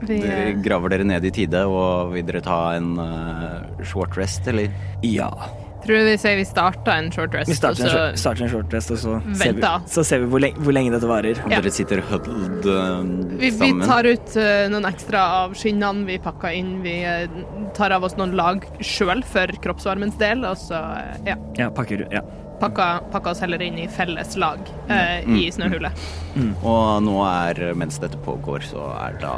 [0.02, 4.16] Vi, Dere eh, graver dere ned i tide, og vil dere ta en uh, short
[4.18, 4.72] rest, eller?
[5.06, 5.30] Ja.
[5.88, 8.74] Tror vi sier vi starter en short rest, Vi starter en, short- starter en short
[8.76, 11.40] rest, og så ser vi, så ser vi hvor, lenge, hvor lenge dette varer.
[11.48, 11.62] Ja.
[11.62, 12.98] Dere sitter huddled uh,
[13.40, 16.74] vi, vi tar ut uh, noen ekstra av skinnene vi pakker inn.
[16.84, 17.24] Vi uh,
[17.78, 20.82] tar av oss noen lag sjøl for kroppsvarmens del, og så
[21.24, 22.20] ja, Ja, pakker Ja.
[22.58, 24.58] Pakker, pakker, oss heller inn i felles lag
[24.90, 26.00] eh, Mm, i snøhullet.
[26.66, 29.30] Og nå er, mens dette pågår, så er da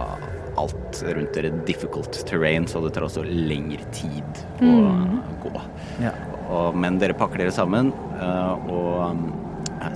[0.57, 4.73] alt rundt dere difficult terrain, så det tar også lengre tid å
[5.45, 5.53] gå.
[6.01, 6.15] Ja.
[6.51, 9.21] Og, men dere pakker dere sammen, eh, og um,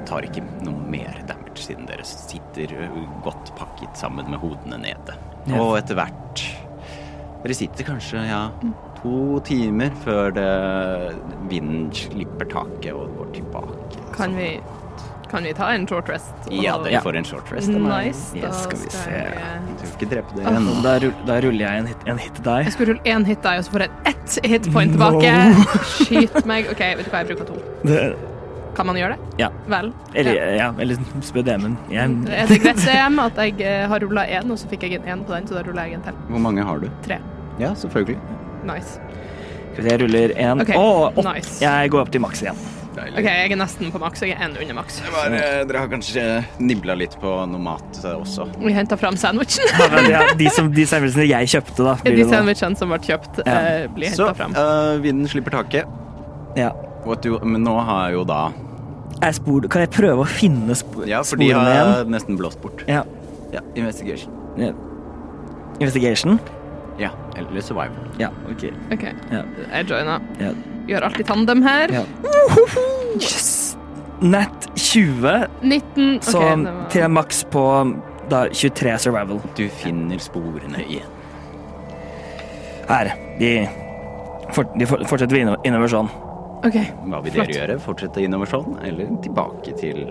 [0.07, 2.73] tar ikke noe mer damage, siden dere sitter
[3.25, 5.17] godt pakket sammen med hodene nede.
[5.51, 5.59] Ja.
[5.61, 6.45] Og etter hvert
[7.45, 8.47] Dere sitter kanskje, ja,
[9.03, 10.45] to timer før det,
[11.51, 13.99] vinden slipper taket og går tilbake.
[14.15, 14.47] Kan Så- vi,
[15.35, 16.32] kan vi ta en short rest?
[16.47, 17.69] og- Ja, dere får en short rest.
[17.69, 18.23] Nice.
[18.39, 19.11] Da Yes, skal vi se.
[19.11, 20.52] jeg, Du skal ikke drepe det Ah.
[20.56, 20.74] ennå.
[20.82, 22.65] Da, rull, da ruller jeg en hit, en hit til deg.
[22.65, 25.11] jeg skulle rulle én hit deg, og så får jeg ett hitpoint No.
[25.11, 25.32] tilbake.
[26.06, 26.70] Skyt meg.
[26.70, 27.59] OK, vet du hva, jeg bruker to.
[27.85, 28.16] Det,
[28.74, 29.39] Kan man gjøre det?
[29.39, 29.48] Ja.
[29.69, 29.93] Vel.
[30.15, 30.47] eller, Ja.
[30.56, 31.77] ja, eller spør DM-en.
[31.93, 35.20] Er det greit DM at jeg eh, har rulla én, og så fikk jeg en
[35.20, 36.12] én på den, så da ruller jeg en til?
[36.28, 36.89] Hvor mange har du?
[37.06, 37.19] Tre.
[37.61, 38.19] Ja, selvfølgelig.
[38.65, 38.98] Nice.
[39.74, 40.61] Skal vi se, jeg ruller en.
[40.62, 40.74] Okay.
[40.74, 41.61] Å, nice.
[41.62, 42.56] Jeg går opp til maks igjen.
[42.95, 43.19] Deilig.
[43.19, 44.21] OK, jeg er nesten på maks.
[44.23, 45.01] Jeg er én under maks.
[45.03, 46.25] Det var, eh, dere har kanskje
[46.62, 48.47] nibla litt på noe mat eh, også?
[48.62, 49.66] Vi henta fram sandwichen.
[49.79, 51.95] Ja, men ja, de, som, de sandwichene jeg kjøpte, da.
[52.05, 53.57] blir De det sandwichene som ble kjøpt, Ja.
[53.59, 54.55] eh, blir Så henta fram.
[54.55, 55.91] eh, vinden slipper taket.
[56.57, 56.71] Ja.
[57.05, 58.53] What do, men nå har jeg jo da
[59.21, 62.11] Jeg spor, kan jeg prøve å finne sp Ja, for de sporene har igjen?
[62.15, 62.85] nesten blåst bort.
[62.89, 63.03] Ja.
[63.53, 64.33] Ja, investigation.
[64.59, 64.71] ja.
[65.81, 66.39] Investigation?
[66.99, 68.07] Ja, eller survival.
[68.19, 68.69] Ja, OK.
[68.95, 69.03] OK,
[69.33, 69.43] Ja.
[69.73, 70.21] jeg joiner.
[70.41, 70.53] Ja.
[70.89, 71.93] Gjør alltid tandem her.
[72.01, 72.05] Ja.
[73.20, 73.77] Yes!
[74.24, 77.65] Nett 20, 19 OK, så det var til maks på
[78.31, 79.40] da 23 survival.
[79.59, 81.11] Du finner sporene igjen.
[82.89, 83.11] Her.
[83.40, 83.51] De,
[84.52, 86.11] for, de fortsetter vi innover sånn.
[86.65, 86.89] Okay.
[87.05, 87.56] Hva vil dere Flott.
[87.59, 87.78] gjøre?
[87.82, 88.77] Fortsette sånn?
[88.85, 90.06] eller tilbake til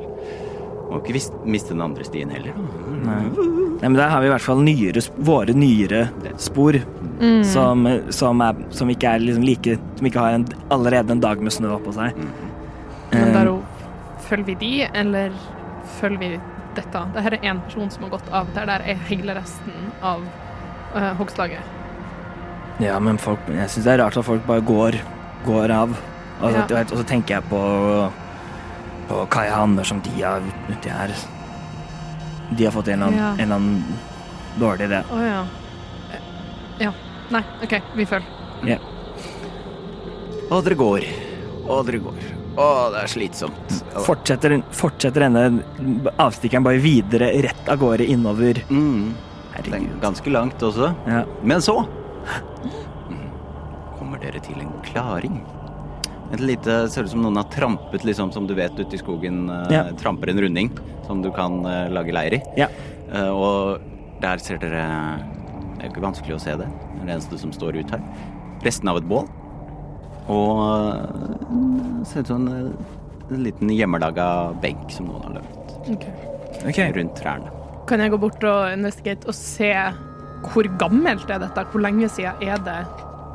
[0.91, 1.15] Må ikke
[1.49, 2.53] miste den andre stien heller.
[3.01, 3.21] Nei.
[3.81, 6.03] Nei, men der har vi i hvert fall nyere, våre nyere
[6.37, 6.77] spor.
[7.19, 7.44] Mm.
[7.45, 11.40] Som, som, er, som ikke er liksom like Som ikke har en, allerede en dag
[11.45, 12.15] med snø oppå seg.
[13.11, 13.60] Men der Daro,
[14.26, 15.31] følger vi de, eller
[15.99, 16.30] følger vi
[16.76, 17.03] dette?
[17.14, 18.48] Dette er én person som har gått av.
[18.56, 20.23] Der, der er hele resten av
[20.95, 21.61] uh, hogstlaget.
[22.81, 24.98] Ja, men folk, jeg syns det er rart at folk bare går,
[25.45, 25.94] går av.
[26.41, 26.81] Og, så- Ja.
[26.81, 27.61] og så tenker jeg på,
[29.07, 30.41] på Kai Hanner som de har
[30.72, 31.14] uti her.
[32.57, 33.31] De har fått en eller annen, Ja.
[33.34, 33.99] en eller annen
[34.60, 35.03] dårlig idé.
[35.14, 35.44] Oh, ja.
[36.81, 36.91] Ja.
[37.33, 38.29] Nei, OK, vi følger.
[38.67, 38.77] Ja.
[40.51, 41.05] Og dere går.
[41.67, 42.23] Og dere går.
[42.53, 43.71] Å, det er slitsomt.
[44.05, 45.63] Fortsetter, fortsetter denne
[46.21, 48.59] avstikkeren bare videre rett av gårde innover.
[48.69, 49.13] Mm.
[49.63, 50.91] Det ganske langt også.
[51.09, 51.23] Ja.
[51.45, 53.27] Men så mm,
[53.97, 55.39] kommer dere til en klaring.
[56.33, 59.45] Et lite Ser ut som noen har trampet, liksom, som du vet ute i skogen.
[59.49, 59.83] eh, Ja.
[59.97, 60.71] Tramper en runding
[61.07, 62.41] som du kan eh, lage leir i.
[62.57, 62.67] Ja.
[63.13, 63.81] Eh, og
[64.21, 64.85] der ser dere
[65.84, 66.65] Det er jo ikke vanskelig å se det.
[66.72, 68.03] Det er det eneste som står ut her.
[68.64, 69.26] Resten av et bål.
[70.31, 72.69] Og eh, ser ut som en,
[73.27, 74.27] en liten hjemmelaga
[74.64, 76.14] benk som noen har løpt okay.
[76.64, 76.80] Ok.
[76.95, 77.51] rundt trærne.
[77.91, 79.73] Kan jeg gå bort og investigate og se
[80.53, 81.68] hvor gammelt er dette?
[81.73, 82.80] Hvor lenge siden er det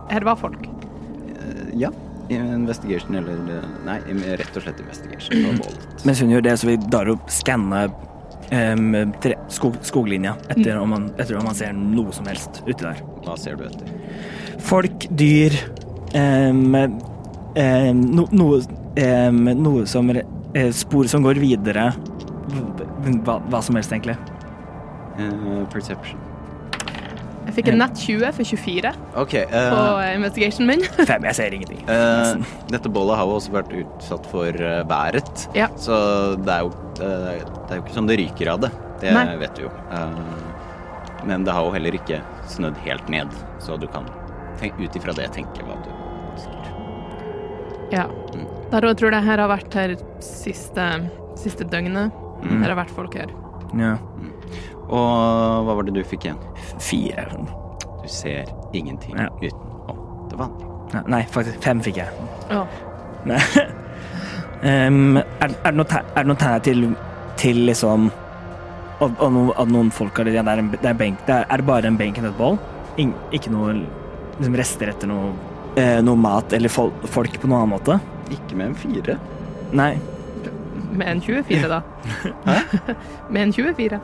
[0.09, 0.65] her var folk?
[0.65, 1.93] Eh, ja.
[2.33, 4.01] Investigation eller eh, Nei,
[4.41, 5.61] rett og slett investigation.
[6.09, 7.91] Mens hun gjør det, så vil Daro skanne
[8.49, 13.03] tre, skog, skoglinja etter, om man, etter om man ser noe som helst uti der.
[13.27, 13.91] Hva ser du etter?
[14.65, 15.55] Folk, dyr
[16.15, 18.63] um, um, no, noe,
[19.59, 21.91] noe som eh, Spor som går videre.
[23.25, 24.17] Hva, hva som helst, egentlig.
[25.19, 26.28] Uh, perception.
[27.49, 28.91] Jeg fikk en nett 20 for 24
[29.23, 29.35] OK.
[29.49, 29.85] på
[30.19, 30.83] investigationen min.
[31.11, 31.25] Fem.
[31.31, 31.81] Jeg ser ingenting.
[31.89, 32.45] Uh,
[32.75, 35.71] dette bollet har jo også vært utsatt for uh, været, Ja.
[35.81, 35.97] så
[36.37, 38.73] det er jo eh, Det er jo ikke sånn det ryker av det.
[39.01, 39.25] Det Nei.
[39.41, 39.73] vet du jo.
[39.95, 42.21] Eh, men det har jo heller ikke
[42.51, 44.07] snødd helt ned, så du kan
[44.59, 46.71] ut ifra det tenke hva du ønsker.
[47.95, 48.07] Ja.
[48.69, 49.95] Der tror jeg tror det her har vært her
[50.25, 50.87] siste,
[51.39, 52.13] siste døgnet.
[52.43, 52.63] Mm.
[52.63, 53.31] Her har vært folk her.
[53.79, 53.95] Ja.
[54.89, 56.39] Og hva var det du fikk igjen?
[56.81, 57.27] Fire.
[58.03, 59.29] Du ser ingenting Ja.
[59.43, 60.69] utenom det vanlige.
[60.95, 62.09] Ja, Nei, faktisk fem fikk jeg.
[62.51, 62.63] Ja.
[63.29, 63.41] Nei.
[64.69, 66.81] Em, er, er det noe tegn er det noe tegn til,
[67.39, 68.09] til liksom
[68.99, 71.21] At at noen, at noen folk har det, ja, det, er en, det er benk
[71.29, 72.59] det er, er det bare en benk og et bål?
[72.99, 73.77] Ikke noe
[74.41, 75.29] liksom rester etter noe,
[75.79, 78.01] eh, noe mat eller fol, folk på noen annen måte?
[78.35, 79.15] Ikke med en fire.
[79.79, 79.93] Nei.
[80.93, 81.83] Med en 24, da.
[83.31, 84.01] med en 24.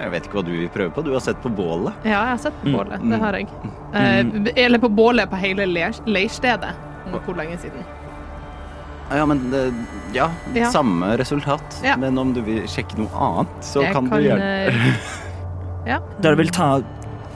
[0.00, 1.02] Jeg vet ikke hva du vil prøve på.
[1.06, 1.92] Du har sett på bålet.
[2.04, 3.00] Ja, jeg har sett på Mm, bålet.
[3.02, 3.10] mm.
[3.10, 3.48] Det har jeg.
[3.94, 6.70] Eh, eller på bålet på hele leirstedet.
[7.10, 7.82] Hvor lenge siden.
[9.10, 9.64] Ja, men det,
[10.14, 10.70] ja, Ja.
[10.70, 11.80] samme resultat.
[11.84, 11.96] Ja.
[11.96, 16.50] Men om du vil sjekke noe annet, så Jeg kan, du gjøre eh, Dere vil
[16.54, 16.80] ta,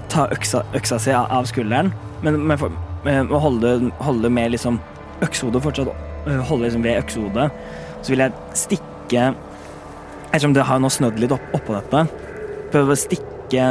[0.08, 1.92] ta øksa, øksa si av skulderen,
[2.22, 2.58] men, men
[3.06, 4.78] eh, holde, holde med liksom
[5.24, 5.90] øksehodet fortsatt
[6.24, 7.48] Holde liksom ved øksehodet.
[8.04, 9.26] Så vil jeg stikke
[10.34, 12.00] Ettersom det har nå snødd litt opp, oppå dette,
[12.72, 13.66] prøve å stikke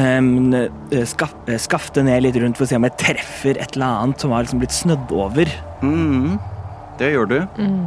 [0.00, 4.00] eh, skaf, eh, Skafte ned litt rundt for å se om jeg treffer et eller
[4.06, 5.52] annet som har liksom blitt snødd over.
[5.84, 6.38] Mm,
[7.02, 7.36] det gjør du.
[7.60, 7.84] mm.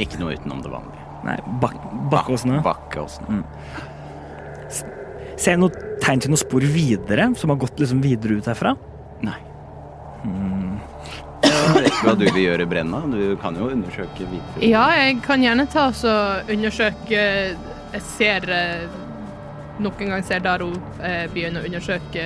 [0.00, 1.02] Ikke noe utenom det vanlige.
[1.26, 1.74] Nei, bak,
[2.14, 2.62] bakkåsene.
[2.64, 3.42] Bakkeåsene.
[4.70, 8.76] Ser jeg noe tegn til noe spor videre, som har gått liksom videre ut herfra?
[9.26, 9.36] Nei.
[10.22, 10.59] Ikke
[12.04, 13.00] hva du vil gjøre, Brenna.
[13.10, 14.62] Du kan jo undersøke videre.
[14.64, 17.20] Ja, jeg kan gjerne ta og undersøke
[17.92, 18.84] Jeg ser eh,
[19.80, 20.70] Nok en gang ser Daro
[21.02, 22.24] eh, begynne å undersøke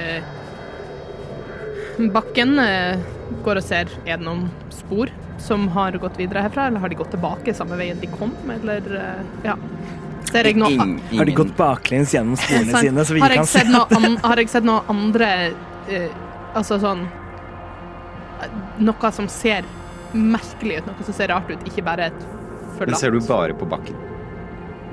[2.15, 2.59] bakken.
[2.59, 2.99] eh,
[3.45, 5.11] Går og ser er det noen spor
[5.45, 8.83] som har gått videre herfra, eller har de gått tilbake samme veien de kom, eller
[9.45, 9.57] Ja.
[10.31, 10.87] Ser jeg noe
[11.17, 14.23] Har de gått baklengs gjennom sporene sine, så vi ikke kan se det?
[14.25, 15.29] har jeg sett noe andre
[16.55, 17.05] Altså sånn
[18.85, 19.66] Noe som ser
[20.15, 22.27] merkelig ut, noe som ser rart ut, ikke bare et
[22.81, 23.99] Men ser du bare på bakken?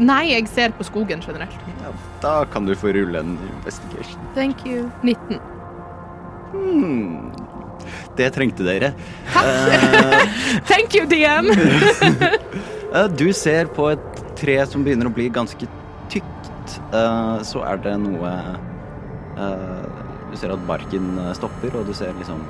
[0.02, 1.58] Nei, jeg ser på skogen generelt.
[1.84, 1.92] Ja,
[2.24, 4.22] da kan du få rulle en investigation.
[4.34, 4.88] Thank you.
[5.04, 5.38] 19.
[6.52, 7.32] Hmm.
[8.18, 8.94] Det trengte dere.
[9.34, 9.46] Takk.
[10.72, 11.52] Thank you, DM!
[12.96, 15.70] eh, du ser på et tre som begynner å bli ganske
[16.12, 16.76] tykt.
[16.94, 18.32] Eh, så er det noe
[19.38, 19.86] eh,
[20.32, 22.44] Du ser at barken eh, stopper, og du ser liksom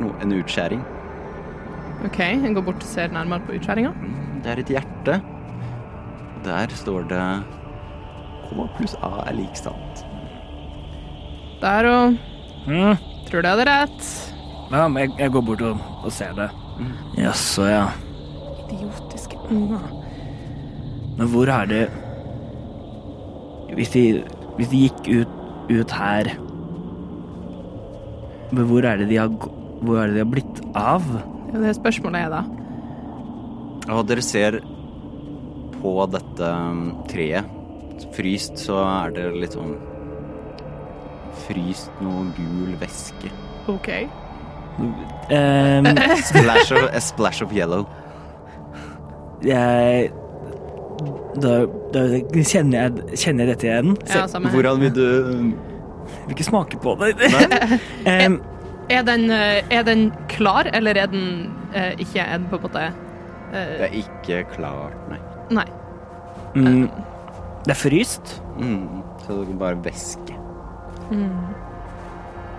[0.00, 0.82] noe, en utskjæring.
[2.04, 3.90] OK, jeg går bort og ser nærmere på utskjæringa.
[3.96, 5.20] Mm, Det er et hjerte.
[6.44, 7.24] Der står det
[8.48, 10.04] K pluss A er lik sant.
[11.60, 12.16] Der og
[12.66, 12.96] Mm.
[13.26, 14.34] Tror du jeg hadde rett.
[14.70, 16.50] Ja, men jeg, jeg går bort og, og ser det.
[16.78, 16.90] Mm.
[17.22, 17.86] Jaså, ja.
[18.68, 19.80] Idiotiske unger.
[21.18, 21.88] Men hvor er det
[23.74, 24.22] Hvis de,
[24.56, 25.34] hvis de gikk ut,
[25.70, 26.24] ut her
[28.52, 31.06] Men hvor er det de har gå- Hvor er det de har blitt av?
[31.50, 32.42] Ja, det spørsmålet er da
[33.90, 34.60] Og dere ser
[35.80, 37.56] på dette um, treet
[38.14, 39.74] fryst, så er det litt sånn
[41.46, 43.30] Fryst noe gul væske.
[43.70, 43.88] OK.
[44.78, 45.88] Um,
[46.28, 47.86] Splash of, a splash of yellow.
[49.44, 50.10] jeg
[51.40, 52.02] da, da
[52.44, 53.96] kjenner, jeg, kjenner jeg dette igjen.
[54.04, 54.50] Så Ja.
[54.52, 55.04] Hvordan vil du
[56.10, 57.14] jeg vil ikke smake på det.
[57.20, 57.46] Nei?
[58.90, 62.64] Er den, eh, er den klar, eller er den eh, ikke er den på en
[62.64, 62.86] måte
[63.52, 65.20] Det eh, er ikke klart, nei.
[65.50, 65.66] Nei.
[66.54, 66.90] mm,
[67.66, 68.36] det er fryst.
[68.58, 70.36] Mm, så det er bare væske.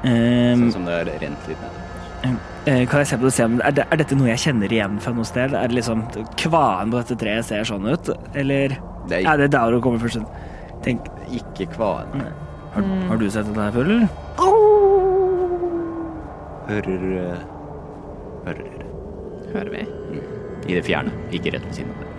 [0.04, 2.40] Ehm, Sånn som det er rent litt ned.
[2.70, 4.74] Eh, Kan jeg se på det se om er, det, er dette noe jeg kjenner
[4.76, 5.56] igjen fra noe sted?
[5.58, 6.04] Er det liksom
[6.38, 8.76] Kvaen på dette treet ser sånn ut, eller
[9.10, 10.22] Det er det er der du kommer først.
[10.86, 12.28] Tenk, ikke kvaen.
[12.76, 14.21] har, har du sett dette her før, eller?
[16.70, 17.44] Hører eh,
[18.46, 18.88] Hører dere.
[19.52, 19.86] Hører vi.
[20.70, 22.10] I det fjerne, ikke rett ved siden av det.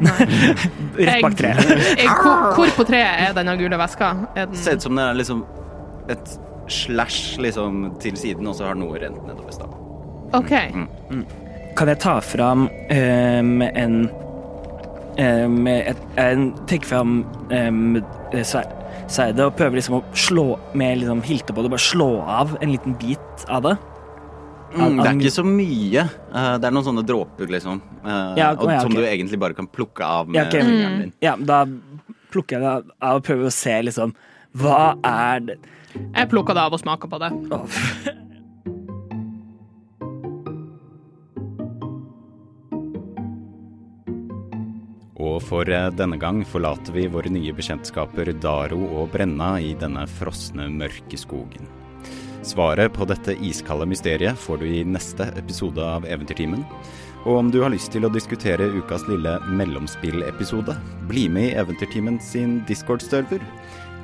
[1.07, 1.69] Rett bak treet.
[1.99, 4.09] Jeg, hvor, hvor på treet er denne gule veska?
[4.35, 5.45] Er den Ser ut som det er liksom
[6.11, 6.35] et
[6.73, 9.79] slash liksom til siden, og så har noe rent nedover staven.
[10.35, 10.53] OK.
[11.79, 13.97] Kan jeg ta fram ehm, en
[15.19, 17.97] um, et, en, Tenke fram um,
[18.33, 20.47] sverdet og prøve liksom å slå
[20.79, 23.77] med liksom hilte på det, bare slå av en liten bit av det?
[24.73, 26.03] Mm, det er ikke så mye.
[26.09, 27.81] Eh, det er noen sånne dråper, liksom.
[28.05, 30.63] eh, Ja, og, ja, Som du egentlig bare kan plukke av med Ja, okay.
[30.63, 31.13] fingeren din.
[31.21, 31.67] Ja, da
[32.33, 34.15] plukker jeg det av og prøver å se liksom
[34.57, 35.59] Hva er det
[36.15, 37.33] Jeg plukka det av og smaka på det.
[37.53, 37.67] Oh.
[45.23, 50.07] Og for eh, denne gang forlater vi våre nye bekjentskaper Daro og Brenna i denne
[50.11, 51.69] frosne, mørke skogen.
[52.43, 56.65] Svaret på dette iskalde mysteriet får du i neste episode av Eventyrtimen.
[57.23, 60.75] Og om du har lyst til å diskutere ukas lille mellomspillepisode,
[61.11, 63.45] bli med i Eventyrtimen sin Discord-server.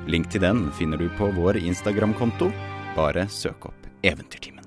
[0.07, 2.53] Link til den finner du på vår Instagram-konto.
[2.95, 4.58] Bare søk opp Eventyrtimen.